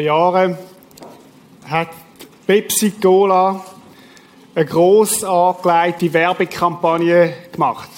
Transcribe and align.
Vor 0.00 0.06
Jahren 0.06 0.56
hat 1.68 1.88
Pepsi 2.46 2.92
Cola 2.92 3.62
eine 4.54 4.64
gross 4.64 5.22
angelegte 5.22 6.10
Werbekampagne 6.14 7.34
gemacht. 7.52 7.90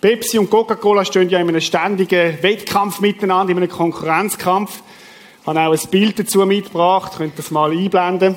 Pepsi 0.00 0.38
und 0.38 0.48
Coca-Cola 0.48 1.04
stehen 1.04 1.28
ja 1.28 1.40
in 1.40 1.48
einem 1.48 1.60
ständigen 1.60 2.40
Wettkampf 2.42 3.00
miteinander, 3.00 3.50
in 3.50 3.56
einem 3.56 3.68
Konkurrenzkampf. 3.68 4.80
Ich 5.40 5.46
habe 5.48 5.58
auch 5.58 5.72
ein 5.72 5.90
Bild 5.90 6.16
dazu 6.16 6.46
mitgebracht, 6.46 7.14
könnt 7.16 7.36
das 7.36 7.50
mal 7.50 7.72
einblenden. 7.72 8.36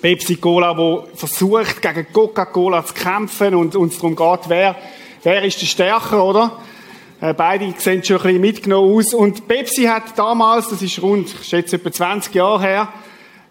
Pepsi 0.00 0.36
Cola, 0.36 0.78
wo 0.78 1.08
versucht, 1.16 1.82
gegen 1.82 2.06
Coca-Cola 2.12 2.86
zu 2.86 2.94
kämpfen 2.94 3.56
und 3.56 3.74
uns 3.74 3.96
darum 3.96 4.14
geht, 4.14 4.48
wer, 4.48 4.76
wer 5.24 5.42
ist 5.42 5.60
der 5.60 5.66
Stärker, 5.66 6.24
oder? 6.24 6.52
Äh, 7.18 7.32
beide 7.32 7.72
sehen 7.78 8.04
schon 8.04 8.18
ein 8.18 8.22
bisschen 8.24 8.40
mitgenommen 8.42 8.94
aus. 8.94 9.14
Und 9.14 9.48
Pepsi 9.48 9.84
hat 9.84 10.18
damals, 10.18 10.68
das 10.68 10.82
ist 10.82 11.00
rund, 11.00 11.34
ich 11.40 11.48
schätze 11.48 11.76
etwa 11.76 11.90
20 11.90 12.34
Jahre 12.34 12.60
her, 12.60 12.88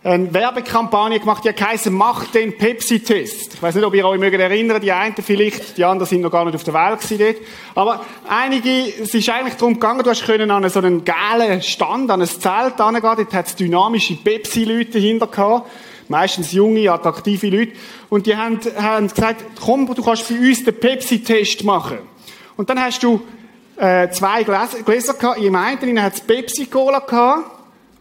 eine 0.03 0.31
Werbekampagne 0.31 1.19
gemacht, 1.19 1.43
die 1.43 1.49
heißt 1.49 1.89
Macht 1.89 2.35
den 2.35 2.55
Pepsi-Test. 2.55 3.55
Ich 3.55 3.63
weiß 3.63 3.73
nicht, 3.73 3.83
ob 3.83 3.95
ihr 3.95 4.05
euch 4.05 4.19
mögt 4.19 4.39
erinnern, 4.39 4.79
die 4.79 4.91
einen 4.91 5.15
vielleicht, 5.15 5.79
die 5.79 5.83
anderen 5.83 6.07
sind 6.07 6.21
noch 6.21 6.29
gar 6.29 6.45
nicht 6.45 6.53
auf 6.53 6.63
der 6.63 6.75
Welt 6.75 7.01
gewesen 7.01 7.17
dort. 7.17 7.37
Aber 7.73 8.05
einige, 8.29 9.01
es 9.01 9.15
ist 9.15 9.27
eigentlich 9.29 9.55
darum 9.55 9.73
gegangen, 9.73 10.03
du 10.03 10.11
hast 10.11 10.23
können 10.23 10.51
an 10.51 10.69
so 10.69 10.79
einen 10.79 11.03
geilen 11.03 11.63
Stand, 11.63 12.11
an 12.11 12.21
ein 12.21 12.27
Zelt 12.27 12.79
angehen, 12.79 13.01
dort 13.01 13.33
hat 13.33 13.47
es 13.47 13.55
dynamische 13.55 14.13
Pepsi-Leute 14.13 14.91
dahinter 14.91 15.25
gehabt. 15.25 15.71
Meistens 16.07 16.51
junge, 16.51 16.91
attraktive 16.91 17.49
Leute. 17.49 17.71
Und 18.09 18.27
die 18.27 18.35
haben, 18.37 18.59
haben 18.77 19.07
gesagt, 19.07 19.43
komm, 19.59 19.87
du 19.87 20.03
kannst 20.03 20.29
bei 20.29 20.35
uns 20.35 20.63
den 20.63 20.79
Pepsi-Test 20.79 21.63
machen. 21.63 21.97
Und 22.57 22.69
dann 22.69 22.79
hast 22.79 23.01
du 23.01 23.21
äh, 23.77 24.09
zwei 24.09 24.43
Gläser, 24.43 24.83
Gläser 24.83 25.13
gehabt. 25.13 25.39
Im 25.39 25.55
einen 25.55 26.01
hat 26.01 26.13
es 26.13 26.21
Pepsi-Cola 26.21 27.43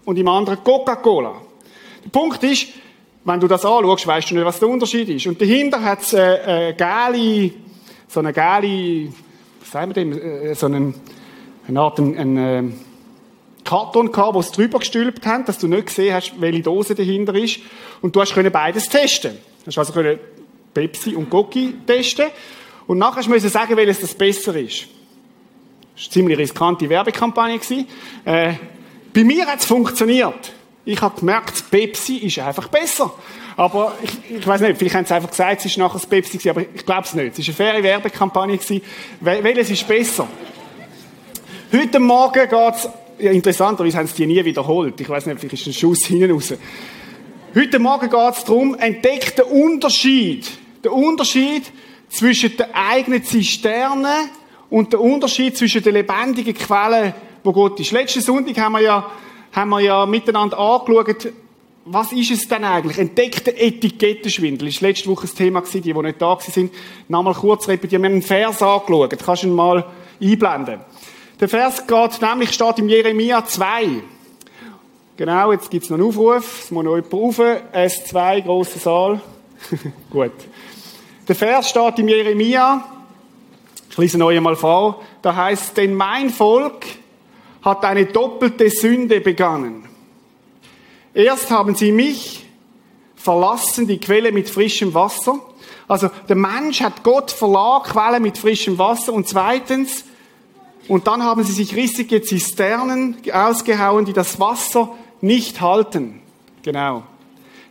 und 0.05 0.19
im 0.19 0.29
anderen 0.29 0.63
Coca-Cola. 0.63 1.35
Der 2.05 2.11
Punkt 2.11 2.43
ist, 2.43 2.69
wenn 3.25 3.41
du 3.41 3.49
das 3.49 3.65
anschaust, 3.65 4.07
weißt 4.07 4.31
du 4.31 4.35
nicht, 4.35 4.45
was 4.45 4.59
der 4.59 4.69
Unterschied 4.69 5.09
ist. 5.09 5.27
Und 5.27 5.41
dahinter 5.41 5.83
hat 5.83 6.03
es 6.03 6.13
äh, 6.13 6.71
äh, 6.71 6.73
geile, 6.75 7.51
so 8.07 8.21
eine 8.21 8.33
geile, 8.33 9.09
was 9.61 9.71
sagen 9.71 9.95
wir 9.95 9.95
dem, 9.95 10.13
äh, 10.13 10.55
so 10.55 10.67
einen, 10.67 10.95
eine 11.67 11.81
Art, 11.81 11.99
ein, 11.99 12.19
ein 12.19 12.37
äh, 12.37 12.73
Karton 13.65 14.13
gehabt, 14.13 14.35
wo 14.35 14.41
es 14.41 14.53
drüber 14.53 14.79
gestülpt 14.79 15.27
haben, 15.27 15.47
dass 15.47 15.59
du 15.59 15.69
nicht 15.69 15.87
gesehen 15.87 16.15
hast, 16.15 16.39
welche 16.39 16.63
Dose 16.63 16.95
dahinter 16.95 17.35
ist. 17.35 17.61
Und 18.03 18.15
du 18.15 18.21
hast 18.21 18.35
können 18.35 18.53
beides 18.53 18.91
testen. 18.91 19.33
Du 19.65 19.67
hast 19.69 19.79
also 19.79 19.95
können 19.95 20.19
Pepsi 20.75 21.15
und 21.15 21.31
Coki 21.31 21.75
testen. 21.87 22.27
Und 22.87 22.99
nachher 22.99 23.27
musst 23.27 23.45
du 23.45 23.49
sagen, 23.49 23.75
welches 23.77 24.01
das 24.01 24.15
besser 24.15 24.55
ist. 24.55 24.87
Das 25.95 26.03
war 26.03 26.07
eine 26.07 26.13
ziemlich 26.13 26.39
riskante 26.39 26.89
Werbekampagne. 26.89 27.61
Äh, 28.25 28.55
bei 29.13 29.23
mir 29.23 29.47
hat 29.47 29.61
es 29.61 29.65
funktioniert. 29.65 30.53
Ich 30.85 31.01
habe 31.01 31.19
gemerkt, 31.19 31.71
Pepsi 31.71 32.17
ist 32.17 32.39
einfach 32.41 32.69
besser. 32.69 33.13
Aber 33.57 33.97
ich, 34.03 34.39
ich 34.39 34.47
weiß 34.47 34.61
nicht, 34.63 34.77
vielleicht 34.77 34.97
haben 34.97 35.07
sie 35.07 35.15
einfach 35.15 35.31
gesagt, 35.31 35.61
es 35.61 35.67
ist 35.67 35.79
nachher 35.79 35.95
das 35.95 36.07
Pepsi 36.07 36.39
gewesen, 36.39 36.51
aber 36.51 36.63
ich 36.63 36.85
glaube 36.85 37.03
es 37.05 37.15
nicht. 37.15 37.39
Es 37.39 37.47
war 37.47 37.67
eine 37.67 37.75
faire 37.75 37.83
Werbekampagne 37.85 38.59
gewesen. 38.59 38.83
Welches 39.21 39.71
ist 39.71 39.87
besser? 39.87 40.27
Heute 41.73 42.01
Morgen 42.01 42.49
geht's, 42.49 42.89
ja, 43.21 43.31
interessanterweise 43.31 43.99
haben 43.99 44.09
sie 44.09 44.17
die 44.17 44.27
nie 44.27 44.45
wiederholt. 44.45 45.01
Ich 45.01 45.09
weiß 45.09 45.27
nicht, 45.27 45.39
vielleicht 45.39 45.55
ist 45.55 45.67
ein 45.69 45.73
Schuss 45.73 46.07
hinten 46.07 46.33
raus. 46.33 46.53
Heute 47.55 47.79
Morgen 47.79 48.11
geht 48.11 48.35
es 48.37 48.45
darum, 48.45 48.75
entdeckt 48.75 49.39
den 49.39 49.45
Unterschied. 49.45 50.51
Den 50.85 50.91
Unterschied 50.91 51.71
zwischen 52.09 52.57
der 52.57 52.71
eigenen 52.75 53.23
Zisterne 53.23 54.29
und 54.75 54.93
der 54.93 55.01
Unterschied 55.01 55.57
zwischen 55.57 55.85
der 55.85 55.93
lebendigen 55.93 56.53
Quelle, 56.53 57.15
wo 57.45 57.53
Gott 57.53 57.79
ist. 57.79 57.93
Letzten 57.93 58.21
Sonntag 58.21 58.59
haben 58.59 58.73
wir 58.73 58.81
ja, 58.81 59.09
haben 59.53 59.71
wir 59.71 59.79
ja 59.79 60.05
miteinander 60.05 60.59
angeschaut, 60.59 61.33
was 61.85 62.11
ist 62.11 62.33
es 62.33 62.49
denn 62.49 62.65
eigentlich? 62.65 62.99
Entdeckte 62.99 63.57
Etikettenschwindel. 63.57 64.67
Das 64.67 64.83
war 64.83 64.89
letzte 64.89 65.09
Woche 65.09 65.29
das 65.29 65.35
Thema, 65.35 65.63
die, 65.63 65.81
die 65.81 65.95
nicht 65.95 66.21
da 66.21 66.27
waren. 66.27 66.71
Nochmal 67.07 67.35
kurz 67.35 67.69
repetieren. 67.69 68.03
Wir 68.03 68.09
haben 68.09 68.15
einen 68.15 68.23
Vers 68.23 68.63
angeschaut. 68.63 69.17
Kannst 69.25 69.45
du 69.45 69.47
ihn 69.47 69.55
mal 69.55 69.85
einblenden? 70.21 70.81
Der 71.39 71.49
Vers 71.49 71.87
geht, 71.87 72.21
nämlich 72.21 72.51
steht 72.51 72.79
im 72.81 72.89
Jeremia 72.89 73.45
2. 73.45 74.03
Genau, 75.17 75.53
jetzt 75.53 75.71
gibt's 75.71 75.89
noch 75.89 75.99
einen 75.99 76.09
Aufruf. 76.09 76.65
Es 76.65 76.71
muss 76.73 76.83
noch 76.83 76.97
jemand 76.97 77.13
rufen. 77.13 77.59
S2, 77.73 78.43
grosser 78.43 78.81
Saal. 78.81 79.21
Gut. 80.11 80.33
Der 81.29 81.37
Vers 81.37 81.71
steht 81.71 82.01
im 82.01 82.09
Jeremia 82.09 82.91
ich 83.95 84.13
lese 84.13 84.25
euch 84.25 84.37
einmal 84.37 84.57
vor. 84.57 85.03
Da 85.23 85.37
heißt, 85.37 85.77
denn 85.77 85.95
mein 85.95 86.31
Volk 86.31 86.85
hat 87.63 87.85
eine 87.85 88.07
doppelte 88.07 88.69
Sünde 88.69 89.21
begangen. 89.21 89.89
Erst 91.15 91.51
haben 91.51 91.75
sie 91.75 91.93
mich 91.93 92.45
verlassen, 93.15 93.87
die 93.87 93.99
Quelle 93.99 94.33
mit 94.33 94.51
frischem 94.51 94.93
Wasser. 94.95 95.39
Also 95.87 96.11
der 96.29 96.37
Mensch 96.37 96.81
hat 96.81 97.03
Gott 97.05 97.31
verlassen, 97.31 97.93
Quelle 97.93 98.21
mit 98.21 98.37
frischem 98.37 98.79
Wasser. 98.79 99.13
Und 99.13 99.29
zweitens, 99.29 100.05
und 100.89 101.07
dann 101.07 101.23
haben 101.23 101.45
sie 101.45 101.53
sich 101.53 101.75
rissige 101.75 102.21
Zisternen 102.21 103.17
ausgehauen, 103.33 104.05
die 104.05 104.13
das 104.13 104.41
Wasser 104.41 104.91
nicht 105.21 105.61
halten. 105.61 106.21
Genau. 106.63 107.05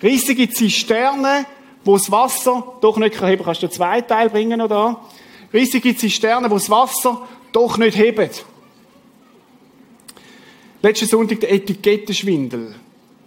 Rissige 0.02 0.50
Zisterne, 0.50 1.46
wo 1.84 1.98
das 1.98 2.10
Wasser 2.12 2.74
doch 2.82 2.98
nicht 2.98 3.16
kann. 3.16 3.38
Kannst 3.44 3.62
du 3.62 3.70
zwei 3.70 4.02
Teil 4.02 4.30
bringen 4.30 4.62
oder? 4.62 5.02
Riesige 5.54 5.96
Zisterne, 5.96 6.50
wo 6.50 6.56
das 6.56 6.70
Wasser 6.70 7.28
doch 7.52 7.78
nicht 7.78 7.98
hebt. 7.98 8.46
Letzten 10.82 11.08
Sonntag 11.08 11.40
der 11.42 11.54
Etikettenschwindel. 11.54 12.76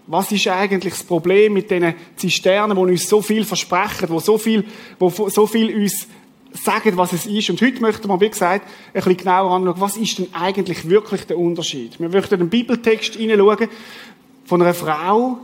Was 0.09 0.31
ist 0.31 0.47
eigentlich 0.49 0.95
das 0.95 1.03
Problem 1.03 1.55
mit 1.55 1.71
diesen 1.71 1.95
Zisternen, 2.17 2.77
die 2.77 2.83
uns 2.83 3.09
so 3.09 3.23
viel 3.23 3.45
versprechen, 3.45 4.09
wo 4.09 4.21
so 4.21 4.39
viel, 4.39 4.65
wo 4.99 5.11
so 5.11 5.47
viel 5.47 5.75
uns 5.75 6.07
sagen, 6.53 6.97
was 6.97 7.13
es 7.13 7.27
ist. 7.27 7.51
Und 7.51 7.61
heute 7.61 7.81
möchten 7.81 8.09
wir, 8.09 8.21
wie 8.21 8.29
gesagt, 8.29 8.67
ein 8.67 8.93
bisschen 8.93 9.17
genauer 9.17 9.51
anschauen, 9.51 9.81
was 9.81 9.97
ist 9.97 10.19
denn 10.19 10.29
eigentlich 10.33 10.89
wirklich 10.89 11.25
der 11.27 11.39
Unterschied? 11.39 11.99
Wir 12.01 12.09
möchten 12.09 12.35
einen 12.35 12.51
Bibeltext 12.51 13.15
hineinschauen 13.15 13.69
von 14.45 14.63
einer 14.63 14.75
Frau, 14.75 15.39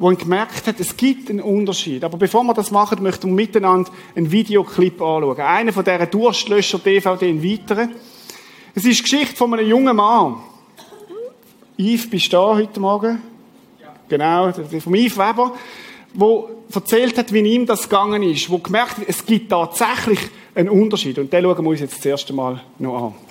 wo 0.00 0.08
gemerkt 0.08 0.66
hat, 0.66 0.80
es 0.80 0.96
gibt 0.96 1.28
einen 1.28 1.42
Unterschied. 1.42 2.02
Aber 2.04 2.16
bevor 2.16 2.42
wir 2.44 2.54
das 2.54 2.70
machen, 2.70 3.02
möchten 3.02 3.28
wir 3.28 3.34
miteinander 3.34 3.90
einen 4.16 4.32
Videoclip 4.32 4.94
anschauen. 4.94 5.38
Einer 5.38 5.74
von 5.74 5.84
dieser 5.84 6.06
Durstlöscher-DVD 6.06 7.28
in 7.28 7.44
weiteren. 7.44 7.90
Es 8.74 8.86
ist 8.86 8.98
die 8.98 9.02
Geschichte 9.02 9.36
von 9.36 9.52
einem 9.52 9.68
jungen 9.68 9.94
Mann. 9.94 10.36
Yves, 11.76 12.08
bist 12.08 12.32
du 12.32 12.36
da 12.38 12.54
heute 12.54 12.80
Morgen? 12.80 13.20
Ja. 13.78 13.94
Genau, 14.08 14.50
vom 14.52 14.94
Yves 14.94 15.18
Weber, 15.18 15.54
wo 16.14 16.48
erzählt 16.72 17.18
hat, 17.18 17.30
wie 17.34 17.40
ihm 17.40 17.66
das 17.66 17.82
gegangen 17.82 18.22
ist, 18.22 18.48
wo 18.48 18.56
gemerkt 18.56 18.96
hat, 18.96 19.04
es 19.06 19.26
gibt 19.26 19.50
tatsächlich 19.50 20.18
einen 20.54 20.70
Unterschied. 20.70 21.18
Und 21.18 21.30
den 21.30 21.44
schauen 21.44 21.62
wir 21.62 21.70
uns 21.70 21.80
jetzt 21.80 21.98
das 21.98 22.06
erste 22.06 22.32
Mal 22.32 22.62
noch 22.78 23.02
an. 23.02 23.29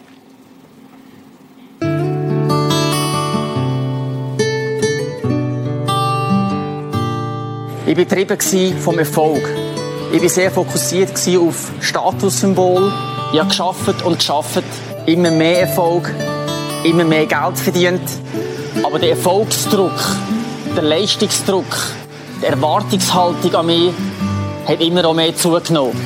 Ich 7.89 7.97
war 7.97 8.05
getrieben 8.05 8.77
vom 8.77 8.99
Erfolg. 8.99 9.41
Ich 10.13 10.21
war 10.21 10.29
sehr 10.29 10.51
fokussiert 10.51 11.09
auf 11.39 11.71
Statussymbol. 11.79 12.93
Ich 13.33 13.39
habe 13.39 13.49
geschafft 13.49 14.05
und 14.05 14.19
geschafft, 14.19 14.63
immer 15.07 15.31
mehr 15.31 15.61
Erfolg, 15.61 16.13
immer 16.83 17.03
mehr 17.03 17.25
Geld 17.25 17.57
verdient. 17.57 18.07
Aber 18.83 18.99
der 18.99 19.09
Erfolgsdruck, 19.09 19.99
der 20.75 20.83
Leistungsdruck, 20.83 21.65
die 22.39 22.45
Erwartungshaltung 22.45 23.55
an 23.55 23.65
mich 23.65 23.91
hat 24.67 24.81
immer 24.81 25.05
auch 25.05 25.15
mehr 25.15 25.35
zugenommen. 25.35 25.99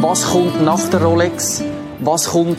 Was 0.00 0.24
kommt 0.24 0.64
nach 0.64 0.88
der 0.88 1.02
Rolex? 1.02 1.64
Was 1.98 2.28
kommt 2.28 2.58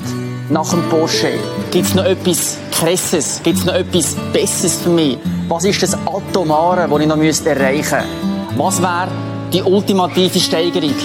nach 0.50 0.70
dem 0.72 0.84
Porsche? 0.90 1.32
Gibt 1.72 1.88
es 1.88 1.96
noch 1.96 2.04
etwas 2.04 2.58
Krasses? 2.74 3.40
Gibt 3.42 3.60
es 3.60 3.64
noch 3.64 3.76
etwas 3.76 4.18
Besseres 4.34 4.82
für 4.82 4.90
mich? 4.90 5.18
Was 5.48 5.64
ist 5.64 5.82
das 5.82 5.94
Atomare, 6.06 6.90
das 6.90 7.00
ich 7.00 7.08
noch 7.08 7.16
erreichen 7.16 8.04
müsste? 8.06 8.29
Was 8.56 8.82
wäre 8.82 9.08
die 9.54 9.62
ultimative 9.62 10.40
Steigerung? 10.40 10.96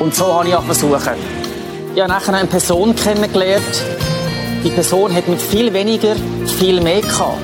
Und 0.00 0.14
so 0.14 0.34
habe 0.34 0.48
ich 0.48 0.54
versucht. 0.54 1.10
Ich 1.94 2.00
habe 2.00 2.12
nachher 2.12 2.34
eine 2.34 2.48
Person 2.48 2.94
kennengelernt. 2.94 3.84
Die 4.64 4.70
Person 4.70 5.14
hat 5.14 5.28
mit 5.28 5.40
viel 5.40 5.72
weniger 5.72 6.16
viel 6.58 6.80
mehr 6.80 7.00
gehabt. 7.00 7.38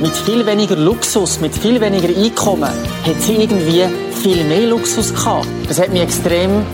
Mit 0.00 0.12
viel 0.12 0.44
weniger 0.44 0.76
Luxus, 0.76 1.40
mit 1.40 1.54
viel 1.54 1.80
weniger 1.80 2.08
Einkommen 2.08 2.64
hat 2.64 3.20
sie 3.20 3.36
irgendwie 3.36 3.84
viel 4.22 4.44
mehr 4.44 4.66
Luxus 4.66 5.14
gehabt. 5.14 5.46
Das 5.68 5.80
hat 5.80 5.90
mich 5.90 6.02
extrem 6.02 6.64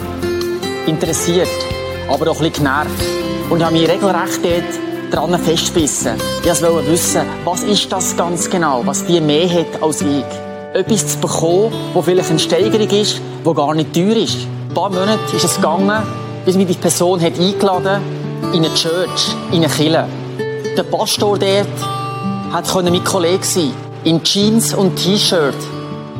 interessiert, 0.86 1.48
aber 2.08 2.30
auch 2.30 2.40
ein 2.40 2.50
bisschen 2.50 2.64
genervt. 2.64 3.04
Und 3.48 3.58
ich 3.58 3.64
habe 3.64 3.76
mich 3.76 3.88
regelrecht 3.88 4.40
dort 4.42 5.30
dran 5.30 5.38
festgebissen. 5.38 6.14
Ich 6.42 6.62
wollte 6.62 6.90
wissen, 6.90 7.22
was 7.44 7.62
ist 7.62 7.90
das 7.92 8.16
ganz 8.16 8.50
genau, 8.50 8.82
was 8.84 9.04
die 9.06 9.20
mehr 9.20 9.48
hat 9.48 9.82
als 9.82 10.02
ich 10.02 10.24
etwas 10.78 11.06
zu 11.06 11.18
bekommen, 11.18 11.72
das 11.94 12.04
vielleicht 12.04 12.30
eine 12.30 12.38
Steigerung 12.38 12.90
ist, 12.90 13.20
die 13.44 13.54
gar 13.54 13.74
nicht 13.74 13.92
teuer 13.92 14.16
ist. 14.16 14.38
Ein 14.68 14.74
paar 14.74 14.90
Monate 14.90 15.36
ist 15.36 15.44
es 15.44 15.56
gegangen, 15.56 16.02
bis 16.44 16.56
mich 16.56 16.66
die 16.66 16.74
Person 16.74 17.20
hat 17.20 17.38
eingeladen 17.38 18.00
in 18.52 18.64
eine 18.64 18.74
Church, 18.74 19.34
in 19.50 19.64
eine 19.64 19.68
Kirche. 19.68 20.06
Der 20.76 20.82
Pastor 20.84 21.38
dort 21.38 22.52
hat 22.52 22.84
mein 22.84 23.04
Kollege 23.04 23.44
sein. 23.44 23.72
in 24.04 24.22
Jeans 24.22 24.74
und 24.74 24.96
T-Shirt 24.96 25.54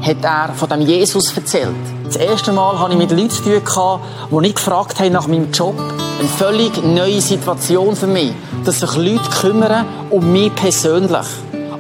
hat 0.03 0.25
er 0.25 0.53
von 0.55 0.69
dem 0.69 0.83
Jesus 0.83 1.35
erzählt. 1.37 1.75
Das 2.05 2.17
erste 2.17 2.53
Mal 2.53 2.79
hatte 2.79 2.93
ich 2.93 2.99
mit 2.99 3.11
Leuten 3.11 3.31
zu 3.31 3.43
tun, 3.43 4.01
die 4.31 4.37
nicht 4.37 4.57
gefragt 4.57 4.99
haben 5.01 5.13
nach 5.13 5.27
meinem 5.27 5.51
Job. 5.53 5.75
Eine 6.19 6.29
völlig 6.29 6.83
neue 6.85 7.21
Situation 7.21 7.95
für 7.95 8.07
mich. 8.07 8.33
Dass 8.65 8.81
sich 8.81 8.95
Leute 8.97 9.31
kümmern 9.41 9.87
um 10.11 10.33
mich 10.33 10.55
persönlich. 10.55 11.27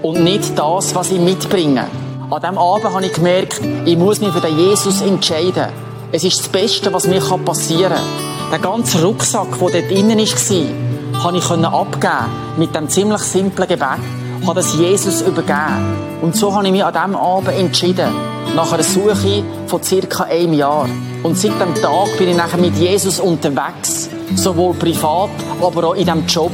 Und 0.02 0.22
nicht 0.22 0.58
das, 0.58 0.94
was 0.94 1.10
ich 1.10 1.20
mitbringe. 1.20 1.86
An 2.30 2.40
diesem 2.42 2.58
Abend 2.58 2.92
habe 2.92 3.06
ich 3.06 3.12
gemerkt, 3.12 3.60
ich 3.84 3.96
muss 3.96 4.20
mich 4.20 4.30
für 4.30 4.40
den 4.40 4.58
Jesus 4.58 5.00
entscheiden. 5.00 5.68
Es 6.12 6.24
ist 6.24 6.38
das 6.40 6.48
Beste, 6.48 6.92
was 6.92 7.06
mir 7.06 7.20
passieren 7.20 7.92
kann. 7.92 8.50
Der 8.52 8.58
ganze 8.58 9.02
Rucksack, 9.02 9.58
der 9.58 9.80
dort 9.80 9.90
drinnen 9.90 10.18
war, 10.18 11.22
konnte 11.22 11.38
ich 11.38 11.50
abgeben 11.50 12.58
mit 12.58 12.74
dem 12.74 12.88
ziemlich 12.88 13.20
simplen 13.20 13.68
Gebet 13.68 14.00
habe 14.46 14.54
das 14.54 14.74
Jesus 14.74 15.20
übergeben. 15.22 15.96
Und 16.22 16.36
so 16.36 16.54
habe 16.54 16.66
ich 16.66 16.72
mich 16.72 16.84
an 16.84 16.92
diesem 16.92 17.16
Abend 17.16 17.58
entschieden. 17.58 18.08
Nach 18.54 18.72
einer 18.72 18.82
Suche 18.82 19.42
von 19.66 19.82
circa 19.82 20.24
einem 20.24 20.54
Jahr. 20.54 20.88
Und 21.22 21.36
seit 21.36 21.60
dem 21.60 21.74
Tag 21.74 22.16
bin 22.18 22.28
ich 22.28 22.36
nachher 22.36 22.58
mit 22.58 22.76
Jesus 22.76 23.20
unterwegs. 23.20 24.08
Sowohl 24.34 24.74
privat, 24.74 25.30
aber 25.60 25.88
auch 25.88 25.94
in 25.94 26.04
diesem 26.04 26.26
Job. 26.26 26.52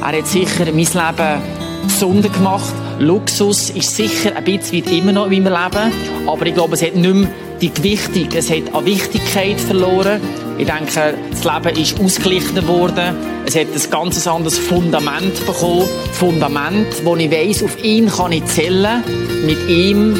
Er 0.00 0.18
hat 0.18 0.26
sicher 0.26 0.64
mein 0.66 0.76
Leben 0.76 1.42
gesunder 1.86 2.28
gemacht. 2.28 2.74
Luxus 3.00 3.70
ist 3.70 3.96
sicher 3.96 4.36
ein 4.36 4.44
bisschen 4.44 4.84
immer 4.84 5.12
noch 5.12 5.30
in 5.30 5.42
meinem 5.42 5.54
Leben. 5.54 6.28
Aber 6.28 6.44
ich 6.44 6.52
glaube, 6.52 6.74
es 6.74 6.82
hat 6.82 6.94
nicht 6.94 7.14
mehr 7.14 7.30
die 7.58 7.72
Gewichtung, 7.72 8.28
es 8.34 8.50
hat 8.50 8.74
an 8.74 8.84
Wichtigkeit 8.84 9.58
verloren. 9.58 10.20
Ich 10.58 10.66
denke, 10.66 11.14
das 11.30 11.44
Leben 11.44 11.80
ist 11.80 11.98
ausgeglichener 11.98 12.68
worden. 12.68 13.16
Es 13.46 13.56
hat 13.56 13.68
ein 13.74 13.90
ganz 13.90 14.26
anderes 14.26 14.58
Fundament 14.58 15.46
bekommen. 15.46 15.88
Fundament, 16.12 17.04
wo 17.04 17.16
ich 17.16 17.30
weiss, 17.30 17.62
auf 17.62 17.82
ihn 17.82 18.10
kann 18.10 18.32
ich 18.32 18.44
zählen. 18.44 19.02
Mit 19.46 19.66
ihm 19.68 20.14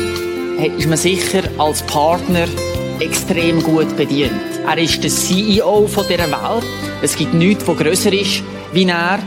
ist 0.79 0.89
man 0.89 0.97
sicher 0.97 1.43
als 1.59 1.83
Partner 1.83 2.47
extrem 2.99 3.63
gut 3.63 3.95
bedient. 3.95 4.33
Er 4.67 4.79
ist 4.79 5.03
der 5.05 5.11
CEO 5.11 5.87
dieser 5.87 6.31
Welt. 6.31 6.65
Es 7.03 7.15
gibt 7.15 7.35
nichts, 7.35 7.67
was 7.69 7.77
grösser 7.77 8.13
ist 8.13 8.43
wie 8.73 8.87
er. 8.87 9.19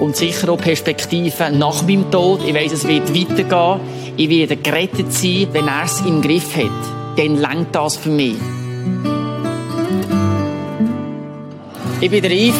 Und 0.00 0.16
sicher 0.16 0.48
auch 0.50 0.58
Perspektiven 0.58 1.58
nach 1.58 1.82
meinem 1.82 2.10
Tod. 2.10 2.40
Ich 2.46 2.54
weiss, 2.54 2.72
es 2.72 2.88
wird 2.88 3.14
weitergehen. 3.14 3.80
Ich 4.16 4.28
werde 4.30 4.56
gerettet 4.56 5.12
sein, 5.12 5.48
wenn 5.52 5.68
er 5.68 5.84
es 5.84 6.00
im 6.00 6.22
Griff 6.22 6.56
hat. 6.56 7.18
Dann 7.18 7.36
langt 7.36 7.74
das 7.74 7.96
für 7.96 8.08
mich. 8.08 8.36
Ich 12.00 12.10
bin 12.10 12.22
der 12.22 12.54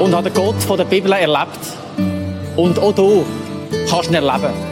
und 0.00 0.14
habe 0.14 0.28
den 0.28 0.34
Gott 0.34 0.60
von 0.60 0.76
der 0.76 0.84
Bibel 0.84 1.12
erlebt. 1.12 1.60
Und 2.56 2.78
auch 2.80 2.92
du 2.92 3.24
kannst 3.88 4.10
ihn 4.10 4.14
erleben. 4.14 4.71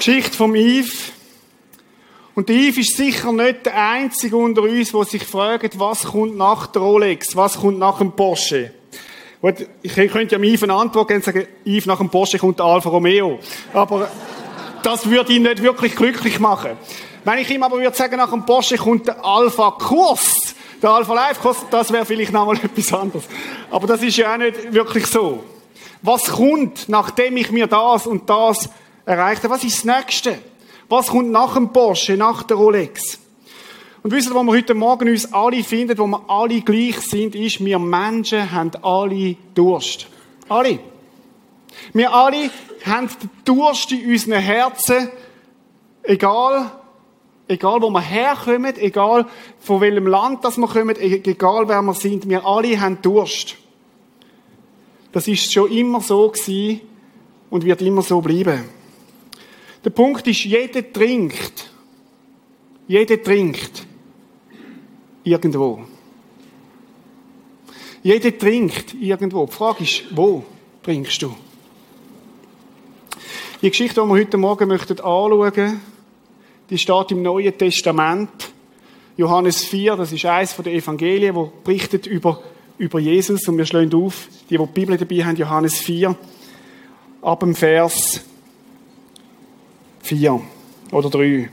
Geschichte 0.00 0.34
vom 0.34 0.54
Yves. 0.54 1.12
Und 2.34 2.48
der 2.48 2.56
Yves 2.56 2.78
ist 2.78 2.96
sicher 2.96 3.32
nicht 3.32 3.66
der 3.66 3.76
Einzige 3.76 4.34
unter 4.34 4.62
uns, 4.62 4.92
der 4.92 5.04
sich 5.04 5.24
fragt, 5.24 5.78
was 5.78 6.04
kommt 6.04 6.38
nach 6.38 6.68
der 6.68 6.80
Rolex, 6.80 7.36
was 7.36 7.58
kommt 7.60 7.78
nach 7.78 7.98
dem 7.98 8.12
Porsche. 8.12 8.72
Gut, 9.42 9.66
ich 9.82 9.92
könnte 9.92 10.28
ja 10.32 10.38
mir 10.38 10.52
Yves 10.52 10.62
eine 10.62 10.72
Antwort 10.72 11.08
geben 11.08 11.18
und 11.18 11.24
sagen, 11.24 11.46
Yves, 11.66 11.84
nach 11.84 11.98
dem 11.98 12.08
Porsche 12.08 12.38
kommt 12.38 12.58
der 12.58 12.64
Alfa 12.64 12.88
Romeo. 12.88 13.40
Aber 13.74 14.10
das 14.82 15.04
würde 15.08 15.34
ihn 15.34 15.42
nicht 15.42 15.62
wirklich 15.62 15.94
glücklich 15.94 16.40
machen. 16.40 16.78
Wenn 17.24 17.38
ich 17.38 17.50
ihm 17.50 17.62
aber 17.62 17.78
würde 17.78 17.94
sagen, 17.94 18.16
nach 18.16 18.30
dem 18.30 18.46
Porsche 18.46 18.78
kommt 18.78 19.06
der 19.06 19.22
Alpha 19.22 19.72
Kurs, 19.72 20.54
der 20.82 20.92
Alpha 20.92 21.12
Life 21.12 21.42
Kurs, 21.42 21.58
das 21.70 21.92
wäre 21.92 22.06
vielleicht 22.06 22.32
nochmal 22.32 22.56
etwas 22.62 22.90
anderes. 22.94 23.24
Aber 23.70 23.86
das 23.86 24.02
ist 24.02 24.16
ja 24.16 24.32
auch 24.32 24.38
nicht 24.38 24.72
wirklich 24.72 25.04
so. 25.04 25.44
Was 26.00 26.24
kommt, 26.24 26.88
nachdem 26.88 27.36
ich 27.36 27.50
mir 27.50 27.66
das 27.66 28.06
und 28.06 28.30
das 28.30 28.70
erreicht 29.04 29.42
habe? 29.42 29.54
Was 29.54 29.64
ist 29.64 29.78
das 29.78 29.84
Nächste? 29.84 30.38
Was 30.88 31.08
kommt 31.08 31.30
nach 31.30 31.54
dem 31.54 31.72
Porsche, 31.72 32.16
nach 32.16 32.42
der 32.42 32.56
Rolex? 32.56 33.18
Und 34.02 34.12
wisst 34.12 34.28
ihr, 34.28 34.34
wo 34.34 34.42
wir 34.42 34.52
heute 34.52 34.74
Morgen 34.74 35.08
uns 35.08 35.32
alle 35.32 35.62
finden, 35.62 35.98
wo 35.98 36.06
wir 36.06 36.24
alle 36.28 36.62
gleich 36.62 37.00
sind, 37.00 37.34
ist, 37.34 37.62
wir 37.62 37.78
Menschen 37.78 38.50
haben 38.50 38.70
alle 38.82 39.36
Durst. 39.54 40.06
Alle. 40.48 40.78
Wir 41.92 42.12
alle 42.12 42.50
haben 42.84 43.08
Durst 43.44 43.92
in 43.92 44.10
unseren 44.10 44.40
Herzen, 44.40 45.10
egal, 46.02 46.72
egal 47.46 47.82
wo 47.82 47.90
wir 47.90 48.00
herkommen, 48.00 48.74
egal 48.78 49.26
von 49.58 49.80
welchem 49.82 50.06
Land 50.06 50.44
das 50.44 50.56
wir 50.56 50.66
kommen, 50.66 50.96
egal 50.96 51.68
wer 51.68 51.82
wir 51.82 51.94
sind, 51.94 52.28
wir 52.28 52.44
alle 52.46 52.80
haben 52.80 53.02
Durst. 53.02 53.56
Das 55.12 55.28
ist 55.28 55.52
schon 55.52 55.70
immer 55.70 56.00
so 56.00 56.28
gewesen 56.28 56.80
und 57.50 57.64
wird 57.64 57.82
immer 57.82 58.02
so 58.02 58.20
bleiben. 58.20 58.79
Der 59.84 59.90
Punkt 59.90 60.26
ist, 60.26 60.44
jeder 60.44 60.92
trinkt. 60.92 61.70
Jeder 62.86 63.22
trinkt 63.22 63.86
irgendwo. 65.24 65.84
Jeder 68.02 68.36
trinkt 68.36 68.94
irgendwo. 68.94 69.46
Die 69.46 69.52
Frage 69.52 69.84
ist, 69.84 70.04
wo 70.10 70.44
trinkst 70.82 71.22
du? 71.22 71.34
Die 73.62 73.70
Geschichte, 73.70 74.00
die 74.00 74.06
wir 74.06 74.14
heute 74.14 74.38
Morgen 74.38 74.68
möchten 74.68 74.98
anschauen, 75.00 75.80
die 76.68 76.78
steht 76.78 77.10
im 77.10 77.22
Neuen 77.22 77.56
Testament. 77.56 78.52
Johannes 79.16 79.64
4, 79.64 79.96
das 79.96 80.12
ist 80.12 80.24
eines 80.24 80.56
der 80.56 80.72
Evangelien, 80.72 81.34
wo 81.34 81.52
berichtet 81.62 82.06
über, 82.06 82.42
über 82.78 82.98
Jesus. 82.98 83.46
Und 83.48 83.58
wir 83.58 83.66
schlagen 83.66 83.94
auf, 83.94 84.28
die, 84.48 84.56
die 84.56 84.64
die 84.64 84.72
Bibel 84.72 84.96
dabei 84.96 85.24
haben, 85.24 85.36
Johannes 85.36 85.78
4, 85.78 86.16
ab 87.22 87.40
dem 87.40 87.54
Vers 87.54 88.22
4 90.10 90.40
oder 90.90 91.08
3. 91.08 91.48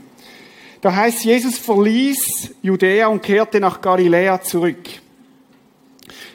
Da 0.80 0.92
heißt, 0.92 1.24
Jesus 1.24 1.58
verließ 1.58 2.54
Judäa 2.60 3.06
und 3.06 3.22
kehrte 3.22 3.60
nach 3.60 3.80
Galiläa 3.80 4.42
zurück. 4.42 4.84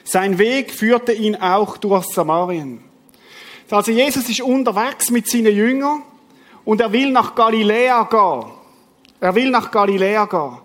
Sein 0.04 0.38
Weg 0.38 0.72
führte 0.72 1.12
ihn 1.12 1.36
auch 1.36 1.76
durch 1.76 2.06
Samarien. 2.06 2.82
Also 3.70 3.92
Jesus 3.92 4.28
ist 4.30 4.40
unterwegs 4.40 5.10
mit 5.10 5.28
seinen 5.28 5.54
Jüngern 5.54 6.02
und 6.64 6.80
er 6.80 6.92
will 6.92 7.10
nach 7.10 7.34
Galiläa 7.34 8.04
gehen. 8.04 8.52
Er 9.20 9.34
will 9.34 9.50
nach 9.50 9.70
Galiläa 9.70 10.24
gehen. 10.24 10.58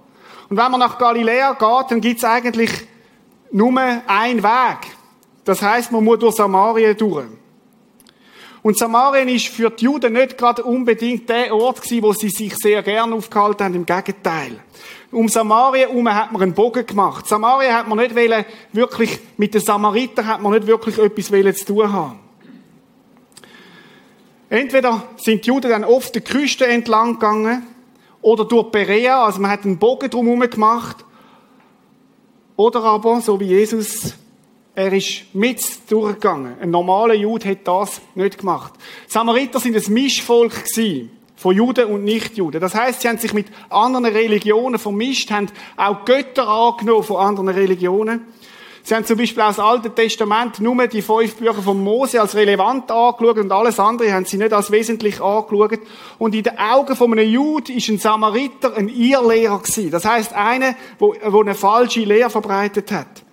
Und 0.50 0.56
wenn 0.56 0.72
man 0.72 0.80
nach 0.80 0.98
Galiläa 0.98 1.54
geht, 1.54 1.92
dann 1.92 2.00
gibt's 2.00 2.24
eigentlich 2.24 2.72
nur 3.52 3.78
einen 4.08 4.44
Weg. 4.44 4.78
Das 5.44 5.62
heißt, 5.62 5.92
man 5.92 6.06
muss 6.06 6.20
durch 6.20 6.36
Samarien 6.36 6.96
durch. 6.96 7.26
Und 8.62 8.78
Samarien 8.78 9.30
ist 9.30 9.48
für 9.48 9.70
die 9.70 9.86
Juden 9.86 10.14
nicht 10.14 10.38
gerade 10.38 10.64
unbedingt 10.64 11.30
der 11.30 11.56
Ort 11.56 11.82
gewesen, 11.82 12.04
wo 12.04 12.14
sie 12.14 12.30
sich 12.30 12.56
sehr 12.58 12.84
gern 12.84 13.14
aufgehalten 13.14 13.64
haben. 13.64 13.76
Im 13.76 13.86
Gegenteil. 13.86 14.60
Um 15.12 15.28
Samarien 15.28 15.90
herum 15.90 16.14
hat 16.14 16.32
man 16.32 16.42
einen 16.42 16.54
Bogen 16.54 16.86
gemacht. 16.86 17.26
Samarien 17.28 17.74
hat 17.74 17.88
man 17.88 17.98
nicht 17.98 18.16
wollen, 18.16 18.46
wirklich, 18.74 19.20
mit 19.38 19.54
den 19.54 19.62
Samaritern 19.62 20.28
hat 20.28 20.42
man 20.42 20.54
nicht 20.54 20.68
wirklich 20.68 20.98
etwas 20.98 21.32
wollen 21.32 21.56
zu 21.56 21.66
tun 21.66 21.92
haben. 21.92 22.20
Entweder 24.50 25.04
sind 25.16 25.46
die 25.46 25.50
Juden 25.50 25.70
dann 25.70 25.84
oft 25.84 26.14
die 26.16 26.22
Küste 26.22 26.66
entlang 26.68 27.14
gegangen, 27.14 27.66
oder 28.22 28.44
durch 28.44 28.72
Perea, 28.72 29.24
also 29.24 29.40
man 29.40 29.52
hat 29.52 29.64
einen 29.64 29.78
Bogen 29.78 30.10
drumherum 30.10 30.42
gemacht, 30.50 31.06
oder 32.58 32.84
aber, 32.84 33.22
so 33.22 33.40
wie 33.40 33.46
Jesus 33.46 34.16
er 34.76 34.94
ist 34.94 35.34
mit 35.34 35.62
durchgegangen. 35.90 36.56
Ein 36.62 36.72
normaler 36.72 37.16
Jude 37.16 37.46
hätte 37.48 37.66
das 37.66 38.02
nicht 38.16 38.38
gemacht. 38.38 38.74
Samariter 39.08 39.60
sind 39.60 39.76
ein 39.76 39.94
Mischvolk 39.94 40.66
gewesen, 40.66 41.12
von 41.36 41.56
Juden 41.56 41.86
und 41.86 42.04
Nichtjuden. 42.04 42.60
Das 42.60 42.76
heißt, 42.76 43.02
sie 43.02 43.08
haben 43.08 43.18
sich 43.18 43.34
mit 43.34 43.48
anderen 43.70 44.06
Religionen 44.06 44.78
vermischt, 44.78 45.32
haben 45.32 45.48
auch 45.78 46.04
Götter 46.04 46.48
angenommen 46.48 47.04
von 47.04 47.18
anderen 47.18 47.50
Religionen. 47.50 48.26
Sie 48.84 48.96
haben 48.96 49.06
zum 49.06 49.18
Beispiel 49.18 49.44
aus 49.44 49.56
dem 49.56 49.66
Alten 49.66 49.96
Testament 49.96 50.60
nur 50.60 50.88
die 50.88 51.02
fünf 51.02 51.36
Bücher 51.36 51.62
von 51.62 51.82
Mose 51.82 52.20
als 52.20 52.36
relevant 52.36 52.92
angeschaut 52.92 53.38
und 53.38 53.52
alles 53.52 53.80
andere 53.80 54.12
haben 54.12 54.26
sie 54.26 54.38
nicht 54.38 54.52
als 54.52 54.72
wesentlich 54.72 55.22
angeschaut. 55.22 55.80
Und 56.18 56.34
in 56.34 56.44
den 56.44 56.58
Augen 56.58 56.96
von 56.96 57.12
einem 57.12 57.30
Jude 57.30 57.72
ist 57.72 57.88
ein 57.90 58.00
Samariter 58.00 58.76
ein 58.76 58.90
Irrlehrer 58.90 59.60
gewesen. 59.60 59.92
Das 59.92 60.06
heißt, 60.06 60.34
einer, 60.34 60.76
der 61.00 61.40
eine 61.40 61.56
falsche 61.56 62.02
Lehre 62.02 62.30
verbreitet 62.30 62.92
hat. 62.92 63.24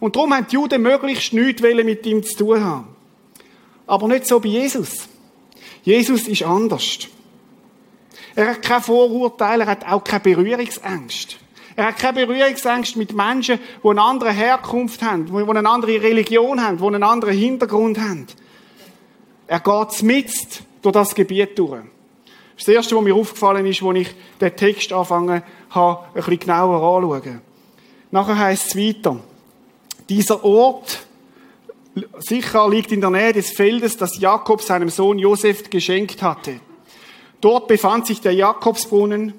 Und 0.00 0.16
darum 0.16 0.34
haben 0.34 0.46
die 0.48 0.54
Juden 0.54 0.82
möglichst 0.82 1.32
nichts 1.32 1.62
mit 1.62 2.06
ihm 2.06 2.22
zu 2.22 2.36
tun 2.36 2.64
haben. 2.64 2.88
Aber 3.86 4.08
nicht 4.08 4.26
so 4.26 4.40
bei 4.40 4.48
Jesus. 4.48 5.08
Jesus 5.82 6.26
ist 6.26 6.42
anders. 6.42 7.08
Er 8.34 8.50
hat 8.50 8.62
keine 8.62 8.80
Vorurteile, 8.80 9.64
er 9.64 9.70
hat 9.70 9.86
auch 9.86 10.02
keine 10.02 10.20
Berührungsängste. 10.20 11.36
Er 11.76 11.86
hat 11.86 11.98
keine 11.98 12.26
Berührungsängste 12.26 12.98
mit 12.98 13.12
Menschen, 13.12 13.58
die 13.82 13.88
eine 13.88 14.02
andere 14.02 14.32
Herkunft 14.32 15.02
haben, 15.02 15.26
die 15.26 15.32
eine 15.32 15.68
andere 15.68 16.02
Religion 16.02 16.62
haben, 16.62 16.78
die 16.78 16.84
einen 16.84 17.02
anderen 17.02 17.36
Hintergrund 17.36 17.98
haben. 17.98 18.26
Er 19.46 19.60
geht 19.60 20.02
mit 20.02 20.30
durch 20.82 20.92
das 20.92 21.14
Gebiet 21.14 21.58
durch. 21.58 21.82
Das, 22.56 22.68
Erste, 22.68 22.94
was 22.94 23.02
mir 23.02 23.14
aufgefallen 23.14 23.66
ist, 23.66 23.82
als 23.82 23.98
ich 23.98 24.08
den 24.40 24.54
Text 24.54 24.92
angefangen 24.92 25.42
habe, 25.70 26.04
ein 26.08 26.12
bisschen 26.14 26.38
genauer 26.38 26.96
anzuschauen. 26.96 27.40
Nachher 28.10 28.38
heisst 28.38 28.68
es 28.68 28.76
weiter. 28.76 29.18
Dieser 30.10 30.44
Ort, 30.44 31.06
sicher 32.18 32.68
liegt 32.68 32.90
in 32.90 33.00
der 33.00 33.10
Nähe 33.10 33.32
des 33.32 33.50
Feldes, 33.50 33.96
das 33.96 34.18
Jakob 34.18 34.60
seinem 34.60 34.88
Sohn 34.88 35.20
Josef 35.20 35.70
geschenkt 35.70 36.20
hatte. 36.20 36.58
Dort 37.40 37.68
befand 37.68 38.08
sich 38.08 38.20
der 38.20 38.34
Jakobsbrunnen. 38.34 39.34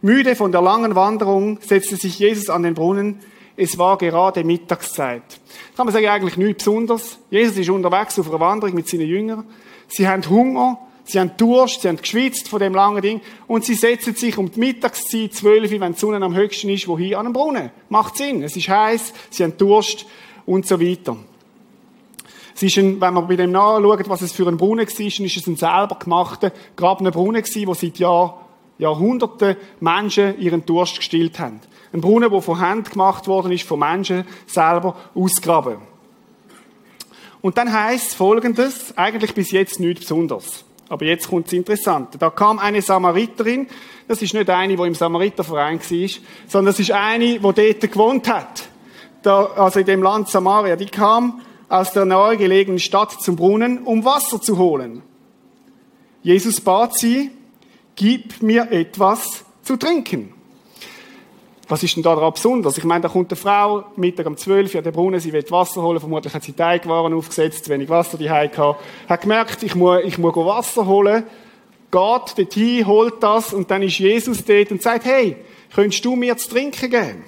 Müde 0.00 0.34
von 0.34 0.52
der 0.52 0.62
langen 0.62 0.94
Wanderung 0.94 1.58
setzte 1.60 1.96
sich 1.96 2.18
Jesus 2.18 2.48
an 2.48 2.62
den 2.62 2.72
Brunnen. 2.72 3.20
Es 3.58 3.76
war 3.76 3.98
gerade 3.98 4.42
Mittagszeit. 4.42 5.22
Das 5.28 5.76
kann 5.76 5.84
man 5.84 5.92
sagen, 5.92 6.06
eigentlich 6.06 6.38
nichts 6.38 6.64
Besonderes. 6.64 7.18
Jesus 7.30 7.58
ist 7.58 7.68
unterwegs 7.68 8.18
auf 8.18 8.30
einer 8.30 8.40
Wanderung 8.40 8.74
mit 8.74 8.88
seinen 8.88 9.06
Jüngern. 9.06 9.44
Sie 9.86 10.08
haben 10.08 10.26
Hunger, 10.30 10.78
sie 11.06 11.20
haben 11.20 11.32
Durst, 11.36 11.82
sie 11.82 11.88
haben 11.88 11.96
geschwitzt 11.96 12.48
von 12.48 12.60
dem 12.60 12.74
langen 12.74 13.02
Ding 13.02 13.20
und 13.46 13.64
sie 13.64 13.74
setzen 13.74 14.14
sich 14.14 14.36
um 14.36 14.50
die 14.50 14.60
Mittagszeit, 14.60 15.34
zwölf, 15.34 15.70
wenn 15.70 15.92
die 15.92 15.98
Sonne 15.98 16.24
am 16.24 16.34
höchsten 16.34 16.68
ist, 16.68 16.88
wohin? 16.88 17.14
An 17.14 17.26
den 17.26 17.32
Brunnen. 17.32 17.70
Macht 17.88 18.16
Sinn. 18.16 18.42
Es 18.42 18.56
ist 18.56 18.68
heiß, 18.68 19.12
sie 19.30 19.44
haben 19.44 19.56
Durst 19.56 20.06
und 20.44 20.66
so 20.66 20.80
weiter. 20.80 21.16
Es 22.54 22.62
ist 22.62 22.78
ein, 22.78 23.00
wenn 23.00 23.12
man 23.14 23.28
bei 23.28 23.36
dem 23.36 23.52
nachschaut, 23.52 24.08
was 24.08 24.22
es 24.22 24.32
für 24.32 24.48
ein 24.48 24.56
Brunnen 24.56 24.86
war, 24.86 25.06
ist 25.06 25.36
es 25.36 25.46
ein 25.46 25.56
selber 25.56 25.98
gemachter, 25.98 26.52
grabener 26.74 27.10
Brunnen 27.10 27.42
gewesen, 27.42 27.66
wo 27.66 27.74
seit 27.74 27.98
Jahr, 27.98 28.46
Jahrhunderten 28.78 29.56
Menschen 29.80 30.38
ihren 30.40 30.64
Durst 30.64 30.96
gestillt 30.96 31.38
haben. 31.38 31.60
Ein 31.92 32.00
Brunnen, 32.00 32.30
der 32.30 32.42
von 32.42 32.58
Hand 32.58 32.90
gemacht 32.90 33.26
worden 33.26 33.52
ist, 33.52 33.64
von 33.64 33.78
Menschen 33.78 34.24
selber 34.46 34.96
ausgraben. 35.14 35.78
Und 37.40 37.58
dann 37.58 37.72
heißt 37.72 38.14
Folgendes, 38.14 38.96
eigentlich 38.96 39.34
bis 39.34 39.50
jetzt 39.52 39.78
nichts 39.78 40.00
Besonderes. 40.00 40.65
Aber 40.88 41.04
jetzt 41.04 41.28
kommt 41.28 41.46
das 41.46 41.52
Interessante. 41.52 42.18
Da 42.18 42.30
kam 42.30 42.58
eine 42.58 42.80
Samariterin, 42.80 43.66
das 44.08 44.22
ist 44.22 44.34
nicht 44.34 44.48
eine, 44.48 44.76
die 44.76 44.82
im 44.82 44.94
Samariterverein 44.94 45.80
war, 45.80 46.08
sondern 46.46 46.72
das 46.72 46.78
ist 46.78 46.92
eine, 46.92 47.24
die 47.24 47.40
dort 47.40 47.80
gewohnt 47.80 48.28
hat. 48.28 48.68
Da, 49.22 49.46
also 49.46 49.80
in 49.80 49.86
dem 49.86 50.02
Land 50.02 50.28
Samaria. 50.28 50.76
Die 50.76 50.86
kam 50.86 51.40
aus 51.68 51.92
der 51.92 52.04
nahegelegenen 52.04 52.78
Stadt 52.78 53.20
zum 53.20 53.34
Brunnen, 53.34 53.82
um 53.82 54.04
Wasser 54.04 54.40
zu 54.40 54.58
holen. 54.58 55.02
Jesus 56.22 56.60
bat 56.60 56.96
sie, 56.96 57.32
gib 57.96 58.42
mir 58.42 58.70
etwas 58.70 59.44
zu 59.62 59.76
trinken. 59.76 60.35
Was 61.68 61.82
ist 61.82 61.96
denn 61.96 62.02
da 62.04 62.14
daran 62.14 62.32
besonders? 62.32 62.78
Ich 62.78 62.84
meine, 62.84 63.00
da 63.00 63.08
kommt 63.08 63.32
eine 63.32 63.36
Frau, 63.36 63.84
Mittag 63.96 64.26
um 64.26 64.36
12 64.36 64.74
Uhr 64.74 64.78
an 64.78 64.84
den 64.84 64.92
Brunnen, 64.92 65.18
sie 65.18 65.32
will 65.32 65.44
Wasser 65.50 65.82
holen, 65.82 65.98
vermutlich 65.98 66.32
hat 66.32 66.44
sie 66.44 66.52
Teigwaren 66.52 67.12
aufgesetzt, 67.12 67.64
zu 67.64 67.70
wenig 67.70 67.88
Wasser 67.88 68.16
die 68.16 68.26
gehabt, 68.26 68.80
hat 69.08 69.20
gemerkt, 69.20 69.62
ich 69.64 69.74
muss, 69.74 70.00
ich 70.04 70.16
muss 70.18 70.36
Wasser 70.36 70.86
holen, 70.86 71.24
geht 71.90 72.38
dorthin, 72.38 72.86
holt 72.86 73.20
das, 73.20 73.52
und 73.52 73.68
dann 73.70 73.82
ist 73.82 73.98
Jesus 73.98 74.44
dort 74.44 74.70
und 74.70 74.80
sagt, 74.80 75.06
hey, 75.06 75.36
könntest 75.74 76.04
du 76.04 76.14
mir 76.14 76.36
zu 76.36 76.50
trinken 76.50 76.90
geben? 76.90 77.24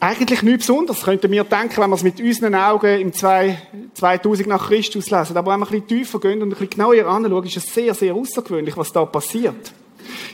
eigentlich 0.00 0.42
nichts 0.42 0.66
Besonderes, 0.66 1.02
könnten 1.02 1.30
wir 1.30 1.44
denken, 1.44 1.76
wenn 1.76 1.90
wir 1.90 1.96
es 1.96 2.02
mit 2.02 2.20
unseren 2.20 2.54
Augen 2.54 3.00
im 3.00 3.12
2000 3.12 4.48
nach 4.48 4.68
Christus 4.68 5.10
lesen. 5.10 5.36
Aber 5.36 5.52
wenn 5.52 5.60
wir 5.60 5.66
ein 5.66 5.70
bisschen 5.72 5.86
tiefer 5.86 6.18
gehen 6.18 6.42
und 6.42 6.48
ein 6.48 6.50
bisschen 6.50 6.70
genauer 6.70 7.06
anschauen, 7.06 7.44
ist 7.44 7.58
es 7.58 7.74
sehr, 7.74 7.92
sehr 7.94 8.14
außergewöhnlich, 8.14 8.76
was 8.78 8.92
da 8.92 9.04
passiert. 9.04 9.74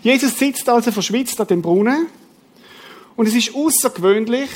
Jesus 0.07 0.39
sitzt 0.39 0.69
also 0.69 0.93
verschwitzt 0.93 1.41
an 1.41 1.49
dem 1.49 1.63
Brunnen 1.63 2.07
und 3.17 3.27
es 3.27 3.35
ist 3.35 3.53
außergewöhnlich, 3.53 4.49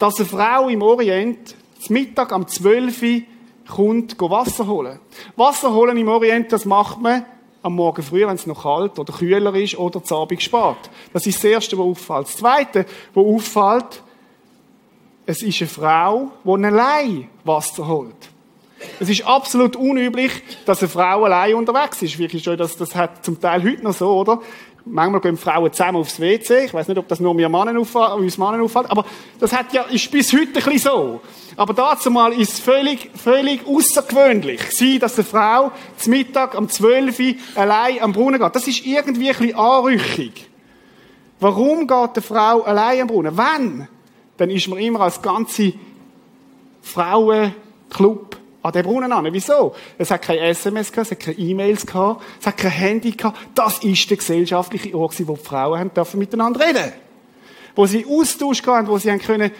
dass 0.00 0.16
eine 0.16 0.26
Frau 0.26 0.68
im 0.68 0.82
Orient 0.82 1.54
zum 1.78 1.94
Mittag 1.94 2.32
am 2.32 2.48
12 2.48 3.02
Uhr 3.02 3.22
kommt, 3.68 4.20
Wasser 4.20 4.66
holen. 4.66 4.98
Wasser 5.36 5.72
holen 5.72 5.96
im 5.96 6.08
Orient, 6.08 6.50
das 6.50 6.64
macht 6.64 7.00
man 7.00 7.24
am 7.62 7.76
Morgen 7.76 8.02
früh, 8.02 8.26
wenn 8.26 8.34
es 8.34 8.48
noch 8.48 8.64
kalt 8.64 8.98
oder 8.98 9.12
kühler 9.12 9.54
ist, 9.54 9.78
oder 9.78 10.02
zu 10.02 10.16
Abend 10.16 10.42
spät. 10.42 10.90
Das 11.12 11.24
ist 11.24 11.36
das 11.36 11.44
Erste, 11.44 11.78
was 11.78 11.86
auffällt. 11.86 12.26
Das 12.26 12.36
Zweite, 12.38 12.86
was 13.14 13.24
auffällt, 13.24 14.02
es 15.24 15.40
ist 15.40 15.60
eine 15.60 15.70
Frau, 15.70 16.32
die 16.42 16.64
allein 16.64 17.28
Wasser 17.44 17.86
holt. 17.86 18.28
Es 18.98 19.08
ist 19.08 19.24
absolut 19.24 19.76
unüblich, 19.76 20.32
dass 20.64 20.80
eine 20.80 20.88
Frau 20.88 21.24
allein 21.24 21.54
unterwegs 21.54 22.02
ist. 22.02 22.18
Wirklich 22.18 22.42
schon, 22.42 22.58
das, 22.58 22.76
das 22.76 22.96
hat 22.96 23.24
zum 23.24 23.40
Teil 23.40 23.62
heute 23.62 23.84
noch 23.84 23.94
so, 23.94 24.10
oder? 24.18 24.40
Manchmal 24.86 25.20
gehen 25.20 25.36
Frauen 25.36 25.72
zusammen 25.72 25.98
aufs 25.98 26.20
WC. 26.20 26.66
Ich 26.66 26.74
weiß 26.74 26.88
nicht, 26.88 26.96
ob 26.96 27.08
das 27.08 27.20
nur 27.20 27.34
mir 27.34 27.48
Männer 27.48 27.78
auffällt, 27.78 28.12
uns 28.12 28.38
Männer 28.38 28.62
auffällt, 28.62 28.90
aber 28.90 29.04
das 29.40 29.52
hat 29.52 29.72
ja, 29.72 29.82
ist 29.82 30.10
bis 30.10 30.32
heute 30.32 30.46
ein 30.46 30.52
bisschen 30.52 30.78
so. 30.78 31.20
Aber 31.56 31.74
dazu 31.74 32.10
mal 32.10 32.32
ist 32.32 32.54
es 32.54 32.60
völlig, 32.60 33.10
völlig 33.14 33.66
außergewöhnlich, 33.66 34.60
sie, 34.70 34.98
dass 34.98 35.16
eine 35.16 35.24
Frau 35.24 35.72
zum 35.96 36.12
Mittag 36.12 36.54
am 36.54 36.68
12 36.68 37.18
Uhr 37.18 37.34
allein 37.56 38.00
am 38.00 38.12
Brunnen 38.12 38.40
geht. 38.40 38.54
Das 38.54 38.68
ist 38.68 38.86
irgendwie 38.86 39.30
ein 39.30 39.36
bisschen 39.36 39.56
anrüchig. 39.56 40.48
Warum 41.40 41.86
geht 41.86 41.90
eine 42.14 42.22
Frau 42.22 42.62
allein 42.62 43.02
am 43.02 43.06
Brunnen? 43.08 43.36
Wann? 43.36 43.88
dann 44.36 44.50
ist 44.50 44.68
man 44.68 44.78
immer 44.78 45.00
als 45.00 45.22
ganze 45.22 45.72
Frauenclub 46.82 48.35
an 48.66 48.72
den 48.72 48.82
Brunnen 48.84 49.12
an. 49.12 49.26
Wieso? 49.32 49.74
Es 49.98 50.10
hat 50.10 50.22
keine 50.22 50.40
SMS 50.40 50.92
gehabt, 50.92 51.06
es 51.06 51.10
hat 51.12 51.20
keine 51.20 51.38
E-Mails 51.38 51.86
gehabt, 51.86 52.22
es 52.40 52.46
hat 52.46 52.56
kein 52.56 52.70
Handy 52.70 53.12
gehabt. 53.12 53.38
Das 53.54 53.78
ist 53.78 54.10
der 54.10 54.16
gesellschaftliche 54.16 54.96
Ort, 54.96 55.14
wo 55.26 55.36
die 55.36 55.44
Frauen 55.44 55.78
haben 55.78 55.94
dürfen 55.94 56.18
miteinander 56.18 56.66
reden. 56.66 56.92
Wo 57.74 57.86
sie 57.86 58.06
Austausch 58.06 58.62
hatten, 58.66 58.88
wo 58.88 58.98
sie 58.98 59.10
haben 59.10 59.20
können 59.20 59.50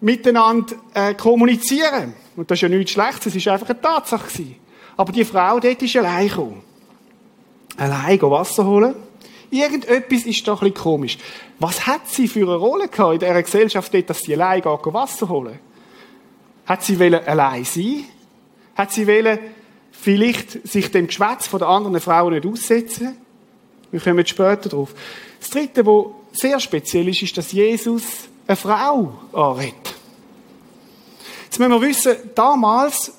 miteinander 0.00 0.74
äh, 0.94 1.14
kommunizieren. 1.14 2.14
Und 2.36 2.50
das 2.50 2.56
ist 2.56 2.62
ja 2.62 2.68
nichts 2.68 2.92
Schlechtes, 2.92 3.26
es 3.26 3.36
ist 3.36 3.48
einfach 3.48 3.68
eine 3.68 3.80
Tatsache 3.80 4.28
gewesen. 4.28 4.56
Aber 4.96 5.12
die 5.12 5.24
Frau 5.24 5.60
dort 5.60 5.82
ist 5.82 5.96
allein 5.96 6.28
gekommen. 6.28 6.62
Allein 7.76 8.20
Wasser 8.20 8.64
holen 8.64 8.94
Irgendetwas 9.50 10.26
ist 10.26 10.46
doch 10.46 10.62
ein 10.62 10.70
bisschen 10.70 10.84
komisch. 10.84 11.18
Was 11.58 11.86
hat 11.86 12.06
sie 12.06 12.28
für 12.28 12.46
eine 12.46 12.54
Rolle 12.54 12.88
gehabt 12.88 13.14
in 13.14 13.18
dieser 13.18 13.42
Gesellschaft, 13.42 13.92
dort, 13.92 14.08
dass 14.08 14.20
sie 14.20 14.34
allein 14.34 14.64
Wasser 14.64 15.28
holen? 15.28 15.58
Hat 16.66 16.84
sie 16.84 16.96
allein 17.02 17.64
sein? 17.64 18.04
Hat 18.80 18.92
sie 18.92 19.04
vielleicht 19.92 20.66
sich 20.66 20.90
dem 20.90 21.06
Geschwätz 21.06 21.50
der 21.50 21.68
anderen 21.68 22.00
Frauen 22.00 22.32
nicht 22.32 22.46
aussetzen? 22.46 23.14
Wir 23.90 24.00
kommen 24.00 24.26
später 24.26 24.70
drauf. 24.70 24.94
Das 25.38 25.50
Dritte, 25.50 25.84
was 25.84 26.06
sehr 26.40 26.58
speziell 26.58 27.06
ist, 27.08 27.20
ist, 27.20 27.36
dass 27.36 27.52
Jesus 27.52 28.02
eine 28.46 28.56
Frau 28.56 29.18
anredet. 29.34 29.74
Jetzt 31.44 31.58
müssen 31.58 31.72
wir 31.72 31.82
wissen, 31.82 32.16
damals 32.34 33.12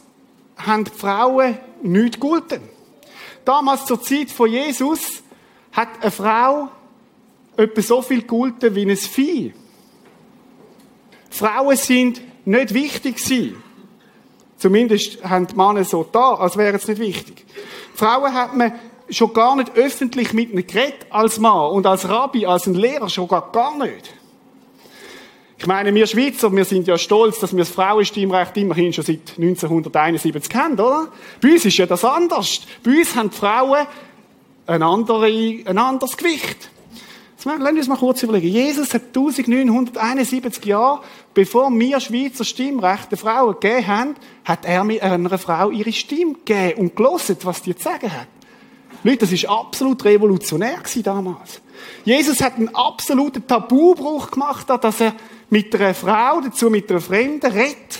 haben 0.57 0.85
die 0.85 0.97
Frauen 0.97 1.59
nichts 1.83 2.19
gegolten. 2.19 2.61
Damals 3.45 3.85
zur 3.85 4.01
Zeit 4.01 4.31
von 4.31 4.49
Jesus 4.49 5.21
hat 5.73 5.89
eine 6.01 6.09
Frau 6.09 6.69
etwa 7.55 7.81
so 7.83 8.01
viel 8.01 8.21
gegolten 8.21 8.73
wie 8.73 8.89
ein 8.89 8.97
Vieh. 8.97 9.53
Frauen 11.29 11.77
sind 11.77 12.19
nicht 12.47 12.73
wichtig 12.73 13.17
gewesen. 13.17 13.70
Zumindest 14.61 15.23
haben 15.23 15.47
die 15.47 15.55
Männer 15.55 15.83
so 15.83 16.03
da, 16.03 16.35
als 16.35 16.55
wären 16.55 16.75
es 16.75 16.87
nicht 16.87 17.01
wichtig. 17.01 17.47
Frauen 17.95 18.31
hat 18.31 18.55
man 18.55 18.73
schon 19.09 19.33
gar 19.33 19.55
nicht 19.55 19.75
öffentlich 19.75 20.33
mit 20.33 20.51
ihnen 20.51 20.67
geredet 20.67 21.07
als 21.09 21.39
Mann 21.39 21.71
und 21.71 21.87
als 21.87 22.07
Rabbi, 22.07 22.45
als 22.45 22.67
ein 22.67 22.75
Lehrer 22.75 23.09
schon 23.09 23.27
gar, 23.27 23.51
gar 23.51 23.75
nicht. 23.79 24.13
Ich 25.57 25.65
meine, 25.65 25.91
wir 25.95 26.05
Schweizer, 26.05 26.55
wir 26.55 26.63
sind 26.63 26.87
ja 26.87 26.99
stolz, 26.99 27.39
dass 27.39 27.53
wir 27.53 27.59
das 27.59 27.71
Frauenstimmrecht 27.71 28.55
immerhin 28.57 28.93
schon 28.93 29.03
seit 29.03 29.31
1971 29.35 30.53
haben, 30.53 30.73
oder? 30.73 31.07
Bei 31.41 31.53
uns 31.53 31.65
ist 31.65 31.77
ja 31.77 31.87
das 31.87 32.05
anders. 32.05 32.61
Bei 32.83 32.99
uns 32.99 33.15
haben 33.15 33.31
die 33.31 33.37
Frauen 33.37 33.87
ein, 34.67 34.83
andere, 34.83 35.25
ein 35.65 35.77
anderes 35.79 36.17
Gewicht. 36.17 36.69
Wir 37.43 37.59
uns 37.59 37.87
mal 37.87 37.97
kurz 37.97 38.21
überlegen. 38.21 38.49
Jesus 38.49 38.93
hat 38.93 39.07
1971 39.07 40.63
Jahre, 40.63 41.01
bevor 41.33 41.71
wir 41.71 41.99
Schweizer 41.99 42.43
Stimmrechte 42.43 43.17
Frauen 43.17 43.55
gegeben 43.59 43.87
haben, 43.87 44.15
hat 44.45 44.63
er 44.65 44.83
mit 44.83 45.01
einer 45.01 45.39
Frau 45.39 45.71
ihre 45.71 45.91
Stimme 45.91 46.33
gegeben 46.33 46.81
und 46.81 46.95
gelesen, 46.95 47.37
was 47.41 47.63
die 47.63 47.75
zu 47.75 47.83
sagen 47.83 48.13
hat. 48.13 48.27
Leute, 49.03 49.25
das 49.25 49.43
war 49.43 49.59
absolut 49.61 50.05
revolutionär 50.05 50.83
damals. 51.01 51.61
Jesus 52.05 52.41
hat 52.41 52.57
einen 52.57 52.75
absoluten 52.75 53.47
Tabubruch 53.47 54.29
gemacht, 54.29 54.69
dass 54.69 55.01
er 55.01 55.15
mit 55.49 55.73
einer 55.73 55.95
Frau, 55.95 56.41
dazu 56.41 56.69
mit 56.69 56.91
einer 56.91 57.01
Fremden, 57.01 57.51
redet. 57.51 57.99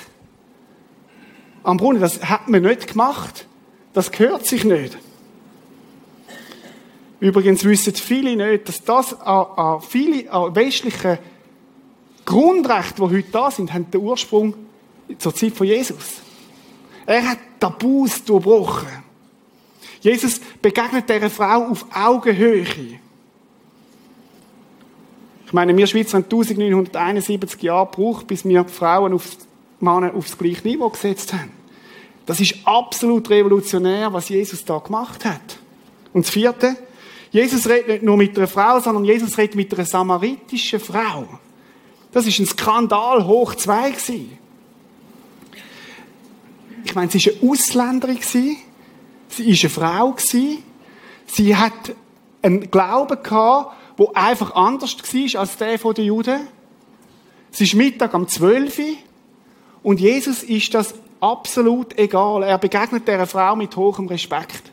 Am 1.63 1.77
Brunnen, 1.77 1.99
das 1.99 2.23
hat 2.23 2.47
man 2.47 2.61
nicht 2.61 2.89
gemacht. 2.89 3.47
Das 3.93 4.11
gehört 4.11 4.45
sich 4.45 4.63
nicht. 4.63 4.97
Übrigens 7.21 7.63
wissen 7.63 7.93
viele 7.93 8.35
nicht, 8.35 8.67
dass 8.67 8.83
das 8.83 9.21
an, 9.21 9.45
an 9.55 9.81
viele 9.81 10.29
an 10.31 10.55
westlichen 10.55 11.19
Grundrechte, 12.25 12.95
die 12.95 13.17
heute 13.17 13.31
da 13.31 13.51
sind, 13.51 13.71
haben 13.71 13.89
den 13.91 14.01
Ursprung 14.01 14.55
zur 15.19 15.33
Zeit 15.33 15.53
von 15.53 15.67
Jesus. 15.67 16.15
Er 17.05 17.29
hat 17.29 17.37
Tabus 17.59 18.23
durchbrochen. 18.23 18.89
Jesus 20.01 20.41
begegnet 20.61 21.07
dieser 21.07 21.29
Frau 21.29 21.67
auf 21.67 21.85
Augenhöhe. 21.93 22.65
Ich 25.45 25.53
meine, 25.53 25.77
wir 25.77 25.85
Schweizer 25.85 26.17
haben 26.17 26.23
1971 26.23 27.61
Jahre 27.61 27.85
gebraucht, 27.85 28.25
bis 28.25 28.45
wir 28.45 28.65
Frauen 28.65 29.13
auf 29.13 29.37
Männer 29.79 30.15
aufs 30.15 30.37
gleiche 30.37 30.67
Niveau 30.67 30.89
gesetzt 30.89 31.33
haben. 31.33 31.51
Das 32.25 32.39
ist 32.39 32.55
absolut 32.63 33.29
revolutionär, 33.29 34.11
was 34.11 34.29
Jesus 34.29 34.65
da 34.65 34.79
gemacht 34.79 35.23
hat. 35.23 35.59
Und 36.13 36.25
das 36.25 36.31
vierte, 36.31 36.77
Jesus 37.31 37.67
redet 37.67 37.87
nicht 37.87 38.03
nur 38.03 38.17
mit 38.17 38.37
einer 38.37 38.47
Frau, 38.47 38.79
sondern 38.79 39.05
Jesus 39.05 39.37
redet 39.37 39.55
mit 39.55 39.73
einer 39.73 39.85
samaritischen 39.85 40.79
Frau. 40.79 41.27
Das 42.11 42.27
ist 42.27 42.39
ein 42.39 42.45
Skandal 42.45 43.25
hoch 43.25 43.55
zwei 43.55 43.89
gewesen. 43.91 44.37
Ich 46.83 46.93
meine, 46.93 47.09
sie 47.09 47.25
war 47.25 47.33
eine 47.41 47.51
Ausländerin. 47.51 48.19
Sie 48.21 48.57
war 49.37 49.45
eine 49.45 49.69
Frau. 49.69 50.15
Sie 51.25 51.55
hat 51.55 51.95
einen 52.41 52.69
Glauben 52.69 53.23
gehabt, 53.23 53.75
der 53.97 54.17
einfach 54.17 54.55
anders 54.55 54.97
war 54.97 55.39
als 55.39 55.57
der 55.57 55.77
der 55.77 56.03
Juden. 56.03 56.47
Es 57.51 57.61
ist 57.61 57.75
Mittag 57.75 58.13
am 58.13 58.27
12 58.27 58.79
Uhr 58.79 58.85
und 59.83 59.99
Jesus 59.99 60.43
ist 60.43 60.73
das 60.73 60.93
absolut 61.19 61.97
egal. 61.97 62.43
Er 62.43 62.57
begegnet 62.57 63.07
dieser 63.07 63.27
Frau 63.27 63.55
mit 63.55 63.75
hohem 63.75 64.07
Respekt. 64.07 64.70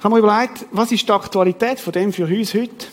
Ich 0.00 0.04
habe 0.04 0.14
mir 0.14 0.20
überlegt, 0.20 0.64
was 0.70 0.90
ist 0.92 1.06
die 1.06 1.12
Aktualität 1.12 1.78
von 1.78 1.92
dem 1.92 2.10
für 2.10 2.24
uns 2.24 2.54
heute? 2.54 2.86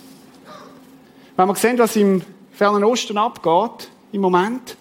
Wenn 1.37 1.47
wir 1.47 1.55
sehen, 1.55 1.77
was 1.77 1.95
im 1.95 2.21
Fernen 2.51 2.83
Osten 2.83 3.17
abgeht, 3.17 3.89
im 4.11 4.19
Moment, 4.19 4.75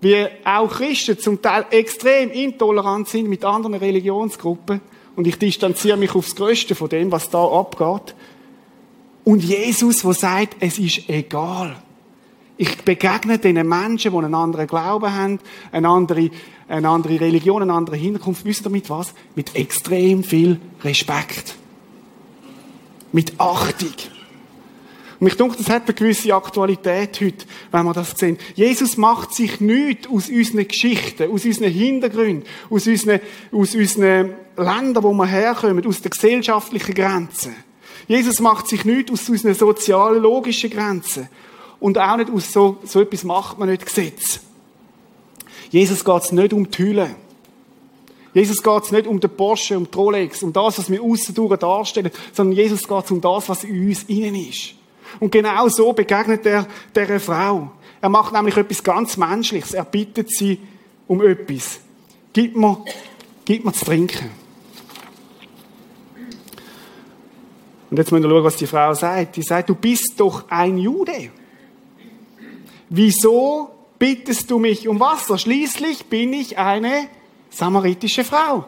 wie 0.00 0.24
auch 0.44 0.70
Christen 0.70 1.18
zum 1.18 1.42
Teil 1.42 1.66
extrem 1.72 2.30
intolerant 2.30 3.08
sind 3.08 3.28
mit 3.28 3.44
anderen 3.44 3.74
Religionsgruppen, 3.74 4.80
und 5.16 5.26
ich 5.26 5.36
distanziere 5.36 5.96
mich 5.96 6.14
aufs 6.14 6.36
Größte 6.36 6.76
von 6.76 6.88
dem, 6.88 7.10
was 7.10 7.28
da 7.28 7.44
abgeht, 7.44 8.14
und 9.24 9.42
Jesus, 9.42 10.02
der 10.02 10.14
sagt, 10.14 10.58
es 10.60 10.78
ist 10.78 11.08
egal. 11.08 11.74
Ich 12.56 12.76
begegne 12.78 13.38
diesen 13.38 13.68
Menschen, 13.68 14.12
die 14.12 14.18
einen 14.18 14.34
anderen 14.34 14.66
Glauben 14.66 15.12
haben, 15.12 15.38
eine 15.72 15.88
andere, 15.88 16.30
eine 16.68 16.88
andere 16.88 17.20
Religion, 17.20 17.62
eine 17.62 17.72
andere 17.72 17.96
Hinterkunft. 17.96 18.44
Wisst 18.44 18.66
ihr 18.66 18.70
mit 18.70 18.90
was? 18.90 19.14
Mit 19.34 19.56
extrem 19.56 20.22
viel 20.22 20.60
Respekt. 20.84 21.56
Mit 23.12 23.32
Achtung. 23.38 23.94
Und 25.22 25.28
ich 25.28 25.36
denke, 25.36 25.56
das 25.56 25.68
hat 25.68 25.84
eine 25.84 25.94
gewisse 25.94 26.34
Aktualität 26.34 27.20
heute, 27.20 27.46
wenn 27.70 27.84
wir 27.84 27.92
das 27.92 28.10
sehen. 28.18 28.38
Jesus 28.56 28.96
macht 28.96 29.32
sich 29.32 29.60
nichts 29.60 30.08
aus 30.08 30.28
unseren 30.28 30.66
Geschichten, 30.66 31.30
aus 31.30 31.44
unseren 31.44 31.70
Hintergründen, 31.70 32.42
aus 32.68 32.88
unseren, 32.88 33.20
aus 33.52 33.74
unseren 33.76 34.34
Ländern, 34.56 35.04
wo 35.04 35.12
wir 35.12 35.26
herkommen, 35.26 35.86
aus 35.86 36.02
den 36.02 36.10
gesellschaftlichen 36.10 36.94
Grenzen. 36.94 37.54
Jesus 38.08 38.40
macht 38.40 38.66
sich 38.66 38.84
nichts 38.84 39.12
aus 39.12 39.28
unseren 39.28 39.54
sozialen, 39.54 40.22
logischen 40.22 40.70
Grenzen. 40.70 41.28
Und 41.82 41.98
auch 41.98 42.16
nicht 42.16 42.30
aus 42.30 42.52
so, 42.52 42.78
so 42.84 43.00
etwas 43.00 43.24
macht 43.24 43.58
man 43.58 43.68
nicht 43.68 43.84
Gesetz. 43.84 44.38
Jesus 45.68 46.04
geht 46.04 46.22
es 46.22 46.30
nicht 46.30 46.52
um 46.52 46.70
die 46.70 46.78
Hülle. 46.78 47.16
Jesus 48.32 48.62
geht 48.62 48.84
es 48.84 48.92
nicht 48.92 49.08
um 49.08 49.18
den 49.18 49.30
Porsche, 49.30 49.76
um 49.76 49.90
die 49.90 49.96
Rolex, 49.98 50.44
um 50.44 50.52
das, 50.52 50.78
was 50.78 50.88
wir 50.88 51.02
aussen 51.02 51.34
darstellen, 51.58 52.12
sondern 52.32 52.56
Jesus 52.56 52.86
geht 52.86 53.04
es 53.04 53.10
um 53.10 53.20
das, 53.20 53.48
was 53.48 53.64
in 53.64 53.88
uns 53.88 54.04
innen 54.04 54.36
ist. 54.36 54.74
Und 55.18 55.32
genau 55.32 55.68
so 55.68 55.92
begegnet 55.92 56.46
er 56.46 56.68
dieser 56.94 57.18
Frau. 57.18 57.72
Er 58.00 58.08
macht 58.08 58.32
nämlich 58.32 58.56
etwas 58.56 58.84
ganz 58.84 59.16
Menschliches. 59.16 59.74
Er 59.74 59.84
bittet 59.84 60.30
sie 60.30 60.60
um 61.08 61.20
etwas. 61.20 61.80
Gib 62.32 62.54
mir, 62.54 62.78
gib 63.44 63.64
mir 63.64 63.72
zu 63.72 63.84
trinken. 63.84 64.30
Und 67.90 67.96
jetzt 67.96 68.12
müssen 68.12 68.22
wir 68.22 68.30
schauen, 68.30 68.44
was 68.44 68.56
die 68.56 68.68
Frau 68.68 68.94
sagt. 68.94 69.34
Die 69.34 69.42
sagt, 69.42 69.68
du 69.68 69.74
bist 69.74 70.14
doch 70.18 70.48
ein 70.48 70.78
Jude. 70.78 71.32
Wieso 72.94 73.70
bittest 73.98 74.50
du 74.50 74.58
mich 74.58 74.86
um 74.86 75.00
Wasser? 75.00 75.38
Schließlich 75.38 76.04
bin 76.06 76.34
ich 76.34 76.58
eine 76.58 77.08
samaritische 77.48 78.22
Frau. 78.22 78.66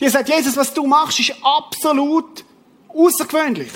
Die 0.00 0.08
sagt, 0.08 0.28
Jesus, 0.28 0.56
was 0.56 0.74
du 0.74 0.84
machst, 0.84 1.20
ist 1.20 1.32
absolut 1.42 2.44
außergewöhnlich. 2.88 3.70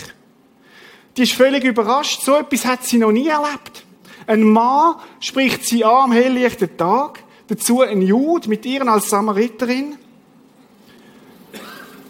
Die 1.16 1.23
ist 1.23 1.35
völlig 1.35 1.62
überrascht. 1.62 2.21
So 2.23 2.35
etwas 2.35 2.64
hat 2.64 2.85
sie 2.85 2.99
noch 2.99 3.12
nie 3.12 3.29
erlebt. 3.29 3.85
Ein 4.27 4.42
Mann 4.42 4.97
spricht 5.21 5.64
sie 5.64 5.85
an 5.85 6.11
am 6.11 6.12
helllichten 6.12 6.77
Tag. 6.77 7.23
Dazu 7.47 7.83
ein 7.83 8.03
Jude 8.03 8.49
mit 8.49 8.66
ihr 8.66 8.85
als 8.88 9.09
Samariterin. 9.09 9.97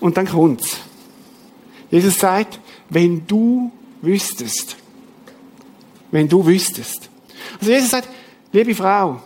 Und 0.00 0.16
dann 0.16 0.26
kommt's. 0.26 0.78
Jesus 1.90 2.18
sagt, 2.18 2.58
wenn 2.88 3.26
du 3.26 3.70
wüsstest, 4.00 4.76
wenn 6.10 6.26
du 6.26 6.46
wüsstest. 6.46 7.09
Also 7.58 7.72
Jesus 7.72 7.90
sagt, 7.90 8.08
liebe 8.52 8.74
Frau, 8.74 9.20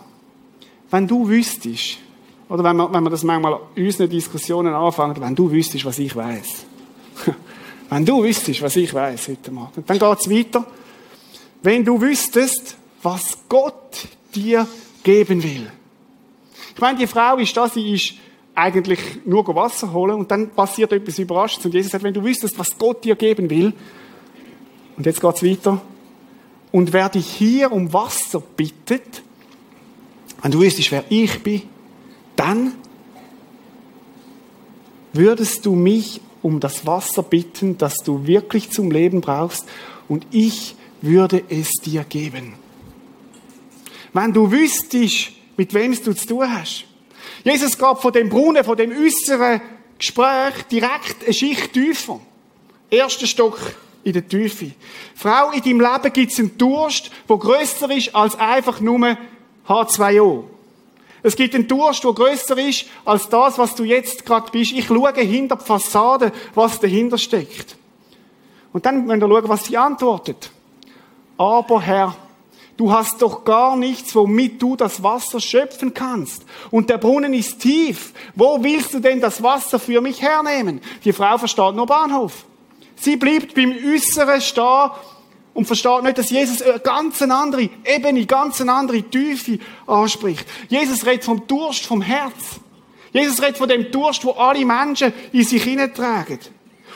wenn 0.91 1.07
du 1.07 1.27
wüsstest, 1.27 1.97
oder 2.49 2.63
wenn 2.63 2.75
man, 2.75 2.93
wenn 2.93 3.03
man 3.03 3.11
das 3.11 3.23
manchmal 3.23 3.59
in 3.75 3.85
unseren 3.85 4.09
Diskussionen 4.09 4.73
anfängt, 4.73 5.19
wenn 5.19 5.35
du 5.35 5.51
wüsstest, 5.51 5.85
was 5.85 5.99
ich 5.99 6.15
weiß. 6.15 6.65
Wenn 7.89 8.03
du 8.03 8.23
wüsstest, 8.23 8.61
was 8.63 8.75
ich 8.75 8.91
weiß 8.93 9.27
heute 9.27 9.51
Morgen. 9.51 9.83
Dann 9.85 9.99
geht's 9.99 10.29
weiter. 10.29 10.65
Wenn 11.61 11.85
du 11.85 12.01
wüsstest, 12.01 12.75
was 13.03 13.37
Gott 13.47 14.07
dir 14.33 14.67
geben 15.03 15.43
will. 15.43 15.71
Ich 16.73 16.81
meine, 16.81 16.97
die 16.97 17.07
Frau 17.07 17.37
ist 17.37 17.55
da, 17.55 17.69
sie 17.69 17.93
ist 17.93 18.15
eigentlich 18.55 18.99
nur 19.25 19.45
Wasser 19.55 19.93
holen 19.93 20.15
und 20.15 20.31
dann 20.31 20.49
passiert 20.49 20.91
etwas 20.93 21.19
Überraschendes. 21.19 21.65
Und 21.65 21.73
Jesus 21.73 21.91
sagt, 21.91 22.03
wenn 22.03 22.13
du 22.13 22.23
wüsstest, 22.23 22.57
was 22.57 22.77
Gott 22.77 23.03
dir 23.03 23.15
geben 23.15 23.49
will. 23.49 23.71
Und 24.97 25.05
jetzt 25.05 25.21
geht's 25.21 25.43
weiter. 25.43 25.81
Und 26.75 26.91
wer 26.91 27.07
dich 27.07 27.27
hier 27.27 27.71
um 27.71 27.93
Wasser 27.93 28.41
bittet, 28.41 29.23
wenn 30.41 30.51
du 30.51 30.59
wüsstest, 30.59 30.91
wer 30.91 31.05
ich 31.07 31.41
bin, 31.41 31.61
dann 32.35 32.73
würdest 35.13 35.65
du 35.65 35.73
mich 35.73 36.19
um 36.41 36.59
das 36.59 36.85
Wasser 36.85 37.23
bitten, 37.23 37.77
das 37.77 37.99
du 38.03 38.27
wirklich 38.27 38.71
zum 38.71 38.91
Leben 38.91 39.21
brauchst, 39.21 39.63
und 40.09 40.27
ich 40.31 40.75
würde 41.01 41.45
es 41.47 41.69
dir 41.81 42.03
geben. 42.03 42.55
Wenn 44.11 44.33
du 44.33 44.51
wüsstest, 44.51 45.31
mit 45.55 45.73
wem 45.73 45.93
du 45.93 46.13
zu 46.13 46.27
tun 46.27 46.53
hast. 46.53 46.83
Jesus 47.45 47.77
gab 47.77 48.01
von 48.01 48.11
dem 48.11 48.27
Brunnen, 48.27 48.65
von 48.65 48.75
dem 48.75 48.91
äußeren 48.91 49.61
Gespräch 49.97 50.63
direkt 50.69 51.23
eine 51.23 51.33
Schicht 51.33 51.71
tiefer. 51.71 52.19
Erster 52.89 53.27
Stock 53.27 53.61
in 54.05 54.13
der 54.13 54.25
Tiefe. 54.25 54.71
Frau, 55.15 55.51
in 55.51 55.61
deinem 55.61 55.81
Leben 55.81 56.13
gibt 56.13 56.31
es 56.31 56.39
einen 56.39 56.57
Durst, 56.57 57.11
der 57.27 57.37
grösser 57.37 57.89
ist 57.89 58.15
als 58.15 58.37
einfach 58.39 58.79
nur 58.79 59.17
H2O. 59.67 60.43
Es 61.23 61.35
gibt 61.35 61.55
einen 61.55 61.67
Durst, 61.67 62.03
der 62.03 62.13
grösser 62.13 62.55
ist 62.59 62.85
als 63.03 63.27
das, 63.27 63.57
was 63.57 63.73
du 63.73 63.83
jetzt 63.83 64.23
gerade 64.23 64.51
bist. 64.51 64.73
Ich 64.73 64.85
schaue 64.85 65.11
hinter 65.15 65.55
die 65.55 65.65
Fassade, 65.65 66.31
was 66.53 66.79
dahinter 66.79 67.17
steckt. 67.17 67.75
Und 68.71 68.85
dann 68.85 69.07
müssen 69.07 69.21
wir 69.21 69.27
schauen, 69.27 69.49
was 69.49 69.65
sie 69.65 69.75
antwortet. 69.75 70.51
Aber 71.35 71.81
Herr, 71.81 72.15
du 72.77 72.91
hast 72.91 73.23
doch 73.23 73.43
gar 73.43 73.75
nichts, 73.75 74.13
womit 74.13 74.61
du 74.61 74.75
das 74.75 75.01
Wasser 75.01 75.39
schöpfen 75.39 75.95
kannst. 75.95 76.45
Und 76.69 76.91
der 76.91 76.99
Brunnen 76.99 77.33
ist 77.33 77.59
tief. 77.59 78.13
Wo 78.35 78.63
willst 78.63 78.93
du 78.93 78.99
denn 78.99 79.19
das 79.19 79.41
Wasser 79.41 79.79
für 79.79 80.01
mich 80.01 80.21
hernehmen? 80.21 80.79
Die 81.03 81.11
Frau 81.11 81.39
versteht 81.39 81.73
nur 81.73 81.87
Bahnhof. 81.87 82.45
Sie 82.95 83.17
bleibt 83.17 83.53
beim 83.55 83.71
Äußeren 83.71 84.41
stehen 84.41 84.91
und 85.53 85.65
versteht 85.65 86.03
nicht, 86.03 86.17
dass 86.17 86.29
Jesus 86.29 86.61
eine 86.61 86.79
ganz 86.79 87.21
andere 87.21 87.69
Ebene, 87.85 88.25
ganz 88.25 88.61
andere 88.61 89.01
Tiefe 89.03 89.59
anspricht. 89.87 90.45
Jesus 90.69 91.05
redet 91.05 91.23
vom 91.23 91.47
Durst 91.47 91.85
vom 91.85 92.01
Herz. 92.01 92.59
Jesus 93.11 93.41
redet 93.41 93.57
von 93.57 93.69
dem 93.69 93.91
Durst, 93.91 94.25
wo 94.25 94.31
alle 94.31 94.65
Menschen 94.65 95.13
in 95.31 95.45
sich 95.45 95.63
hineintragen. 95.63 96.39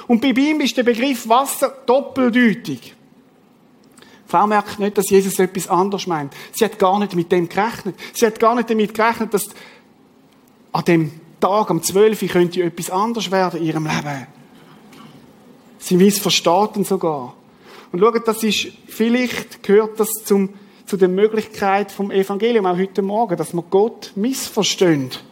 Und 0.07 0.21
bei 0.21 0.29
ihm 0.29 0.59
ist 0.59 0.75
der 0.75 0.83
Begriff 0.83 1.29
Wasser 1.29 1.69
doppeldeutig. 1.85 2.95
Die 4.01 4.31
Frau 4.31 4.45
merkt 4.45 4.77
nicht, 4.79 4.97
dass 4.97 5.09
Jesus 5.09 5.39
etwas 5.39 5.67
anderes 5.67 6.05
meint. 6.05 6.33
Sie 6.51 6.65
hat 6.65 6.77
gar 6.77 6.99
nicht 6.99 7.15
mit 7.15 7.31
dem 7.31 7.47
gerechnet. 7.47 7.95
Sie 8.13 8.25
hat 8.25 8.39
gar 8.39 8.55
nicht 8.55 8.69
damit 8.69 8.93
gerechnet, 8.93 9.33
dass 9.33 9.49
an 10.71 10.85
dem 10.85 11.11
Tag, 11.39 11.69
am 11.69 11.81
12. 11.81 12.31
könnte 12.31 12.61
etwas 12.61 12.89
anders 12.89 13.31
werden 13.31 13.61
in 13.61 13.67
ihrem 13.67 13.85
Leben. 13.85 14.27
Sie 15.79 15.97
missversteht 15.97 16.75
ihn 16.75 16.83
sogar. 16.83 17.33
Und 17.91 17.99
schaut, 17.99 18.27
das 18.27 18.43
ist, 18.43 18.67
vielleicht 18.87 19.63
gehört 19.63 19.99
das 19.99 20.09
zum, 20.23 20.49
zu 20.85 20.97
der 20.97 21.07
Möglichkeit 21.07 21.91
vom 21.91 22.11
Evangelium, 22.11 22.65
auch 22.65 22.77
heute 22.77 23.01
Morgen, 23.01 23.37
dass 23.37 23.53
man 23.53 23.65
Gott 23.69 24.11
missversteht. 24.15 25.23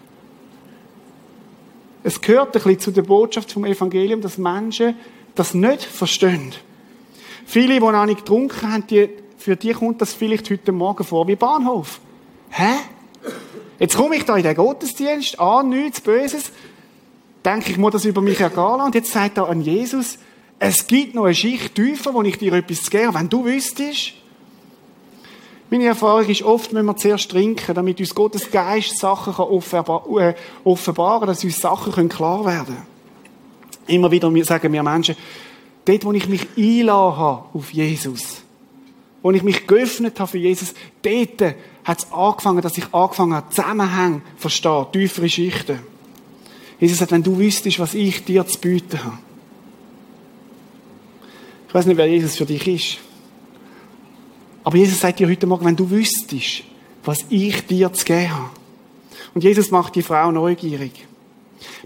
Es 2.03 2.21
gehört 2.21 2.55
ein 2.55 2.63
bisschen 2.63 2.79
zu 2.79 2.91
der 2.91 3.01
Botschaft 3.03 3.51
vom 3.51 3.65
Evangelium, 3.65 4.21
dass 4.21 4.38
Menschen 4.38 4.95
das 5.36 5.53
nicht 5.53 5.83
verstehen. 5.83 6.53
Viele, 7.45 7.75
die 7.75 7.79
noch 7.79 8.05
nicht 8.05 8.19
getrunken 8.19 8.71
haben, 8.71 8.88
die, 8.88 9.10
für 9.38 9.55
die 9.55 9.73
kommt 9.73 10.01
das 10.01 10.13
vielleicht 10.13 10.49
heute 10.49 10.71
Morgen 10.71 11.03
vor 11.03 11.27
wie 11.27 11.36
Bahnhof. 11.36 11.99
Hä? 12.49 12.75
Jetzt 13.79 13.95
komme 13.95 14.15
ich 14.15 14.25
da 14.25 14.36
in 14.36 14.43
den 14.43 14.55
Gottesdienst, 14.55 15.39
an, 15.39 15.69
nichts 15.69 16.01
Böses, 16.01 16.51
denke 17.45 17.71
ich, 17.71 17.77
muss 17.77 17.91
das 17.91 18.05
über 18.05 18.21
mich 18.21 18.39
ergehen 18.39 18.81
und 18.81 18.95
jetzt 18.95 19.12
sagt 19.12 19.38
er 19.38 19.49
an 19.49 19.62
Jesus, 19.62 20.17
es 20.60 20.88
gibt 20.88 21.13
noch 21.13 21.26
eine 21.26 21.36
Schicht 21.36 21.76
tiefer, 21.76 22.13
wo 22.13 22.22
ich 22.24 22.38
dir 22.38 22.54
etwas 22.54 22.84
zu 22.84 22.89
geben 22.89 23.13
Wenn 23.13 23.30
du 23.30 23.46
wüsstest, 23.46 24.13
meine 25.70 25.86
Erfahrung 25.86 26.28
ist 26.28 26.43
oft, 26.43 26.74
wenn 26.74 26.86
wir 26.86 26.96
zuerst 26.96 27.30
trinken, 27.30 27.76
damit 27.76 28.00
uns 28.00 28.15
Gottes 28.15 28.50
Geist 28.50 28.98
Sachen 28.98 29.34
kann 29.34 30.17
äh, 30.17 30.34
offenbaren 30.63 31.28
dass 31.28 31.43
uns 31.43 31.60
Sachen 31.60 32.08
klar 32.08 32.46
werden 32.46 32.65
können. 32.67 32.88
Immer 33.88 34.10
wieder 34.10 34.32
sagen 34.46 34.72
mir 34.72 34.82
Menschen, 34.82 35.15
dort, 35.84 36.06
wo 36.06 36.13
ich 36.13 36.28
mich 36.28 36.48
einladen 36.58 37.17
habe 37.17 37.46
auf 37.54 37.72
Jesus, 37.72 38.43
wo 39.22 39.32
ich 39.32 39.43
mich 39.43 39.67
geöffnet 39.67 40.20
habe 40.20 40.32
für 40.32 40.38
Jesus, 40.38 40.74
dort 41.02 41.56
hat 41.84 42.00
es 42.00 42.12
angefangen, 42.13 42.62
dass 42.62 42.78
ich 42.78 42.93
angefangen 42.93 43.34
habe, 43.34 43.50
Zusammenhänge 43.50 44.22
zu 44.36 44.41
verstehen, 44.41 44.86
tiefere 44.93 45.30
Schichten. 45.30 45.80
Jesus 46.80 47.00
sagt, 47.00 47.12
wenn 47.12 47.24
du 47.24 47.38
wüsstest, 47.38 47.80
was 47.80 47.93
ich 47.93 48.24
dir 48.24 48.48
zu 48.48 48.60
bieten 48.60 49.04
habe. 49.04 49.17
Ich 51.77 51.79
weiß 51.81 51.85
nicht, 51.89 51.97
wer 51.97 52.07
Jesus 52.07 52.37
für 52.37 52.45
dich 52.47 52.67
ist. 52.67 52.97
Aber 54.63 54.75
Jesus 54.77 54.99
sagt 54.99 55.19
dir 55.19 55.29
heute 55.29 55.45
Morgen, 55.45 55.63
wenn 55.63 55.75
du 55.75 55.87
wüsstest, 55.87 56.63
was 57.05 57.19
ich 57.29 57.67
dir 57.67 57.93
zu 57.93 58.03
geben 58.03 58.33
habe. 58.33 58.49
Und 59.35 59.43
Jesus 59.43 59.69
macht 59.69 59.93
die 59.93 60.01
Frau 60.01 60.31
neugierig. 60.31 61.05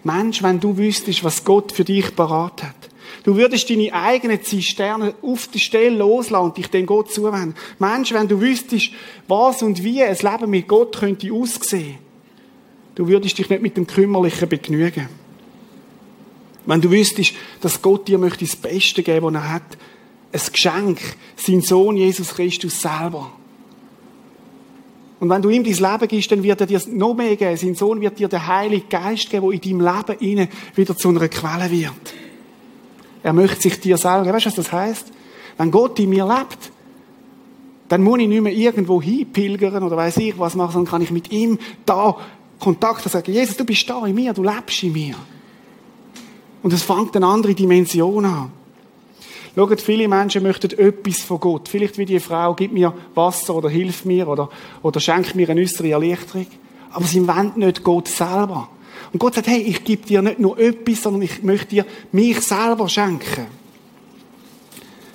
Mensch, 0.05 0.41
wenn 0.43 0.61
du 0.61 0.77
wüsstest, 0.77 1.25
was 1.25 1.43
Gott 1.43 1.73
für 1.73 1.83
dich 1.83 2.15
parat 2.15 2.63
hat. 2.63 2.89
Du 3.23 3.35
würdest 3.35 3.69
deine 3.69 3.91
eigenen 3.91 4.41
Zisterne 4.41 5.13
auf 5.21 5.47
der 5.47 5.59
Stelle 5.59 5.97
loslassen 5.97 6.45
und 6.45 6.57
dich 6.57 6.67
dem 6.67 6.85
Gott 6.85 7.11
zuwenden. 7.11 7.55
Mensch, 7.77 8.13
wenn 8.13 8.29
du 8.29 8.39
wüsstest, 8.39 8.91
was 9.27 9.61
und 9.61 9.83
wie 9.83 10.01
ein 10.01 10.15
Leben 10.15 10.51
mit 10.51 10.69
Gott 10.69 10.97
könnte 10.99 11.33
aussehen, 11.33 11.97
du 12.95 13.09
würdest 13.09 13.37
dich 13.37 13.49
nicht 13.49 13.61
mit 13.61 13.75
dem 13.75 13.87
Kümmerlichen 13.87 14.47
begnügen. 14.47 15.20
Wenn 16.65 16.81
du 16.81 16.91
wüsstest, 16.91 17.33
dass 17.61 17.81
Gott 17.81 18.07
dir 18.07 18.17
möchte 18.17 18.45
das 18.45 18.55
Beste 18.55 19.03
geben, 19.03 19.25
was 19.27 19.33
er 19.33 19.53
hat, 19.53 19.77
ein 20.31 20.41
Geschenk, 20.51 20.99
sein 21.35 21.61
Sohn 21.61 21.97
Jesus 21.97 22.35
Christus 22.35 22.81
selber. 22.81 23.31
Und 25.19 25.29
wenn 25.29 25.41
du 25.41 25.49
ihm 25.49 25.63
dein 25.63 25.73
Leben 25.73 26.07
gibst, 26.07 26.31
dann 26.31 26.41
wird 26.41 26.61
er 26.61 26.67
dir 26.67 26.81
noch 26.87 27.13
mehr 27.13 27.35
geben. 27.35 27.57
Sein 27.57 27.75
Sohn 27.75 28.01
wird 28.01 28.17
dir 28.17 28.27
den 28.27 28.47
Heiligen 28.47 28.89
Geist 28.89 29.29
geben, 29.29 29.51
der 29.51 29.53
in 29.53 29.77
deinem 29.77 30.07
Leben 30.35 30.49
wieder 30.75 30.97
zu 30.97 31.09
einer 31.09 31.27
Quelle 31.27 31.69
wird. 31.69 32.13
Er 33.21 33.33
möchte 33.33 33.61
sich 33.61 33.79
dir 33.79 33.97
selber. 33.97 34.33
Weißt 34.33 34.45
du, 34.45 34.49
was 34.49 34.55
das 34.55 34.71
heißt? 34.71 35.11
Wenn 35.57 35.69
Gott 35.69 35.99
in 35.99 36.09
mir 36.09 36.25
lebt, 36.25 36.71
dann 37.87 38.03
muss 38.03 38.19
ich 38.19 38.27
nicht 38.27 38.41
mehr 38.41 38.53
irgendwo 38.53 39.01
hinpilgern 39.01 39.83
oder 39.83 39.97
weiß 39.97 40.17
ich 40.17 40.39
was 40.39 40.55
machen, 40.55 40.73
sondern 40.73 40.91
kann 40.91 41.01
ich 41.01 41.11
mit 41.11 41.31
ihm 41.31 41.59
da 41.85 42.17
Kontakt 42.59 43.03
sagen. 43.07 43.31
Jesus, 43.31 43.57
du 43.57 43.65
bist 43.65 43.87
da 43.89 44.05
in 44.05 44.15
mir, 44.15 44.33
du 44.33 44.43
lebst 44.43 44.81
in 44.81 44.93
mir. 44.93 45.15
Und 46.63 46.73
es 46.73 46.83
fängt 46.83 47.15
eine 47.15 47.27
andere 47.27 47.55
Dimension 47.55 48.25
an. 48.25 48.51
Schaut, 49.55 49.81
viele 49.81 50.07
Menschen 50.07 50.43
möchten 50.43 50.71
etwas 50.79 51.21
von 51.21 51.39
Gott. 51.39 51.67
Vielleicht 51.67 51.97
wie 51.97 52.05
die 52.05 52.19
Frau, 52.19 52.53
gib 52.53 52.71
mir 52.71 52.93
Wasser 53.15 53.55
oder 53.55 53.69
hilf 53.69 54.05
mir 54.05 54.27
oder, 54.27 54.49
oder 54.81 54.99
schenk 54.99 55.35
mir 55.35 55.49
eine 55.49 55.61
äußere 55.61 55.89
Erleichterung. 55.89 56.47
Aber 56.91 57.05
sie 57.05 57.27
wollen 57.27 57.53
nicht 57.55 57.83
Gott 57.83 58.07
selber. 58.07 58.69
Und 59.11 59.19
Gott 59.19 59.35
sagt, 59.35 59.47
hey, 59.47 59.61
ich 59.61 59.83
gebe 59.83 60.05
dir 60.05 60.21
nicht 60.21 60.39
nur 60.39 60.57
etwas, 60.57 61.03
sondern 61.03 61.23
ich 61.23 61.43
möchte 61.43 61.67
dir 61.67 61.85
mich 62.13 62.39
selber 62.41 62.87
schenken. 62.87 63.47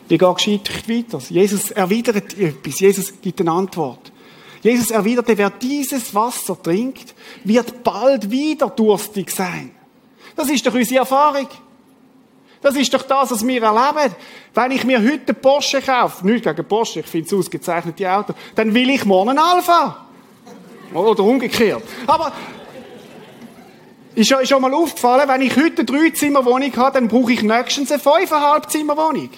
Wie 0.09 0.19
geht 0.19 0.37
Geschichte 0.37 0.73
weiter? 0.89 1.19
Jesus 1.31 1.71
erwidert 1.71 2.39
etwas. 2.39 2.81
Jesus 2.81 3.15
gibt 3.21 3.41
eine 3.41 3.53
Antwort. 3.53 4.13
Jesus 4.63 4.91
erwiderte, 4.91 5.39
wer 5.39 5.51
dieses 5.51 6.15
Wasser 6.15 6.61
trinkt, 6.61 7.15
wird 7.45 7.83
bald 7.83 8.31
wieder 8.31 8.69
durstig 8.69 9.31
sein. 9.31 9.71
Das 10.37 10.51
ist 10.51 10.67
doch 10.67 10.75
unsere 10.75 11.01
Erfahrung. 11.01 11.49
Das 12.63 12.77
ist 12.77 12.93
doch 12.93 13.03
das, 13.03 13.31
was 13.31 13.47
wir 13.47 13.63
erleben. 13.63 14.15
Wenn 14.55 14.71
ich 14.71 14.85
mir 14.85 15.03
heute 15.03 15.35
Porsche 15.35 15.81
kaufe, 15.81 16.27
nicht 16.27 16.45
gegen 16.45 16.65
Porsche, 16.65 17.01
ich 17.01 17.07
finde 17.07 17.27
es 17.27 17.35
ausgezeichnete 17.35 18.11
Auto, 18.11 18.35
dann 18.55 18.73
will 18.75 18.91
ich 18.91 19.05
morgen 19.05 19.31
einen 19.31 19.39
Alpha. 19.39 20.07
Oder 20.93 21.23
umgekehrt. 21.23 21.83
Aber 22.07 22.33
ist 24.15 24.29
schon, 24.29 24.47
schon 24.47 24.63
mal 24.63 24.73
aufgefallen, 24.73 25.29
wenn 25.29 25.43
ich 25.43 25.57
heute 25.57 25.79
eine 25.79 25.85
Dreizimmerwohnung 25.85 26.75
habe, 26.77 26.95
dann 26.95 27.09
brauche 27.09 27.33
ich 27.33 27.43
nächstens 27.43 27.93
eine 27.93 28.01
fünfeinhalb 28.01 28.71
Zimmerwohnung. 28.71 29.31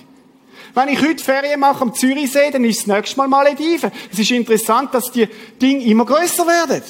Wenn 0.75 0.89
ich 0.89 1.03
heute 1.03 1.23
Ferien 1.23 1.61
mache 1.61 1.83
am 1.83 1.95
Zürichsee, 1.95 2.51
dann 2.53 2.65
ist 2.65 2.81
das 2.81 2.87
nächste 2.87 3.17
Mal 3.17 3.27
Malediven. 3.29 3.91
Es 4.13 4.19
ist 4.19 4.31
interessant, 4.31 4.95
dass 4.95 5.11
die 5.11 5.29
Dinge 5.61 5.85
immer 5.85 6.05
größer 6.05 6.47
werden. 6.47 6.83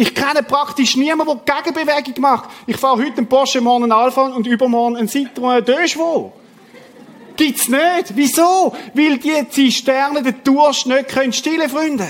Ich 0.00 0.14
kenne 0.14 0.44
praktisch 0.44 0.94
niemanden, 0.94 1.40
der 1.44 1.56
Gegenbewegung 1.56 2.20
macht. 2.20 2.48
Ich 2.68 2.76
fahre 2.76 2.98
heute 2.98 3.16
einen 3.16 3.26
Porsche, 3.26 3.60
morgen 3.60 3.82
einen 3.82 3.90
Alpha 3.90 4.28
und 4.28 4.46
übermorgen 4.46 4.96
einen 4.96 5.08
Citroën 5.08 5.60
Deux 5.60 5.98
Gibt's 7.36 7.66
nicht. 7.66 8.14
Wieso? 8.14 8.76
Weil 8.94 9.18
die 9.18 9.48
Zisterne 9.50 10.22
den 10.22 10.36
Durst 10.44 10.86
nicht 10.86 11.08
können 11.08 11.32
stillen, 11.32 11.68
Freunde. 11.68 12.06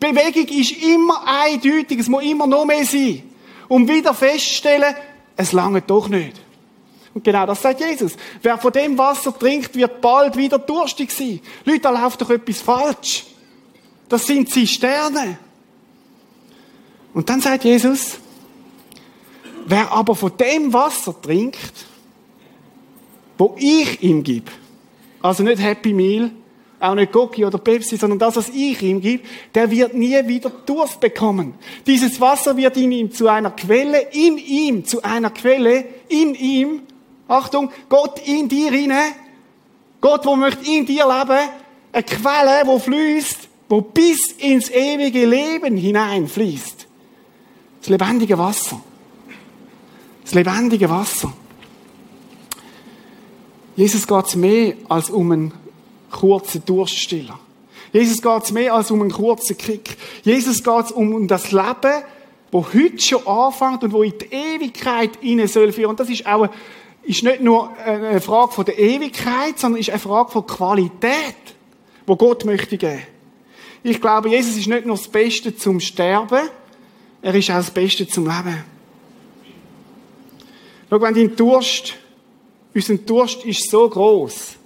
Bewegung 0.00 0.48
ist 0.48 0.72
immer 0.82 1.22
eindeutig, 1.24 2.00
es 2.00 2.08
muss 2.08 2.24
immer 2.24 2.48
noch 2.48 2.64
mehr 2.64 2.84
sein. 2.84 3.22
Um 3.68 3.86
wieder 3.86 4.12
festzustellen, 4.12 4.92
es 5.36 5.52
lange 5.52 5.82
doch 5.82 6.08
nicht. 6.08 6.34
Und 7.14 7.22
genau 7.22 7.46
das 7.46 7.62
sagt 7.62 7.78
Jesus. 7.78 8.16
Wer 8.42 8.58
von 8.58 8.72
dem 8.72 8.98
Wasser 8.98 9.38
trinkt, 9.38 9.76
wird 9.76 10.00
bald 10.00 10.36
wieder 10.36 10.58
durstig 10.58 11.12
sein. 11.12 11.38
Leute, 11.64 11.78
da 11.78 11.90
läuft 11.90 12.20
doch 12.20 12.30
etwas 12.30 12.60
falsch. 12.60 13.24
Das 14.08 14.26
sind 14.26 14.50
Zisterne. 14.50 15.38
Und 17.18 17.28
dann 17.28 17.40
sagt 17.40 17.64
Jesus, 17.64 18.20
wer 19.66 19.90
aber 19.90 20.14
von 20.14 20.36
dem 20.36 20.72
Wasser 20.72 21.20
trinkt, 21.20 21.58
wo 23.36 23.56
ich 23.58 24.00
ihm 24.04 24.22
gebe, 24.22 24.52
also 25.20 25.42
nicht 25.42 25.60
Happy 25.60 25.92
Meal, 25.92 26.30
auch 26.78 26.94
nicht 26.94 27.10
Goki 27.10 27.44
oder 27.44 27.58
Pepsi, 27.58 27.96
sondern 27.96 28.20
das, 28.20 28.36
was 28.36 28.50
ich 28.50 28.80
ihm 28.82 29.00
gebe, 29.00 29.24
der 29.52 29.68
wird 29.68 29.94
nie 29.94 30.16
wieder 30.28 30.48
Durst 30.64 31.00
bekommen. 31.00 31.54
Dieses 31.88 32.20
Wasser 32.20 32.56
wird 32.56 32.76
in 32.76 32.92
ihm 32.92 33.10
zu 33.10 33.26
einer 33.26 33.50
Quelle, 33.50 33.98
in 34.12 34.38
ihm 34.38 34.84
zu 34.84 35.02
einer 35.02 35.30
Quelle, 35.30 35.86
in 36.08 36.36
ihm, 36.36 36.82
Achtung, 37.26 37.72
Gott 37.88 38.20
in 38.28 38.48
dir 38.48 38.70
hinein, 38.70 39.12
Gott, 40.00 40.24
wo 40.24 40.36
möchte 40.36 40.64
in 40.70 40.86
dir 40.86 41.04
leben, 41.04 41.48
eine 41.90 42.02
Quelle, 42.04 42.62
wo 42.66 42.78
fließt, 42.78 43.48
wo 43.68 43.80
bis 43.80 44.20
ins 44.38 44.70
ewige 44.70 45.26
Leben 45.26 45.76
hineinfließt. 45.76 46.87
Lebendige 47.88 48.38
Wasser. 48.38 48.80
Das 50.22 50.34
lebendige 50.34 50.90
Wasser. 50.90 51.32
Jesus 53.76 54.06
geht 54.06 54.36
mehr 54.36 54.74
als 54.88 55.08
um 55.10 55.32
einen 55.32 55.54
kurzen 56.10 56.64
Durststiller. 56.64 57.38
Jesus 57.92 58.20
geht 58.20 58.42
es 58.42 58.52
mehr 58.52 58.74
als 58.74 58.90
um 58.90 59.00
einen 59.00 59.10
kurzen 59.10 59.56
Kick. 59.56 59.96
Jesus 60.22 60.62
geht 60.62 60.84
es 60.86 60.92
um 60.92 61.26
das 61.28 61.52
Leben, 61.52 62.02
wo 62.50 62.66
heute 62.66 63.00
schon 63.00 63.26
anfängt 63.26 63.84
und 63.84 63.92
wo 63.92 64.02
in 64.02 64.14
die 64.18 64.34
Ewigkeit 64.34 65.12
hinein 65.20 65.48
soll 65.48 65.72
führen. 65.72 65.90
Und 65.90 66.00
das 66.00 66.10
ist 66.10 66.26
auch 66.26 66.48
ist 67.08 67.22
nicht 67.22 67.40
nur 67.40 67.74
eine 67.78 68.20
Frage 68.20 68.52
von 68.52 68.64
der 68.66 68.78
Ewigkeit, 68.78 69.58
sondern 69.58 69.80
ist 69.80 69.88
eine 69.88 69.98
Frage 69.98 70.30
von 70.30 70.46
Qualität, 70.46 71.36
wo 72.06 72.16
Gott 72.16 72.44
möchte 72.44 72.76
geben. 72.76 73.02
Ich 73.82 74.00
glaube, 74.00 74.28
Jesus 74.28 74.56
ist 74.58 74.66
nicht 74.66 74.84
nur 74.84 74.96
das 74.96 75.08
Beste 75.08 75.56
zum 75.56 75.80
Sterben, 75.80 76.50
er 77.22 77.34
ist 77.34 77.50
auch 77.50 77.56
das 77.56 77.70
Beste 77.70 78.06
zum 78.06 78.24
Leben. 78.26 78.64
Schau, 80.88 81.00
wenn 81.00 81.14
dein 81.14 81.36
Durst, 81.36 81.94
unser 82.74 82.96
Durst 82.96 83.44
ist 83.44 83.70
so 83.70 83.88
groß, 83.88 84.56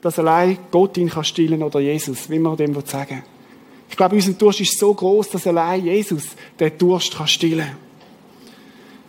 dass 0.00 0.18
allein 0.18 0.58
Gott 0.70 0.96
ihn 0.98 1.08
kann 1.08 1.24
stillen 1.24 1.62
oder 1.62 1.80
Jesus, 1.80 2.28
wie 2.28 2.38
man 2.38 2.56
dem 2.56 2.74
sagen 2.84 3.22
Ich 3.88 3.96
glaube, 3.96 4.16
unser 4.16 4.32
Durst 4.32 4.60
ist 4.60 4.78
so 4.78 4.92
groß, 4.92 5.30
dass 5.30 5.46
allein 5.46 5.84
Jesus 5.84 6.24
den 6.60 6.76
Durst 6.76 7.16
kann 7.16 7.26
stillen. 7.26 7.76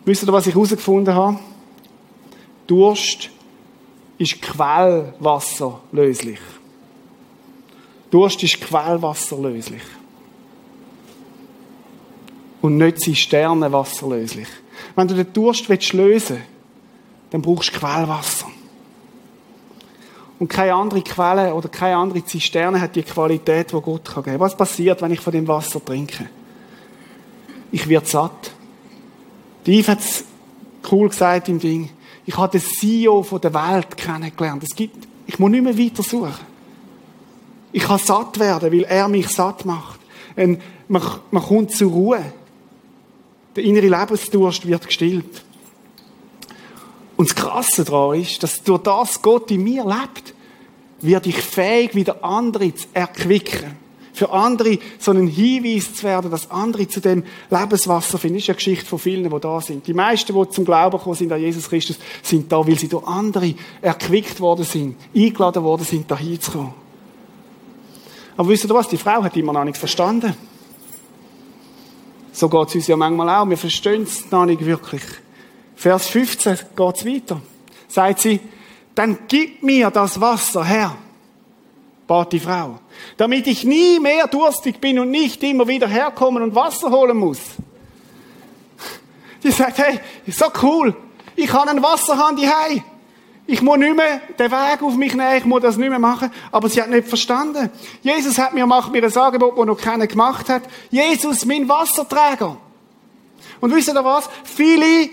Wisst 0.04 0.22
ihr, 0.22 0.32
was 0.32 0.46
ich 0.46 0.54
herausgefunden 0.54 1.14
habe? 1.14 1.38
Durst 2.66 3.30
ist 4.18 4.40
Quellwasser 4.40 5.80
löslich. 5.92 6.38
Durst 8.10 8.42
ist 8.42 8.60
Quellwasser 8.60 9.36
löslich. 9.36 9.82
Und 12.66 12.78
nicht 12.78 12.98
Zisternenwasser 12.98 14.08
löslich. 14.08 14.48
Wenn 14.96 15.06
du 15.06 15.14
den 15.14 15.32
Durst 15.32 15.68
lösen 15.68 15.94
willst, 15.94 16.32
dann 17.30 17.40
brauchst 17.40 17.72
du 17.72 17.78
Quellwasser. 17.78 18.48
Und 20.40 20.48
keine 20.48 20.74
andere 20.74 21.02
Quelle 21.02 21.54
oder 21.54 21.68
keine 21.68 21.96
andere 21.96 22.24
Zisterne 22.24 22.80
hat 22.80 22.96
die 22.96 23.04
Qualität, 23.04 23.70
die 23.70 23.80
Gott 23.80 24.12
geben 24.12 24.22
kann. 24.24 24.40
Was 24.40 24.56
passiert, 24.56 25.00
wenn 25.00 25.12
ich 25.12 25.20
von 25.20 25.32
dem 25.32 25.46
Wasser 25.46 25.82
trinke? 25.84 26.28
Ich 27.70 27.88
werde 27.88 28.08
satt. 28.08 28.50
Die 29.64 29.78
Eve 29.78 29.92
hat 29.92 30.00
es 30.00 30.24
cool 30.90 31.08
gesagt 31.08 31.48
im 31.48 31.60
Ding. 31.60 31.90
Ich 32.24 32.36
habe 32.36 32.58
den 32.58 32.66
CEO 32.66 33.24
der 33.40 33.54
Welt 33.54 33.96
kennengelernt. 33.96 34.64
Es 34.64 34.74
gibt, 34.74 35.06
ich 35.24 35.38
muss 35.38 35.52
nicht 35.52 35.62
mehr 35.62 35.78
weiter 35.78 36.02
suchen. 36.02 36.34
Ich 37.70 37.84
kann 37.84 38.00
satt 38.00 38.40
werden, 38.40 38.72
weil 38.72 38.82
er 38.82 39.06
mich 39.06 39.28
satt 39.28 39.64
macht. 39.64 40.00
Und 40.34 40.60
man, 40.88 41.02
man 41.30 41.44
kommt 41.44 41.70
zur 41.70 41.92
Ruhe. 41.92 42.32
Der 43.56 43.64
innere 43.64 43.88
Lebensdurst 43.88 44.66
wird 44.66 44.86
gestillt. 44.86 45.44
Und 47.16 47.30
das 47.30 47.34
Krasse 47.34 47.84
daran 47.84 48.20
ist, 48.20 48.42
dass 48.42 48.62
durch 48.62 48.82
das 48.82 49.22
Gott 49.22 49.50
in 49.50 49.64
mir 49.64 49.84
lebt, 49.84 50.34
werde 51.00 51.30
ich 51.30 51.36
fähig, 51.36 51.94
wieder 51.94 52.22
andere 52.22 52.74
zu 52.74 52.86
erquicken. 52.92 53.86
für 54.16 54.32
andere 54.32 54.78
so 54.98 55.10
einen 55.10 55.28
Hinweis 55.28 55.92
zu 55.94 56.04
werden, 56.04 56.30
dass 56.30 56.50
andere 56.50 56.88
zu 56.88 57.00
dem 57.00 57.22
Lebenswasser 57.50 58.18
finden. 58.18 58.36
Das 58.36 58.44
ist 58.44 58.48
eine 58.48 58.56
Geschichte 58.56 58.86
von 58.86 58.98
vielen, 58.98 59.30
die 59.30 59.40
da 59.40 59.60
sind. 59.60 59.86
Die 59.86 59.92
meisten, 59.92 60.34
die 60.34 60.48
zum 60.48 60.64
Glauben 60.64 60.96
gekommen 60.96 61.14
sind 61.14 61.30
an 61.32 61.40
Jesus 61.40 61.68
Christus, 61.68 61.98
sind 62.22 62.50
da, 62.50 62.66
weil 62.66 62.78
sie 62.78 62.88
durch 62.88 63.06
andere 63.06 63.54
erquickt 63.82 64.40
worden 64.40 64.64
sind, 64.64 64.96
eingeladen 65.14 65.62
worden 65.62 65.84
sind, 65.84 66.10
da 66.10 66.16
hinzukommen. 66.16 66.72
Aber 68.38 68.48
wisst 68.48 68.64
ihr 68.64 68.70
was? 68.70 68.88
Die 68.88 68.96
Frau 68.96 69.22
hat 69.22 69.36
immer 69.36 69.52
noch 69.52 69.64
nichts 69.64 69.78
verstanden. 69.78 70.34
So 72.36 72.50
geht 72.50 72.68
es 72.68 72.74
uns 72.74 72.86
ja 72.86 72.98
manchmal 72.98 73.30
auch. 73.30 73.48
Wir 73.48 73.56
verstehen 73.56 74.02
es 74.02 74.30
noch 74.30 74.44
nicht 74.44 74.62
wirklich. 74.62 75.00
Vers 75.74 76.08
15 76.08 76.58
geht 76.76 76.96
es 76.96 77.06
weiter. 77.06 77.40
Sagt 77.88 78.20
sie, 78.20 78.40
dann 78.94 79.20
gib 79.26 79.62
mir 79.62 79.90
das 79.90 80.20
Wasser 80.20 80.62
her, 80.62 80.94
bat 82.06 82.34
die 82.34 82.40
Frau, 82.40 82.78
damit 83.16 83.46
ich 83.46 83.64
nie 83.64 83.98
mehr 84.00 84.26
durstig 84.26 84.82
bin 84.82 84.98
und 84.98 85.10
nicht 85.10 85.42
immer 85.42 85.66
wieder 85.66 85.88
herkommen 85.88 86.42
und 86.42 86.54
Wasser 86.54 86.90
holen 86.90 87.16
muss. 87.16 87.40
Die 89.42 89.50
sagt, 89.50 89.78
hey, 89.78 89.98
so 90.26 90.46
cool. 90.62 90.94
Ich 91.36 91.50
habe 91.50 91.70
einen 91.70 91.82
Wasserhahn 91.82 92.36
hei. 92.36 92.84
Ich 93.48 93.62
muss 93.62 93.78
nicht 93.78 93.96
mehr 93.96 94.20
den 94.38 94.50
Weg 94.50 94.82
auf 94.82 94.96
mich 94.96 95.14
nehmen, 95.14 95.36
ich 95.36 95.44
muss 95.44 95.62
das 95.62 95.76
nicht 95.76 95.88
mehr 95.88 96.00
machen. 96.00 96.32
Aber 96.50 96.68
sie 96.68 96.82
hat 96.82 96.90
nicht 96.90 97.06
verstanden. 97.06 97.70
Jesus 98.02 98.38
hat 98.38 98.54
mir, 98.54 98.66
macht 98.66 98.90
mir 98.90 99.04
ein 99.04 99.16
Angebot, 99.16 99.56
das 99.56 99.66
noch 99.66 99.78
keiner 99.78 100.08
gemacht 100.08 100.48
hat. 100.48 100.62
Jesus, 100.90 101.44
mein 101.44 101.68
Wasserträger. 101.68 102.56
Und 103.60 103.74
wisst 103.74 103.88
ihr 103.88 104.04
was? 104.04 104.28
Viele 104.42 105.10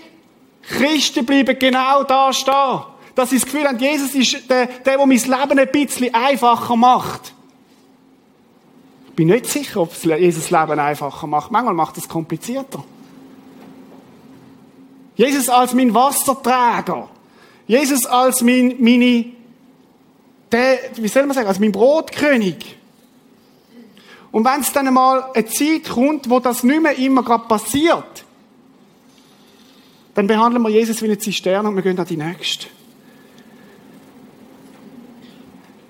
Christen 0.62 1.24
bleiben 1.24 1.56
genau 1.58 2.02
da 2.02 2.32
stehen. 2.32 2.80
Dass 3.14 3.30
sie 3.30 3.36
das 3.38 3.44
Gefühl 3.44 3.68
haben, 3.68 3.78
Jesus 3.78 4.14
ist 4.14 4.50
der, 4.50 4.66
der, 4.66 4.96
der 4.96 5.06
mein 5.06 5.10
Leben 5.10 5.58
ein 5.58 5.70
bisschen 5.70 6.12
einfacher 6.12 6.74
macht. 6.74 7.32
Ich 9.08 9.14
bin 9.14 9.28
nicht 9.28 9.46
sicher, 9.46 9.82
ob 9.82 9.94
Jesus 10.04 10.50
Leben 10.50 10.80
einfacher 10.80 11.28
macht. 11.28 11.52
Manchmal 11.52 11.74
macht 11.74 11.96
es 11.98 12.08
komplizierter. 12.08 12.82
Jesus 15.14 15.48
als 15.48 15.72
mein 15.72 15.94
Wasserträger 15.94 17.08
Jesus 17.66 18.06
als 18.06 18.42
mein, 18.42 18.76
meine, 18.78 19.26
der, 20.52 20.78
wie 20.96 21.08
soll 21.08 21.26
man 21.26 21.34
sagen, 21.34 21.48
als 21.48 21.58
mein 21.58 21.72
Brotkönig. 21.72 22.76
Und 24.30 24.44
wenn 24.44 24.60
es 24.60 24.72
dann 24.72 24.88
einmal 24.88 25.30
eine 25.32 25.46
Zeit 25.46 25.88
kommt, 25.88 26.28
wo 26.28 26.40
das 26.40 26.64
nicht 26.64 26.82
mehr 26.82 26.98
immer 26.98 27.22
gerade 27.22 27.46
passiert, 27.46 28.24
dann 30.14 30.26
behandeln 30.26 30.62
wir 30.62 30.70
Jesus 30.70 31.00
wie 31.02 31.06
eine 31.06 31.18
Zisterne 31.18 31.68
und 31.68 31.76
wir 31.76 31.82
gehen 31.82 31.98
an 31.98 32.06
die 32.06 32.16
nächste. 32.16 32.66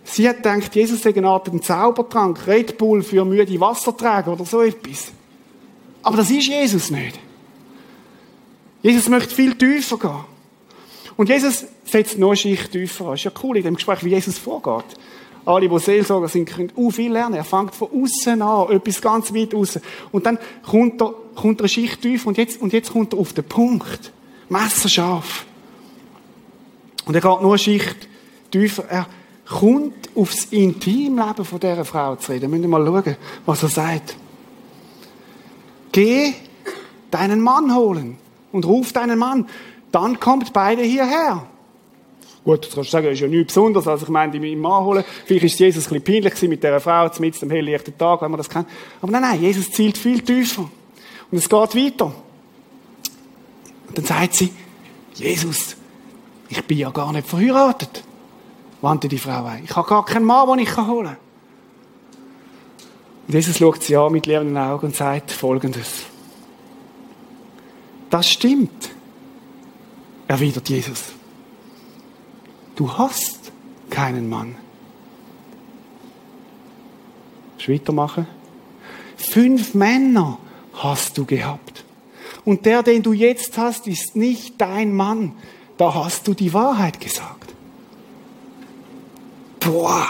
Sie 0.05 0.29
hat 0.29 0.37
gedacht, 0.37 0.75
Jesus 0.75 1.03
sei 1.03 1.15
eine 1.15 1.29
Art 1.29 1.51
Zaubertrank, 1.65 2.47
Red 2.47 2.79
Bull 2.79 3.03
für 3.03 3.25
müde 3.25 3.59
Wasserträger 3.59 4.33
oder 4.33 4.45
so 4.45 4.63
etwas. 4.63 5.11
Aber 6.03 6.19
das 6.19 6.31
ist 6.31 6.47
Jesus 6.47 6.91
nicht. 6.91 7.19
Jesus 8.83 9.09
möchte 9.09 9.35
viel 9.35 9.57
tiefer 9.57 9.99
gehen. 9.99 10.34
Und 11.17 11.29
Jesus 11.29 11.67
setzt 11.85 12.19
noch 12.19 12.29
eine 12.29 12.37
Schicht 12.37 12.73
tiefer 12.73 13.07
an. 13.07 13.15
Ist 13.15 13.25
ja 13.25 13.33
cool 13.43 13.57
in 13.57 13.65
dem 13.65 13.75
Gespräch, 13.77 14.05
wie 14.05 14.11
Jesus 14.11 14.39
vorgeht. 14.39 14.97
Alle, 15.47 15.69
die 15.69 15.79
Seelsorger 15.79 16.29
sind, 16.29 16.47
können 16.47 16.73
auch 16.77 16.91
viel 16.91 17.13
lernen. 17.13 17.35
Er 17.35 17.45
fängt 17.45 17.75
von 17.75 17.89
außen 17.93 18.41
an, 18.41 18.71
etwas 18.71 19.01
ganz 19.01 19.33
weit 19.35 19.55
außen. 19.55 19.83
Und 20.11 20.25
dann 20.25 20.39
kommt 20.63 21.03
er, 21.03 21.15
kommt 21.35 21.61
er 21.61 21.65
eine 21.65 21.69
Schicht 21.69 22.01
tiefer 22.01 22.29
und 22.29 22.39
jetzt, 22.39 22.61
und 22.61 22.73
jetzt 22.73 22.93
kommt 22.93 23.13
er 23.13 23.19
auf 23.19 23.33
den 23.35 23.45
Punkt. 23.45 24.13
Messerscharf. 24.49 25.45
Und 27.05 27.15
er 27.15 27.21
geht 27.21 27.43
nur 27.43 27.51
eine 27.51 27.59
Schicht 27.59 28.09
tiefer. 28.51 28.85
Er 28.89 29.07
kommt 29.47 30.09
aufs 30.15 30.47
Intimleben 30.47 31.45
von 31.45 31.61
dieser 31.61 31.85
Frau 31.85 32.17
zu 32.17 32.33
reden. 32.33 32.51
Müssen 32.51 32.63
wir 32.63 32.69
mal 32.69 32.87
schauen, 32.87 33.17
was 33.45 33.63
er 33.63 33.69
sagt. 33.69 34.17
Geh 35.93 36.33
deinen 37.11 37.41
Mann 37.41 37.75
holen 37.75 38.19
und 38.51 38.65
ruf 38.65 38.93
deinen 38.93 39.19
Mann 39.19 39.47
dann 39.95 40.19
kommt 40.19 40.53
beide 40.53 40.83
hierher. 40.83 41.47
Gut, 42.45 42.65
jetzt 42.65 42.75
kannst 42.75 42.91
du 42.91 42.93
sagen, 42.93 43.07
das 43.07 43.15
ist 43.15 43.21
ja 43.21 43.29
nichts 43.29 43.55
Besonderes, 43.55 43.87
als 43.89 44.03
ich 44.03 44.09
meine, 44.09 44.39
meinen 44.39 44.61
Mann 44.61 44.85
holen. 44.85 45.05
Vielleicht 45.25 45.47
ist 45.47 45.59
Jesus 45.59 45.87
ein 45.87 46.03
bisschen 46.03 46.23
peinlich 46.23 46.51
mit 46.51 46.63
dieser 46.63 46.81
Frau, 46.81 47.09
mit 47.19 47.41
dem 47.41 47.51
helllichten 47.51 47.97
Tag, 47.97 48.21
wenn 48.21 48.31
man 48.31 48.39
das 48.39 48.51
kennt. 48.51 48.69
Aber 49.01 49.11
nein, 49.13 49.23
nein, 49.23 49.41
Jesus 49.41 49.71
zielt 49.71 49.97
viel 49.97 50.21
tiefer. 50.21 50.69
Und 51.31 51.39
es 51.39 51.49
geht 51.49 51.75
weiter. 51.75 52.13
Und 53.89 53.99
dann 53.99 54.05
sagt 54.05 54.35
sie, 54.35 54.53
Jesus, 55.15 55.77
ich 56.51 56.63
bin 56.65 56.79
ja 56.79 56.91
gar 56.91 57.13
nicht 57.13 57.27
verheiratet. 57.27 58.05
Wandte 58.83 59.09
die 59.09 59.19
Frau 59.19 59.47
ein. 59.47 59.65
Ich 59.65 59.75
habe 59.75 59.89
gar 59.89 60.05
keinen 60.05 60.27
Mann, 60.27 60.47
den 60.49 60.59
ich 60.59 60.77
holen 60.77 61.07
kann. 61.07 61.17
Und 63.27 63.35
Jesus 63.35 63.57
schaut 63.57 63.83
sie 63.83 63.97
an 63.97 64.13
mit 64.13 64.27
leeren 64.27 64.55
Augen 64.59 64.87
und 64.87 64.97
sagt 64.97 65.33
Folgendes. 65.33 66.03
Das 68.11 68.29
stimmt 68.29 68.94
erwidert 70.29 70.69
Jesus. 70.69 71.13
Du 72.77 72.97
hast 72.97 73.53
keinen 73.91 74.29
Mann. 74.29 74.57
Weitermachen. 77.67 78.27
Fünf 79.17 79.75
Männer 79.75 80.39
hast 80.75 81.17
du 81.17 81.25
gehabt. 81.25 81.85
Und 82.45 82.67
der, 82.67 82.83
den 82.83 83.03
du 83.03 83.13
jetzt 83.13 83.57
hast, 83.57 83.87
ist 83.87 84.17
nicht 84.17 84.61
dein 84.61 84.93
Mann. 84.93 85.33
Da 85.77 85.95
hast 85.95 86.29
du 86.29 86.35
die 86.35 86.53
Wahrheit 86.53 87.01
gesagt. 87.01 87.55
Boah. 89.61 90.07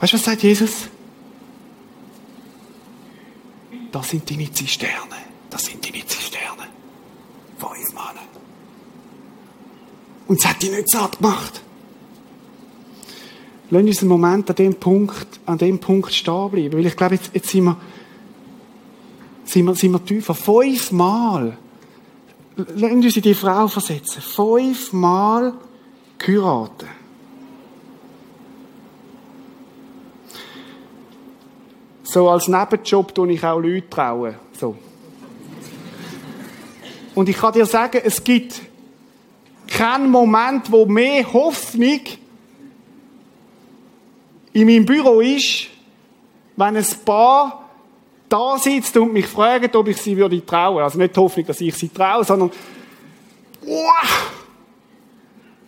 Weißt 0.00 0.12
du, 0.12 0.16
was 0.16 0.24
sagt 0.24 0.42
Jesus? 0.42 0.88
Das 3.92 4.08
sind 4.08 4.28
deine 4.30 4.50
Zisterne. 4.50 4.92
Das 5.50 5.66
sind 5.66 5.84
deine 5.84 6.04
Zisterne. 6.06 6.29
Mann. 7.94 8.16
Und 10.28 10.38
es 10.38 10.46
hat 10.46 10.62
dich 10.62 10.70
nicht 10.70 10.90
satt 10.90 11.18
gemacht. 11.18 11.62
Lass 13.70 13.82
uns 13.82 14.00
einen 14.00 14.08
Moment 14.08 14.50
an 14.50 14.56
dem 14.56 14.74
Punkt, 14.74 15.40
an 15.46 15.58
dem 15.58 15.78
Punkt 15.78 16.12
stehen 16.12 16.50
bleiben. 16.50 16.72
Weil 16.72 16.86
ich 16.86 16.96
glaube, 16.96 17.14
jetzt, 17.14 17.30
jetzt 17.32 17.48
sind 17.48 17.64
wir, 17.64 17.76
sind 19.44 19.64
wir, 19.64 19.74
sind 19.74 19.92
wir 19.92 20.04
tiefer. 20.04 20.34
Fünfmal. 20.34 21.56
Lass 22.56 22.92
uns 22.92 23.16
in 23.16 23.22
die 23.22 23.34
Frau 23.34 23.68
versetzen. 23.68 24.20
Fünfmal 24.20 25.54
geheiratet. 26.18 26.88
So 32.02 32.28
als 32.28 32.48
Nebenjob 32.48 33.14
tue 33.14 33.32
ich 33.32 33.44
auch 33.44 33.60
Leute 33.60 33.88
trauen. 33.88 34.34
So. 34.58 34.76
Und 37.14 37.28
ich 37.28 37.36
kann 37.36 37.52
dir 37.52 37.66
sagen, 37.66 38.00
es 38.04 38.22
gibt 38.22 38.60
keinen 39.66 40.10
Moment, 40.10 40.70
wo 40.70 40.86
mehr 40.86 41.32
Hoffnung 41.32 42.00
in 44.52 44.66
meinem 44.66 44.84
Büro 44.84 45.20
ist, 45.20 45.66
wenn 46.56 46.76
ein 46.76 46.86
Paar 47.04 47.68
da 48.28 48.58
sitzt 48.58 48.96
und 48.96 49.12
mich 49.12 49.26
fragt, 49.26 49.74
ob 49.74 49.88
ich 49.88 50.00
sie 50.00 50.16
würde 50.16 50.44
trauen. 50.44 50.82
Also 50.82 50.98
nicht 50.98 51.16
die 51.16 51.20
Hoffnung, 51.20 51.46
dass 51.46 51.60
ich 51.60 51.74
sie 51.74 51.88
traue, 51.88 52.24
sondern, 52.24 52.50
wow, 53.62 54.30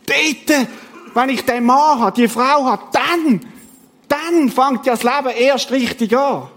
dort, 0.07 0.69
wenn 1.15 1.29
ich 1.31 1.45
den 1.45 1.65
Mann 1.65 2.01
habe, 2.01 2.21
die 2.21 2.29
Frau 2.29 2.65
habe, 2.65 2.83
dann, 2.93 3.41
dann 4.09 4.49
fängt 4.49 4.87
ja 4.87 4.95
das 4.95 5.03
Leben 5.03 5.37
erst 5.37 5.71
richtig 5.71 6.17
an. 6.17 6.49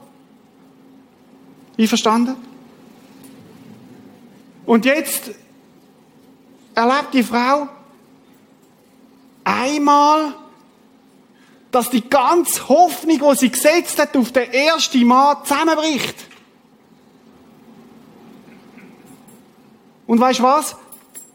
Einverstanden? 1.77 2.35
Und 4.65 4.85
jetzt 4.85 5.31
erlebt 6.73 7.13
die 7.13 7.23
Frau 7.23 7.67
einmal, 9.43 10.33
dass 11.71 11.89
die 11.89 12.07
ganze 12.09 12.67
Hoffnung, 12.69 13.19
die 13.19 13.37
sie 13.37 13.51
gesetzt 13.51 13.99
hat 13.99 14.15
auf 14.15 14.31
den 14.31 14.51
ersten 14.51 15.05
Mann, 15.05 15.37
zusammenbricht. 15.43 16.15
Und 20.07 20.19
weißt 20.19 20.39
du 20.39 20.43
was? 20.43 20.75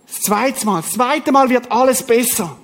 Das 0.06 0.20
zweite 0.20 0.66
Mal, 0.66 0.82
das 0.82 0.92
zweite 0.92 1.32
Mal 1.32 1.48
wird 1.48 1.70
alles 1.70 2.02
besser. 2.02 2.56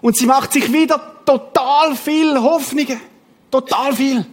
Und 0.00 0.16
sie 0.16 0.26
macht 0.26 0.52
sich 0.52 0.72
wieder 0.72 1.22
total 1.24 1.94
viel 1.94 2.40
Hoffnungen. 2.40 3.00
Total 3.50 3.94
viel. 3.94 4.24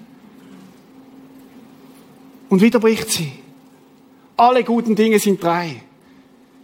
Und 2.49 2.61
wieder 2.61 2.79
bricht 2.79 3.11
sie. 3.11 3.33
Alle 4.37 4.63
guten 4.63 4.95
Dinge 4.95 5.19
sind 5.19 5.43
drei. 5.43 5.81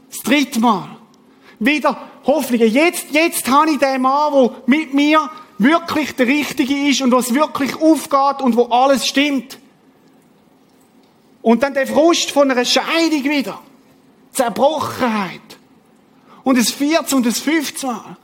Das 0.09 0.19
dritte 0.19 0.59
Mal. 0.59 0.95
Wieder 1.59 1.97
Hoffnungen. 2.25 2.71
Jetzt, 2.71 3.07
jetzt 3.11 3.49
habe 3.49 3.71
ich 3.71 3.79
den 3.79 4.01
Mann, 4.01 4.33
der 4.33 4.51
mit 4.67 4.93
mir 4.93 5.29
wirklich 5.57 6.15
der 6.15 6.27
Richtige 6.27 6.89
ist 6.89 7.01
und 7.01 7.11
was 7.11 7.33
wirklich 7.33 7.75
aufgeht 7.75 8.41
und 8.41 8.55
wo 8.55 8.65
alles 8.65 9.07
stimmt. 9.07 9.57
Und 11.41 11.63
dann 11.63 11.73
der 11.73 11.87
Frust 11.87 12.31
von 12.31 12.49
einer 12.49 12.63
Scheidung 12.63 13.23
wieder. 13.23 13.59
Zerbrochenheit. 14.31 15.41
Und 16.43 16.57
das 16.57 16.71
vierte 16.71 17.15
und 17.15 17.25
das 17.25 17.39
fünfte 17.39 17.87
Mal. 17.87 18.17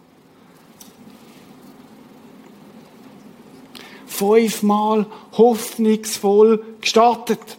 fünfmal 4.20 5.06
hoffnungsvoll 5.38 6.62
gestartet. 6.82 7.59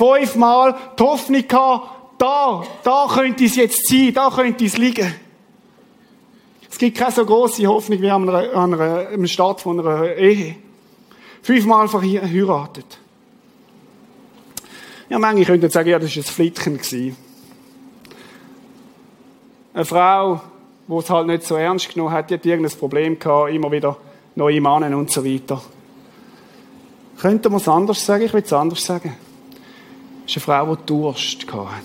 Fünfmal 0.00 0.74
die 0.98 1.02
Hoffnung 1.02 1.46
gehabt, 1.46 1.88
da, 2.16 2.62
da 2.82 3.06
könnte 3.06 3.44
es 3.44 3.54
jetzt 3.54 3.86
sein, 3.86 4.14
da 4.14 4.30
könnte 4.30 4.64
es 4.64 4.78
liegen. 4.78 5.14
Es 6.70 6.78
gibt 6.78 6.96
keine 6.96 7.12
so 7.12 7.26
große 7.26 7.66
Hoffnung 7.66 8.00
wie 8.00 8.10
an, 8.10 8.26
einer, 8.26 8.56
an 8.56 8.80
einer, 8.80 9.26
Start 9.26 9.60
von 9.60 9.78
einer 9.78 10.16
Ehe. 10.16 10.56
Fünfmal 11.42 11.86
verheiratet. 11.86 12.98
Ja, 15.10 15.18
manche 15.18 15.44
könnten 15.44 15.68
sagen, 15.68 15.90
ja, 15.90 15.98
das 15.98 16.16
war 16.16 16.22
ein 16.22 16.24
Flittchen. 16.24 17.16
Eine 19.74 19.84
Frau, 19.84 20.40
die 20.88 20.94
es 20.94 21.10
halt 21.10 21.26
nicht 21.26 21.44
so 21.44 21.56
ernst 21.56 21.92
genommen 21.92 22.12
hat, 22.12 22.30
die 22.30 22.34
hat 22.34 22.46
irgendein 22.46 22.78
Problem 22.78 23.18
gehabt, 23.18 23.52
immer 23.52 23.70
wieder 23.70 23.98
neue 24.34 24.62
Mannen 24.62 24.94
und 24.94 25.12
so 25.12 25.22
weiter. 25.22 25.60
Könnte 27.20 27.50
man 27.50 27.60
es 27.60 27.68
anders 27.68 28.06
sagen? 28.06 28.24
Ich 28.24 28.32
will 28.32 28.42
es 28.42 28.52
anders 28.52 28.82
sagen. 28.82 29.14
Ist 30.30 30.36
eine 30.36 30.44
Frau, 30.44 30.76
die 30.76 30.86
Durst 30.86 31.44
hatte. 31.52 31.84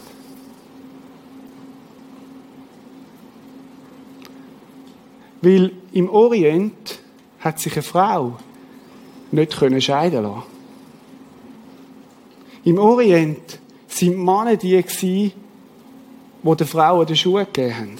Weil 5.41 5.71
im 5.93 6.09
Orient 6.09 6.99
hat 7.39 7.59
sich 7.59 7.73
eine 7.73 7.81
Frau 7.81 8.37
nicht 9.31 9.51
scheiden 9.81 10.21
lassen. 10.21 10.43
Im 12.65 12.77
Orient 12.77 13.59
sind 13.87 14.15
Männer 14.15 14.57
die 14.57 14.83
die 14.83 15.31
den 16.43 16.67
Frauen 16.67 17.07
die 17.07 17.15
Schuhe 17.15 17.47
gegeben 17.47 17.75
haben. 17.75 17.97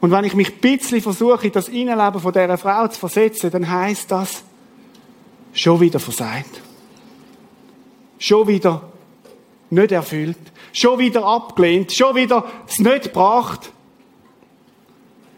Und 0.00 0.10
wenn 0.10 0.24
ich 0.24 0.32
mich 0.32 0.54
ein 0.54 0.60
bisschen 0.60 1.02
versuche, 1.02 1.48
in 1.48 1.52
das 1.52 1.68
Innenleben 1.68 2.18
von 2.18 2.32
dieser 2.32 2.56
Frau 2.56 2.88
zu 2.88 2.98
versetzen, 2.98 3.50
dann 3.50 3.70
heisst 3.70 4.10
das, 4.10 4.42
schon 5.52 5.80
wieder 5.80 6.00
versagt. 6.00 6.62
Schon 8.20 8.46
wieder 8.46 8.82
nicht 9.70 9.92
erfüllt. 9.92 10.36
Schon 10.72 10.98
wieder 10.98 11.24
abgelehnt. 11.24 11.90
Schon 11.90 12.14
wieder 12.14 12.44
es 12.68 12.78
nicht 12.78 13.04
gebracht. 13.04 13.72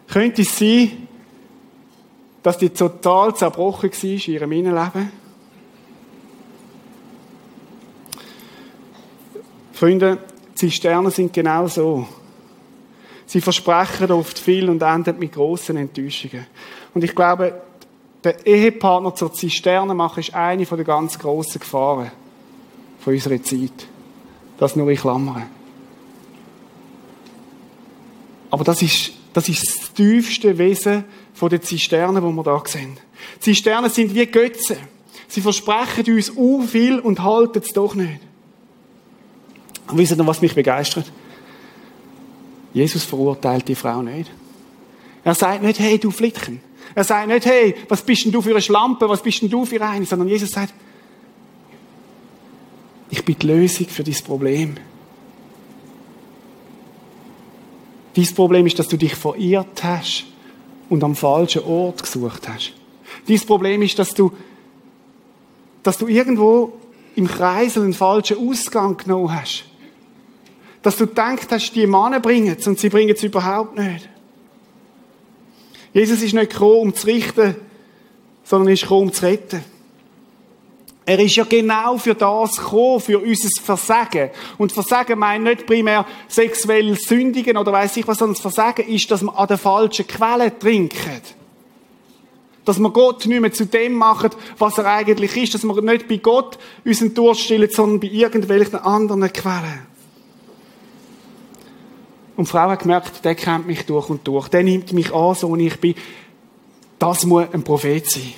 Könnte 0.09 0.43
es 0.43 0.59
sein, 0.59 1.07
dass 2.43 2.59
die 2.59 2.71
total 2.71 3.35
zerbrochen 3.37 3.91
war 3.91 4.03
in 4.03 4.19
ihrem 4.19 4.53
Innenleben? 4.53 5.13
Freunde, 9.73 10.19
Zisternen 10.55 11.13
sind 11.13 11.33
genau 11.33 11.69
so. 11.69 12.07
Sie 13.27 13.41
versprechen 13.41 14.11
oft 14.11 14.39
viel 14.39 14.69
und 14.69 14.83
enden 14.83 15.21
mit 15.21 15.33
großen 15.33 15.77
Enttäuschungen. 15.77 16.47
Und 16.95 17.05
ich 17.05 17.15
glaube, 17.15 17.63
der 18.25 18.45
Ehepartner 18.45 19.15
zur 19.15 19.33
Zisterne 19.33 19.95
machen 19.95 20.21
ist 20.21 20.35
eine 20.35 20.67
der 20.67 20.85
ganz 20.85 21.19
grossen 21.19 21.61
Gefahren 21.61 22.11
von 23.03 23.15
unserer 23.15 23.43
Zeit. 23.43 23.89
Das 24.59 24.77
nur 24.77 24.91
in 24.91 24.97
Klammern. 24.97 25.45
Aber 28.51 28.65
das 28.65 28.83
ist, 28.83 29.13
das 29.33 29.49
ist 29.49 29.67
das 29.67 29.93
tiefste 29.95 30.57
Wesen 30.57 31.05
von 31.35 31.49
den 31.49 31.63
Zisternen, 31.63 32.23
wo 32.23 32.31
wir 32.31 32.43
da 32.43 32.63
sehen. 32.67 32.97
Zisternen 33.41 33.91
sind 33.91 34.15
wie 34.15 34.27
Götze. 34.27 34.77
Sie 35.27 35.41
versprechen 35.41 36.15
uns 36.15 36.31
u 36.37 36.63
viel 36.63 36.99
und 36.99 37.23
halten 37.23 37.63
es 37.65 37.73
doch 37.73 37.95
nicht. 37.95 38.21
Und 39.89 39.99
wisst 39.99 40.13
ihr, 40.13 40.27
was 40.27 40.43
mich 40.43 40.55
begeistert? 40.55 41.11
Jesus 42.75 43.05
verurteilt 43.05 43.67
die 43.69 43.75
Frau 43.75 44.03
nicht. 44.03 44.31
Er 45.25 45.35
sagt 45.35 45.63
nicht, 45.63 45.79
hey, 45.79 45.99
du 45.99 46.11
Flittchen. 46.11 46.61
Er 46.95 47.05
sagt 47.05 47.29
nicht, 47.29 47.47
hey, 47.47 47.75
was 47.89 48.03
bist 48.03 48.25
denn 48.25 48.33
du 48.33 48.43
für 48.43 48.51
eine 48.51 48.63
Schlampe, 48.63 49.09
was 49.09 49.23
bist 49.23 49.43
denn 49.43 49.51
du 49.51 49.65
für 49.65 49.81
eine, 49.81 50.05
sondern 50.05 50.29
Jesus 50.29 50.51
sagt, 50.51 50.75
ich 53.23 53.27
bin 53.27 53.39
die 53.39 53.47
Lösung 53.47 53.87
für 53.87 54.03
dieses 54.03 54.21
Problem. 54.21 54.75
Dieses 58.17 58.35
Problem 58.35 58.67
ist, 58.67 58.77
dass 58.81 58.89
du 58.89 58.97
dich 58.97 59.15
verirrt 59.15 59.85
hast 59.85 60.25
und 60.89 61.05
am 61.05 61.15
falschen 61.15 61.63
Ort 61.63 62.03
gesucht 62.03 62.49
hast. 62.49 62.73
Dieses 63.29 63.47
Problem 63.47 63.81
ist, 63.83 63.97
dass 63.97 64.13
du, 64.13 64.33
dass 65.85 65.99
du 65.99 66.09
irgendwo 66.09 66.73
im 67.15 67.29
Kreisel 67.29 67.85
einen 67.85 67.93
falschen 67.93 68.39
Ausgang 68.39 68.97
genommen 68.97 69.33
hast. 69.33 69.67
Dass 70.83 70.97
du 70.97 71.07
gedacht 71.07 71.47
hast, 71.53 71.77
die 71.77 71.87
Männer 71.87 72.19
bringen 72.19 72.57
es 72.59 72.67
und 72.67 72.81
sie 72.81 72.89
bringen 72.89 73.15
es 73.15 73.23
überhaupt 73.23 73.79
nicht. 73.79 74.09
Jesus 75.95 76.23
ist 76.23 76.35
nicht 76.35 76.51
gekommen, 76.51 76.81
um 76.81 76.95
zu 76.95 77.07
richten, 77.07 77.55
sondern 78.43 78.73
ist 78.73 78.83
gekommen, 78.83 79.11
um 79.11 79.13
zu 79.13 79.25
retten. 79.25 79.72
Er 81.05 81.19
ist 81.19 81.35
ja 81.35 81.45
genau 81.45 81.97
für 81.99 82.15
das 82.15 82.57
gekommen, 82.57 83.01
für 83.01 83.19
unser 83.19 83.49
Versagen. 83.63 84.31
Und 84.57 84.71
Versagen 84.71 85.19
meint 85.19 85.45
nicht 85.45 85.67
primär 85.67 86.07
sexuell 86.29 86.97
sündigen 86.97 87.57
oder 87.57 87.73
weiß 87.73 87.97
ich 87.97 88.07
was, 88.07 88.19
sondern 88.19 88.35
das 88.35 88.43
Versagen 88.43 88.87
ist, 88.87 89.11
dass 89.11 89.23
wir 89.23 89.37
an 89.37 89.49
der 89.49 89.59
falschen 89.59 90.07
Quelle 90.07 90.57
trinken. 90.57 91.21
Dass 92.65 92.79
wir 92.79 92.91
Gott 92.91 93.27
nicht 93.27 93.41
mehr 93.41 93.53
zu 93.53 93.67
dem 93.67 93.95
machen, 93.95 94.31
was 94.59 94.79
er 94.79 94.87
eigentlich 94.87 95.37
ist. 95.37 95.55
Dass 95.55 95.65
wir 95.65 95.83
nicht 95.83 96.07
bei 96.07 96.19
Gott 96.19 96.57
unseren 96.85 97.13
Durst 97.13 97.41
stillen, 97.41 97.71
sondern 97.71 97.99
bei 97.99 98.07
irgendwelchen 98.07 98.79
anderen 98.79 99.33
Quellen. 99.33 99.87
Und 102.37 102.47
die 102.47 102.51
Frau 102.51 102.71
hat 102.71 102.81
gemerkt, 102.81 103.25
der 103.25 103.35
kennt 103.35 103.67
mich 103.67 103.85
durch 103.87 104.09
und 104.09 104.27
durch. 104.27 104.49
Der 104.49 104.63
nimmt 104.63 104.93
mich 104.93 105.13
an, 105.13 105.35
so 105.35 105.57
wie 105.57 105.67
ich 105.67 105.81
bin. 105.81 105.97
Das 107.01 107.27
muss 107.27 107.47
ein 107.53 107.65
Prophet 107.65 108.09
sein. 108.09 108.35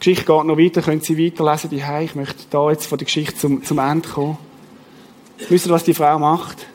Die 0.00 0.14
Geschichte 0.14 0.32
geht 0.32 0.44
noch 0.46 0.56
weiter, 0.56 0.80
können 0.80 1.02
Sie 1.02 1.22
weiterlesen, 1.22 1.68
die 1.68 1.82
Ich 2.04 2.14
möchte 2.14 2.44
da 2.48 2.70
jetzt 2.70 2.86
von 2.86 2.96
der 2.96 3.04
Geschichte 3.04 3.36
zum, 3.36 3.62
zum 3.62 3.78
Ende 3.78 4.08
kommen. 4.08 4.38
Wisst 5.50 5.66
ihr, 5.66 5.72
was 5.72 5.84
die 5.84 5.92
Frau 5.92 6.18
macht? 6.18 6.66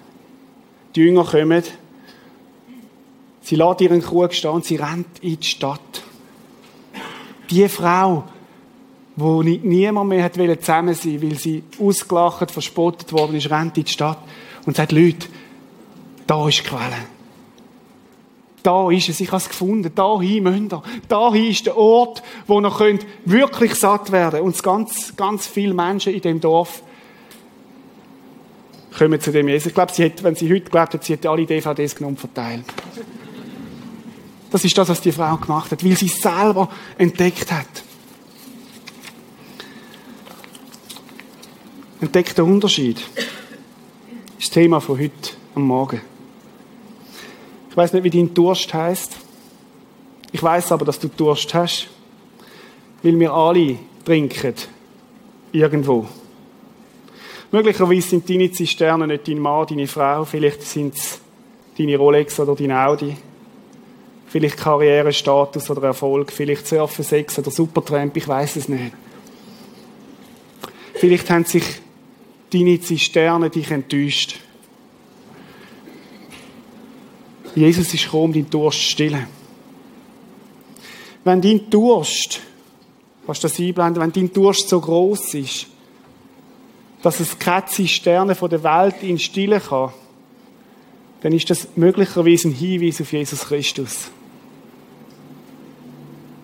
Die 0.95 1.01
Jünger 1.01 1.23
kommen. 1.23 1.63
Sie 3.41 3.55
lässt 3.55 3.81
ihren 3.81 4.01
Krug 4.03 4.31
stehen 4.31 4.51
und 4.51 4.65
sie 4.65 4.75
rennt 4.75 5.07
in 5.21 5.39
die 5.39 5.47
Stadt. 5.47 6.03
Die 7.49 7.67
Frau, 7.67 8.25
wo 9.15 9.41
niemand 9.41 10.09
mehr 10.09 10.23
hat 10.23 10.35
zusammen 10.35 10.93
sein 10.93 11.19
weil 11.23 11.35
sie 11.35 11.63
ausgelacht, 11.79 12.51
verspottet 12.51 13.11
worden 13.11 13.37
ist, 13.37 13.49
rennt 13.49 13.75
in 13.75 13.85
die 13.85 13.91
Stadt 13.91 14.19
und 14.67 14.75
sagt, 14.75 14.91
Leute, 14.91 15.27
da 16.27 16.47
ist 16.47 16.59
die 16.59 16.63
Quelle. 16.63 17.14
Da 18.65 18.89
ist 18.89 19.09
es, 19.09 19.19
ich 19.19 19.27
habe 19.27 19.37
es 19.37 19.47
gefunden. 19.47 19.91
Da 19.93 20.19
hin 20.19 20.41
müsst 20.41 20.73
ihr. 20.73 21.31
Hin 21.31 21.51
ist 21.51 21.67
der 21.67 21.77
Ort, 21.77 22.23
wo 22.47 22.59
ihr 22.59 22.71
könnt 22.71 23.05
wirklich 23.23 23.75
satt 23.75 24.11
werden 24.11 24.41
Und 24.41 24.61
ganz, 24.63 25.15
ganz 25.15 25.45
viele 25.45 25.75
Menschen 25.75 26.15
in 26.15 26.21
dem 26.21 26.41
Dorf 26.41 26.81
kommen 28.97 29.21
zu 29.21 29.31
dem 29.31 29.47
Jesus. 29.47 29.67
Ich 29.67 29.73
glaube, 29.75 29.93
sie 29.93 30.05
hat, 30.05 30.23
wenn 30.23 30.33
sie 30.35 30.51
heute 30.51 30.71
gelebt 30.71 30.93
hat, 30.95 31.03
sie 31.03 31.13
hat 31.13 31.25
alle 31.27 31.45
DVDs 31.45 31.95
genommen 31.95 32.15
und 32.15 32.19
verteilt. 32.19 32.65
Das 34.49 34.65
ist 34.65 34.75
das, 34.75 34.89
was 34.89 34.99
die 34.99 35.11
Frau 35.11 35.37
gemacht 35.37 35.71
hat, 35.71 35.85
weil 35.85 35.95
sie 35.95 36.07
es 36.07 36.19
selber 36.19 36.67
entdeckt 36.97 37.51
hat. 37.51 37.67
Entdeckt 42.01 42.35
den 42.35 42.45
Unterschied. 42.45 42.97
Das 42.97 43.25
ist 44.39 44.47
das 44.47 44.49
Thema 44.49 44.79
von 44.79 44.97
heute 44.97 45.31
am 45.53 45.67
Morgen. 45.67 46.14
Ich 47.75 47.77
weiß 47.77 47.91
nicht, 47.91 48.05
wie 48.05 48.09
dein 48.09 48.33
Durst 48.33 48.73
heißt. 48.73 49.17
Ich 50.31 50.41
weiß 50.41 50.71
aber, 50.71 50.85
dass 50.85 50.97
du 50.97 51.09
Durst 51.09 51.53
hast, 51.53 51.89
weil 53.03 53.19
wir 53.19 53.33
alle 53.33 53.77
trinken 54.05 54.53
irgendwo. 55.51 56.07
Möglicherweise 57.51 58.07
sind 58.07 58.29
deine 58.29 58.49
Zisternen 58.49 59.09
nicht 59.09 59.27
dein 59.27 59.39
Mann, 59.39 59.67
deine 59.67 59.87
Frau, 59.87 60.23
vielleicht 60.23 60.61
sind 60.61 60.95
es 60.95 61.19
deine 61.77 61.97
Rolex 61.97 62.39
oder 62.39 62.55
dein 62.55 62.71
Audi. 62.71 63.17
Vielleicht 64.27 64.55
Karriere, 64.55 65.11
Status 65.11 65.69
oder 65.69 65.87
Erfolg, 65.87 66.31
vielleicht 66.31 66.67
Surfen, 66.67 67.03
Sex 67.03 67.37
oder 67.39 67.51
Supertramp, 67.51 68.15
ich 68.15 68.25
weiß 68.25 68.55
es 68.55 68.69
nicht. 68.69 68.93
Vielleicht 70.93 71.29
haben 71.29 71.43
sich 71.43 71.65
deine 72.53 72.79
Zisterne 72.79 73.49
dich 73.49 73.69
enttäuscht. 73.69 74.39
Jesus 77.55 77.93
ist 77.93 78.03
gekommen, 78.03 78.25
um 78.25 78.33
deinen 78.33 78.49
Durst 78.49 78.79
zu 78.79 78.85
stillen. 78.85 79.27
Wenn 81.23 81.41
dein 81.41 81.69
Durst, 81.69 82.41
kannst 83.25 83.43
du 83.43 83.47
das 83.47 83.59
einblenden, 83.59 84.01
wenn 84.01 84.11
dein 84.11 84.33
Durst 84.33 84.69
so 84.69 84.79
groß 84.79 85.33
ist, 85.35 85.67
dass 87.01 87.19
es 87.19 87.37
keine 87.39 87.65
Zisterne 87.67 88.35
von 88.35 88.49
der 88.49 88.63
Welt 88.63 89.01
ihn 89.03 89.19
stillen 89.19 89.61
kann, 89.61 89.91
dann 91.21 91.33
ist 91.33 91.49
das 91.49 91.67
möglicherweise 91.75 92.49
ein 92.49 92.53
Hinweis 92.53 93.01
auf 93.01 93.11
Jesus 93.11 93.45
Christus. 93.45 94.11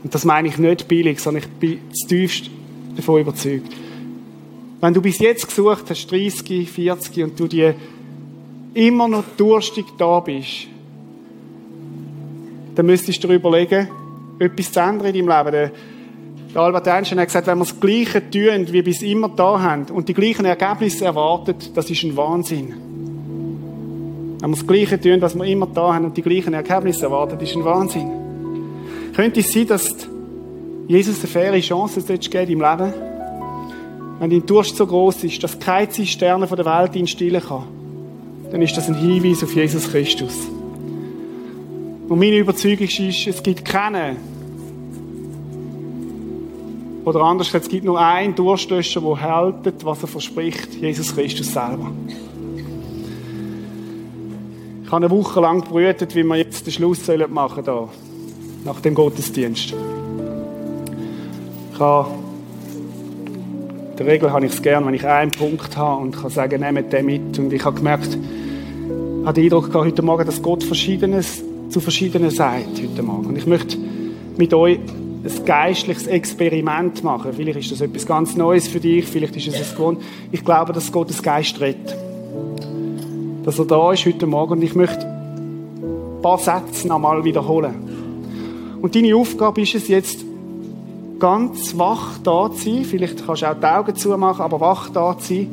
Und 0.04 0.16
das 0.16 0.26
meine 0.26 0.48
ich 0.48 0.58
nicht 0.58 0.88
billig, 0.88 1.20
sondern 1.20 1.44
ich 1.44 1.50
bin 1.50 1.80
zutiefst 1.94 2.50
davon 2.96 3.22
überzeugt. 3.22 3.72
Wenn 4.80 4.94
du 4.94 5.02
bis 5.02 5.20
jetzt 5.20 5.48
gesucht 5.48 5.86
hast, 5.90 6.08
30, 6.08 6.70
40, 6.70 7.24
und 7.24 7.40
du 7.40 7.48
dir 7.48 7.76
immer 8.74 9.08
noch 9.08 9.24
durstig 9.38 9.86
da 9.98 10.20
bist, 10.20 10.68
dann 12.76 12.86
müsstest 12.86 13.24
du 13.24 13.28
dir 13.28 13.36
überlegen, 13.36 13.88
etwas 14.40 14.72
zu 14.72 14.80
ändern 14.80 15.14
in 15.14 15.26
deinem 15.26 15.46
Leben. 15.46 15.72
Der 16.54 16.62
Albert 16.62 16.88
Einstein 16.88 17.20
hat 17.20 17.28
gesagt, 17.28 17.48
wenn 17.48 17.60
wir 17.60 17.66
das 17.66 17.80
Gleiche 17.80 18.30
tun, 18.30 18.68
wie 18.72 18.82
bis 18.82 19.02
immer 19.02 19.30
da 19.30 19.62
haben, 19.62 19.86
und 19.86 20.10
die 20.10 20.14
gleichen 20.14 20.46
Ergebnisse 20.46 21.06
erwartet, 21.06 21.72
das 21.76 21.90
ist 21.90 22.04
ein 22.04 22.16
Wahnsinn. 22.18 22.74
Wenn 24.40 24.50
wir 24.50 24.56
das 24.58 24.68
Gleiche 24.68 25.00
tun, 25.00 25.22
was 25.22 25.36
wir 25.36 25.46
immer 25.46 25.68
da 25.68 25.94
haben, 25.94 26.06
und 26.06 26.18
die 26.18 26.22
gleichen 26.22 26.54
Ergebnisse 26.54 27.06
erwartet, 27.06 27.42
ist 27.42 27.56
ein 27.56 27.64
Wahnsinn. 27.64 28.10
Könnte 29.16 29.40
es 29.42 29.54
sein, 29.54 29.68
dass 29.68 29.96
Jesus 30.88 31.20
eine 31.20 31.28
faire 31.28 31.60
Chance 31.60 32.02
geben 32.02 32.52
im 32.52 32.62
Leben? 32.62 32.94
Wenn 34.20 34.30
dein 34.30 34.46
Durst 34.46 34.76
so 34.76 34.86
groß 34.86 35.24
ist, 35.24 35.44
dass 35.44 35.58
keine 35.58 35.90
Zisterne 35.90 36.48
der 36.48 36.66
Welt 36.66 36.96
ihn 36.96 37.08
stillen 37.08 37.42
kann, 37.42 37.64
dann 38.52 38.62
ist 38.62 38.76
das 38.76 38.88
ein 38.88 38.96
Hinweis 38.96 39.44
auf 39.44 39.56
Jesus 39.56 39.90
Christus. 39.90 40.50
Und 42.12 42.20
meine 42.20 42.36
Überzeugung 42.40 42.88
ist, 42.88 43.26
es 43.26 43.42
gibt 43.42 43.64
keinen, 43.64 44.18
oder 47.06 47.22
anders 47.22 47.48
gesagt, 47.48 47.64
es 47.64 47.70
gibt 47.70 47.86
nur 47.86 47.98
einen 48.02 48.36
Durstlöscher, 48.36 49.00
der 49.00 49.16
hält, 49.16 49.86
was 49.86 50.02
er 50.02 50.10
verspricht, 50.10 50.74
Jesus 50.74 51.16
Christus 51.16 51.54
selber. 51.54 51.90
Ich 54.84 54.92
habe 54.92 55.06
eine 55.06 55.10
Woche 55.10 55.40
lang 55.40 55.62
gebrütet, 55.62 56.14
wie 56.14 56.24
wir 56.24 56.36
jetzt 56.36 56.66
den 56.66 56.74
Schluss 56.74 57.08
machen 57.30 57.64
sollen, 57.64 57.88
nach 58.66 58.82
dem 58.82 58.94
Gottesdienst. 58.94 59.74
Ich 61.74 61.80
habe, 61.80 62.10
in 63.92 63.96
der 63.96 64.06
Regel 64.06 64.34
habe 64.34 64.46
ich 64.46 64.52
es 64.52 64.62
gerne, 64.62 64.86
wenn 64.86 64.96
ich 64.96 65.08
einen 65.08 65.32
Punkt 65.32 65.78
habe 65.78 66.02
und 66.04 66.12
kann 66.12 66.30
sagen, 66.30 66.60
nehmt 66.60 66.92
den 66.92 67.06
mit. 67.06 67.40
Und 67.40 67.54
ich 67.54 67.64
habe 67.64 67.78
gemerkt, 67.78 68.18
ich 68.18 69.26
habe 69.26 69.34
den 69.34 69.46
Eindruck 69.46 69.68
gehabt, 69.72 69.86
heute 69.86 70.02
Morgen, 70.02 70.26
dass 70.26 70.42
Gott 70.42 70.62
Verschiedenes 70.62 71.46
zu 71.72 71.80
Verschiedenen 71.80 72.30
sagt 72.30 72.82
heute 72.82 73.02
Morgen. 73.02 73.28
Und 73.28 73.38
ich 73.38 73.48
möchte 73.48 73.78
mit 74.38 74.54
euch 74.54 74.78
ein 74.78 75.46
geistliches 75.46 76.06
Experiment 76.08 77.04
machen. 77.04 77.32
Vielleicht 77.34 77.60
ist 77.60 77.72
das 77.72 77.82
etwas 77.82 78.06
ganz 78.06 78.36
Neues 78.36 78.68
für 78.68 78.80
dich, 78.80 79.06
vielleicht 79.06 79.38
ist 79.38 79.48
es 79.48 79.72
ein 79.72 79.76
Grund. 79.76 80.02
Ich 80.32 80.44
glaube, 80.44 80.74
dass 80.74 80.92
Gottes 80.92 81.24
Geist 81.24 81.60
redet. 81.62 81.96
Dass 83.44 83.58
er 83.58 83.66
da 83.66 83.94
ist 83.94 84.06
heute 84.06 84.28
Morgen 84.28 84.54
und 84.54 84.64
ich 84.64 84.76
möchte 84.76 85.06
ein 85.06 86.22
paar 86.22 86.38
Sätze 86.38 86.88
noch 86.88 87.00
mal 87.00 87.24
wiederholen. 87.24 88.80
Und 88.82 88.96
deine 88.96 89.16
Aufgabe 89.16 89.62
ist 89.62 89.76
es 89.76 89.88
jetzt, 89.88 90.26
ganz 91.20 91.78
wach 91.78 92.18
da 92.24 92.52
zu 92.52 92.64
sein. 92.66 92.84
Vielleicht 92.84 93.26
kannst 93.26 93.44
du 93.44 93.46
auch 93.46 93.60
die 93.60 93.66
Augen 93.66 93.96
zumachen, 93.96 94.42
aber 94.42 94.60
wach 94.60 94.90
da 94.90 95.18
zu 95.18 95.36
sein. 95.36 95.48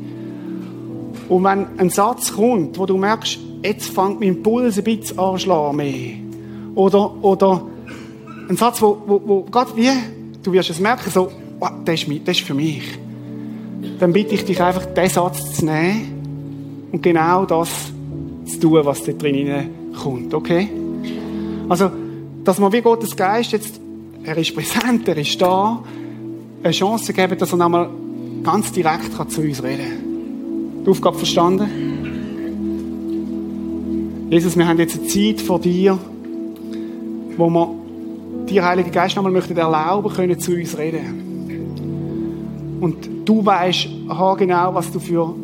Und 1.29 1.45
wenn 1.45 1.67
ein 1.77 1.91
Satz 1.91 2.33
kommt, 2.35 2.79
wo 2.79 2.87
du 2.87 2.97
merkst, 2.97 3.39
jetzt 3.63 3.91
fängt 3.91 4.21
mein 4.21 4.43
Puls 4.43 4.79
ein 4.79 4.85
bisschen 4.85 5.19
an 5.19 5.77
mehr. 5.77 6.17
Oder, 6.75 7.25
oder 7.25 7.63
ein 8.49 8.57
Satz, 8.57 8.81
wo, 8.81 8.99
wo, 9.07 9.23
wo 9.25 9.43
gerade 9.43 9.77
wie, 9.77 9.91
du 10.43 10.53
wirst 10.53 10.71
es 10.71 10.81
merken, 10.81 11.11
so, 11.11 11.29
oh, 11.61 11.69
das, 11.85 12.03
ist, 12.03 12.09
das 12.25 12.39
ist 12.39 12.47
für 12.47 12.55
mich. 12.55 12.99
Dann 13.99 14.13
bitte 14.13 14.35
ich 14.35 14.45
dich 14.45 14.61
einfach, 14.63 14.87
diesen 14.87 15.09
Satz 15.11 15.57
zu 15.57 15.65
nehmen 15.65 16.89
und 16.93 17.03
genau 17.03 17.45
das 17.45 17.69
zu 18.47 18.61
tun, 18.61 18.81
was 18.85 19.03
da 19.05 19.13
drin 19.13 19.71
kommt, 20.03 20.33
okay? 20.33 20.69
Also, 21.69 21.91
dass 22.45 22.59
man 22.59 22.73
wie 22.73 22.81
Gottes 22.81 23.15
Geist 23.15 23.53
jetzt, 23.53 23.81
er 24.25 24.37
ist 24.37 24.55
präsent, 24.55 25.07
er 25.07 25.17
ist 25.17 25.41
da, 25.41 25.83
eine 26.63 26.73
Chance 26.73 27.13
geben, 27.13 27.39
dass 27.39 27.53
er 27.53 27.59
nochmal 27.59 27.91
ganz 28.43 28.73
direkt 28.73 29.13
zu 29.31 29.43
uns 29.43 29.63
reden 29.63 29.87
kann. 29.87 30.85
Die 30.85 30.91
Aufgabe 30.91 31.19
verstanden? 31.19 31.98
Jesus, 34.31 34.59
wir 34.59 34.69
haben 34.69 34.79
jetzt 34.79 34.99
eine 34.99 35.07
Zeit 35.07 35.41
vor 35.41 35.59
dir, 35.59 35.99
wo 37.39 37.49
wir 37.49 37.75
dir, 38.47 38.63
Heiliger 38.63 38.91
Geist, 38.91 39.17
nochmal 39.17 39.33
möchten 39.33 39.57
erlauben 39.57 40.13
können, 40.13 40.39
zu 40.39 40.53
uns 40.53 40.77
reden. 40.77 42.77
Und 42.79 43.09
du 43.25 43.45
weißt 43.45 43.89
genau, 44.37 44.75
was 44.75 44.93
du 44.93 45.01
für 45.01 45.35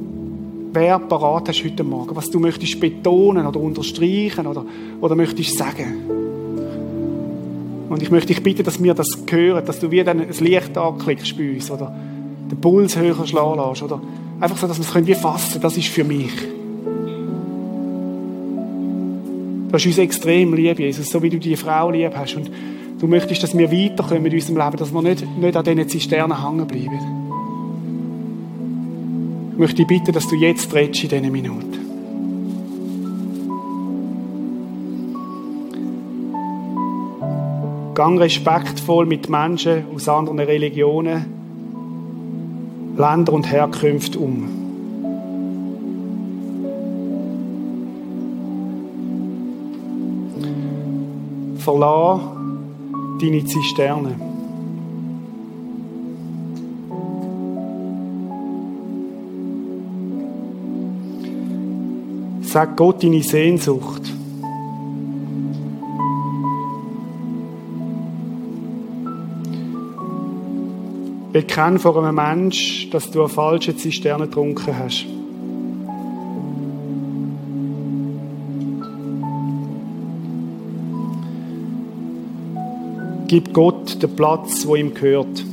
Verb 0.74 1.08
parat 1.08 1.48
hast 1.48 1.64
heute 1.64 1.82
Morgen, 1.82 2.14
was 2.14 2.28
du 2.28 2.38
möchtest 2.38 2.78
betonen 2.78 3.46
oder 3.46 3.58
unterstreichen 3.58 4.46
oder, 4.46 4.66
oder 5.00 5.14
möchtest 5.14 5.56
sagen. 5.56 5.94
Und 7.88 8.02
ich 8.02 8.10
möchte 8.10 8.34
dich 8.34 8.42
bitten, 8.42 8.64
dass 8.64 8.82
wir 8.82 8.92
das 8.92 9.16
hören, 9.30 9.64
dass 9.64 9.80
du 9.80 9.90
wie 9.90 10.04
dann 10.04 10.28
das 10.28 10.40
Licht 10.40 10.76
anklickst 10.76 11.38
bei 11.38 11.54
uns 11.54 11.70
oder 11.70 11.94
den 12.50 12.60
Puls 12.60 12.98
höher 12.98 13.26
schlagen 13.26 13.62
lässt 13.66 13.82
oder 13.82 14.02
einfach 14.40 14.58
so, 14.58 14.66
dass 14.66 14.78
wir 14.78 14.84
es 14.84 15.06
wie 15.06 15.14
fassen 15.14 15.52
können. 15.52 15.62
Das 15.62 15.78
ist 15.78 15.88
für 15.88 16.04
mich. 16.04 16.32
Du 19.74 19.78
hast 19.78 19.86
uns 19.86 19.98
extrem 19.98 20.54
lieb, 20.54 20.78
Jesus, 20.78 21.10
so 21.10 21.20
wie 21.20 21.30
du 21.30 21.40
die 21.40 21.56
Frau 21.56 21.90
lieb 21.90 22.12
hast. 22.14 22.36
Und 22.36 22.48
Du 23.04 23.08
möchtest, 23.08 23.42
dass 23.42 23.58
wir 23.58 23.70
weiterkommen 23.70 24.22
mit 24.22 24.32
unserem 24.32 24.56
Leben, 24.56 24.76
dass 24.76 24.94
wir 24.94 25.02
nicht, 25.02 25.26
nicht 25.36 25.56
an 25.56 25.64
diesen 25.64 25.88
Zisternen 25.88 26.42
hängen 26.42 26.66
bleiben. 26.66 27.00
Ich 29.52 29.58
möchte 29.58 29.76
dich 29.76 29.86
bitten, 29.86 30.12
dass 30.12 30.26
du 30.28 30.36
jetzt 30.36 30.72
redest 30.74 31.02
in 31.02 31.08
diesen 31.10 31.32
Minuten. 31.32 31.78
Gang 37.94 38.18
respektvoll 38.18 39.04
mit 39.04 39.28
Menschen 39.28 39.84
aus 39.94 40.08
anderen 40.08 40.38
Religionen, 40.38 41.26
Ländern 42.96 43.34
und 43.34 43.50
Herkünften 43.50 44.20
um. 44.22 44.63
Verlass 51.64 52.20
deine 53.18 53.42
Zisterne. 53.46 54.14
Sag 62.42 62.76
Gott 62.76 63.02
deine 63.02 63.22
Sehnsucht. 63.22 64.02
Bekenn 71.32 71.78
vor 71.78 71.96
einem 72.04 72.14
Mensch, 72.14 72.90
dass 72.90 73.10
du 73.10 73.20
eine 73.20 73.28
falsche 73.30 73.74
Zisterne 73.74 74.26
getrunken 74.26 74.78
hast. 74.78 75.13
Gib 83.26 83.54
Gott 83.54 84.02
den 84.02 84.14
Platz, 84.14 84.66
wo 84.66 84.76
ihm 84.76 84.92
gehört. 84.92 85.44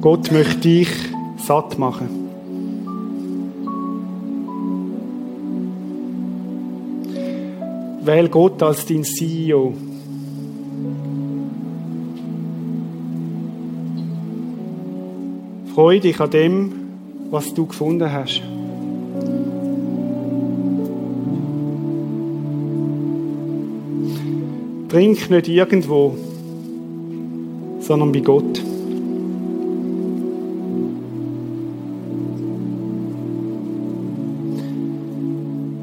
Gott 0.00 0.32
möchte 0.32 0.60
dich 0.60 0.88
satt 1.36 1.78
machen. 1.78 2.08
Wähl 8.02 8.28
Gott 8.28 8.62
als 8.62 8.86
dein 8.86 9.04
CEO. 9.04 9.74
Freu 15.74 16.00
dich 16.00 16.18
an 16.20 16.30
dem, 16.30 16.77
was 17.30 17.52
du 17.54 17.66
gefunden 17.66 18.10
hast. 18.10 18.42
Trink 24.88 25.30
nicht 25.30 25.48
irgendwo, 25.48 26.16
sondern 27.80 28.12
bei 28.12 28.20
Gott. 28.20 28.62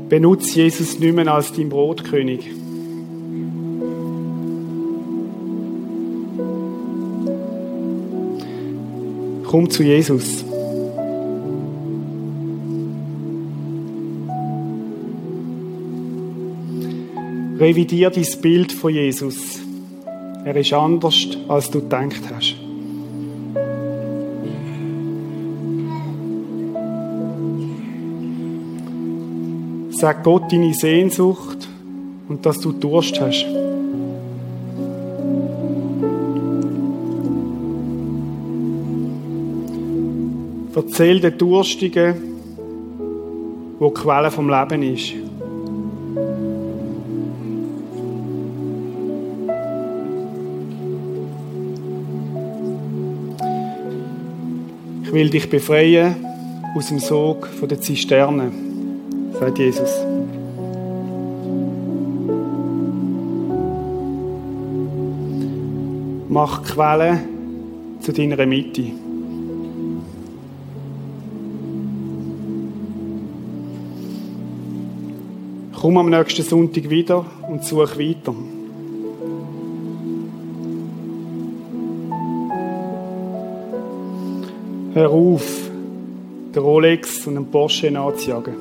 Benutze 0.09 0.61
Jesus 0.61 0.99
nicht 0.99 1.15
mehr 1.15 1.27
als 1.27 1.51
dein 1.51 1.69
Brotkönig. 1.69 2.49
Komm 9.45 9.69
zu 9.69 9.83
Jesus. 9.83 10.44
Revidier 17.57 18.09
dein 18.09 18.41
Bild 18.41 18.73
von 18.73 18.93
Jesus. 18.93 19.59
Er 20.43 20.55
ist 20.57 20.73
anders, 20.73 21.37
als 21.47 21.71
du 21.71 21.79
gedacht 21.79 22.21
hast. 22.33 22.55
Sag 29.91 30.23
Gott 30.25 30.51
deine 30.51 30.73
Sehnsucht 30.73 31.69
und 32.27 32.45
dass 32.45 32.59
du 32.59 32.73
Durst 32.73 33.21
hast. 33.21 33.45
Erzähl 40.75 41.19
den 41.19 41.37
Durstigen, 41.37 42.15
wo 43.79 43.89
die 43.89 43.93
Quelle 43.93 44.29
vom 44.29 44.49
Leben 44.49 44.83
ist. 44.83 45.24
Will 55.15 55.29
dich 55.29 55.49
befreien 55.49 56.13
aus 56.75 56.87
dem 56.87 56.99
Sog 56.99 57.47
von 57.47 57.69
der 57.69 57.79
Zisterne, 57.79 58.51
sagt 59.39 59.59
Jesus. 59.59 59.89
Mach 66.27 66.61
die 66.61 66.69
Quelle 66.69 67.19
zu 68.01 68.11
deiner 68.11 68.45
Mitte. 68.45 68.83
Komm 75.79 75.97
am 75.97 76.09
nächsten 76.09 76.43
Sonntag 76.43 76.89
wieder 76.89 77.25
und 77.49 77.63
such 77.63 77.97
weiter. 77.97 78.35
Hör 84.95 85.09
auf, 85.09 85.69
den 86.55 86.63
Rolex 86.63 87.27
und 87.27 87.35
den 87.35 87.51
Porsche 87.51 87.91
nachzujagen. 87.91 88.53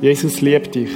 Jesus 0.00 0.40
liebt 0.40 0.74
dich. 0.74 0.88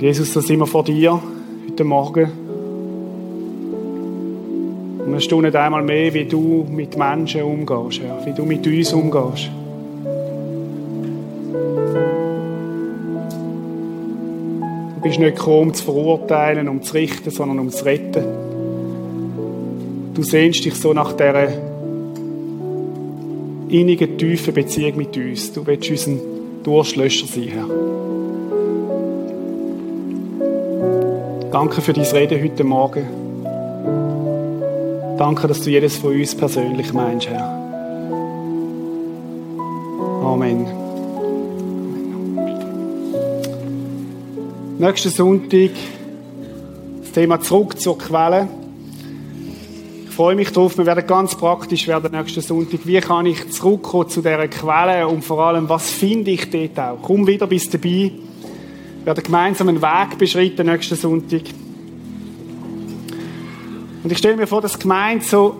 Jesus, 0.00 0.32
da 0.32 0.40
sind 0.40 0.58
wir 0.58 0.66
vor 0.66 0.84
dir 0.84 1.20
heute 1.68 1.84
Morgen. 1.84 2.43
Staunen 5.24 5.54
einmal 5.54 5.82
mehr, 5.82 6.12
wie 6.14 6.24
du 6.24 6.66
mit 6.70 6.96
Menschen 6.96 7.42
umgehst, 7.42 8.00
Herr, 8.02 8.24
wie 8.24 8.32
du 8.32 8.44
mit 8.44 8.66
uns 8.66 8.92
umgehst. 8.92 9.50
Du 14.94 15.00
bist 15.02 15.18
nicht 15.18 15.36
gekommen, 15.36 15.68
um 15.68 15.74
zu 15.74 15.84
verurteilen, 15.84 16.68
um 16.68 16.82
zu 16.82 16.94
richten, 16.94 17.30
sondern 17.30 17.58
um 17.58 17.70
zu 17.70 17.84
retten. 17.84 18.24
Du 20.14 20.22
sehnst 20.22 20.64
dich 20.64 20.74
so 20.74 20.92
nach 20.92 21.12
dieser 21.12 21.48
innigen, 23.68 24.16
tiefen 24.16 24.54
Beziehung 24.54 24.96
mit 24.96 25.16
uns. 25.16 25.52
Du 25.52 25.66
willst 25.66 25.90
unser 25.90 26.12
Durchlöscher 26.62 27.26
sein, 27.26 27.48
Herr. 27.48 27.66
Danke 31.50 31.80
für 31.80 31.92
dein 31.92 32.04
Reden 32.04 32.42
heute 32.42 32.64
Morgen. 32.64 33.23
Danke, 35.16 35.46
dass 35.46 35.60
du 35.62 35.70
jedes 35.70 35.96
von 35.96 36.12
uns 36.12 36.34
persönlich 36.34 36.92
meinst, 36.92 37.28
Herr. 37.28 37.44
Amen. 40.24 40.66
Nächsten 44.78 45.10
Sonntag 45.10 45.70
das 47.00 47.12
Thema 47.12 47.40
zurück 47.40 47.78
zur 47.80 47.96
Quelle. 47.96 48.48
Ich 50.08 50.10
freue 50.10 50.34
mich 50.34 50.50
darauf. 50.50 50.76
Wir 50.76 50.86
werden 50.86 51.06
ganz 51.06 51.36
praktisch 51.36 51.86
werden 51.86 52.10
nächsten 52.10 52.40
Sonntag. 52.40 52.80
Wie 52.84 53.00
kann 53.00 53.26
ich 53.26 53.52
zurückkommen 53.52 54.08
zu 54.08 54.20
dieser 54.20 54.48
Quelle 54.48 55.06
und 55.06 55.24
vor 55.24 55.38
allem, 55.38 55.68
was 55.68 55.90
finde 55.90 56.32
ich 56.32 56.50
dort 56.50 56.78
auch? 56.80 56.98
Komm 57.02 57.24
wieder 57.24 57.46
bis 57.46 57.70
dabei. 57.70 58.10
Wir 58.98 59.06
werden 59.06 59.22
gemeinsam 59.22 59.68
einen 59.68 59.80
Weg 59.80 60.18
beschreiten 60.18 60.66
nächsten 60.66 60.96
Sonntag. 60.96 61.42
Und 64.04 64.12
ich 64.12 64.18
stelle 64.18 64.36
mir 64.36 64.46
vor, 64.46 64.60
dass 64.60 64.78
Gemeinde 64.78 65.24
so 65.24 65.56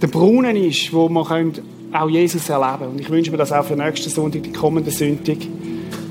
der 0.00 0.06
Brunnen 0.06 0.56
ist, 0.56 0.90
wo 0.92 1.08
man 1.10 1.52
auch 1.92 2.08
Jesus 2.08 2.48
erleben 2.48 2.78
können. 2.78 2.90
Und 2.92 3.00
ich 3.00 3.10
wünsche 3.10 3.30
mir 3.30 3.36
das 3.36 3.52
auch 3.52 3.64
für 3.64 3.76
nächsten 3.76 4.08
Sonntag, 4.08 4.42
die 4.42 4.52
kommende 4.52 4.90
Sonntag. 4.90 5.36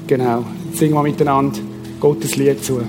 Genau. 0.06 0.46
Jetzt 0.68 0.78
singen 0.78 0.94
wir 0.94 1.02
miteinander 1.02 1.60
Gottes 2.00 2.36
Lied 2.36 2.64
zu. 2.64 2.82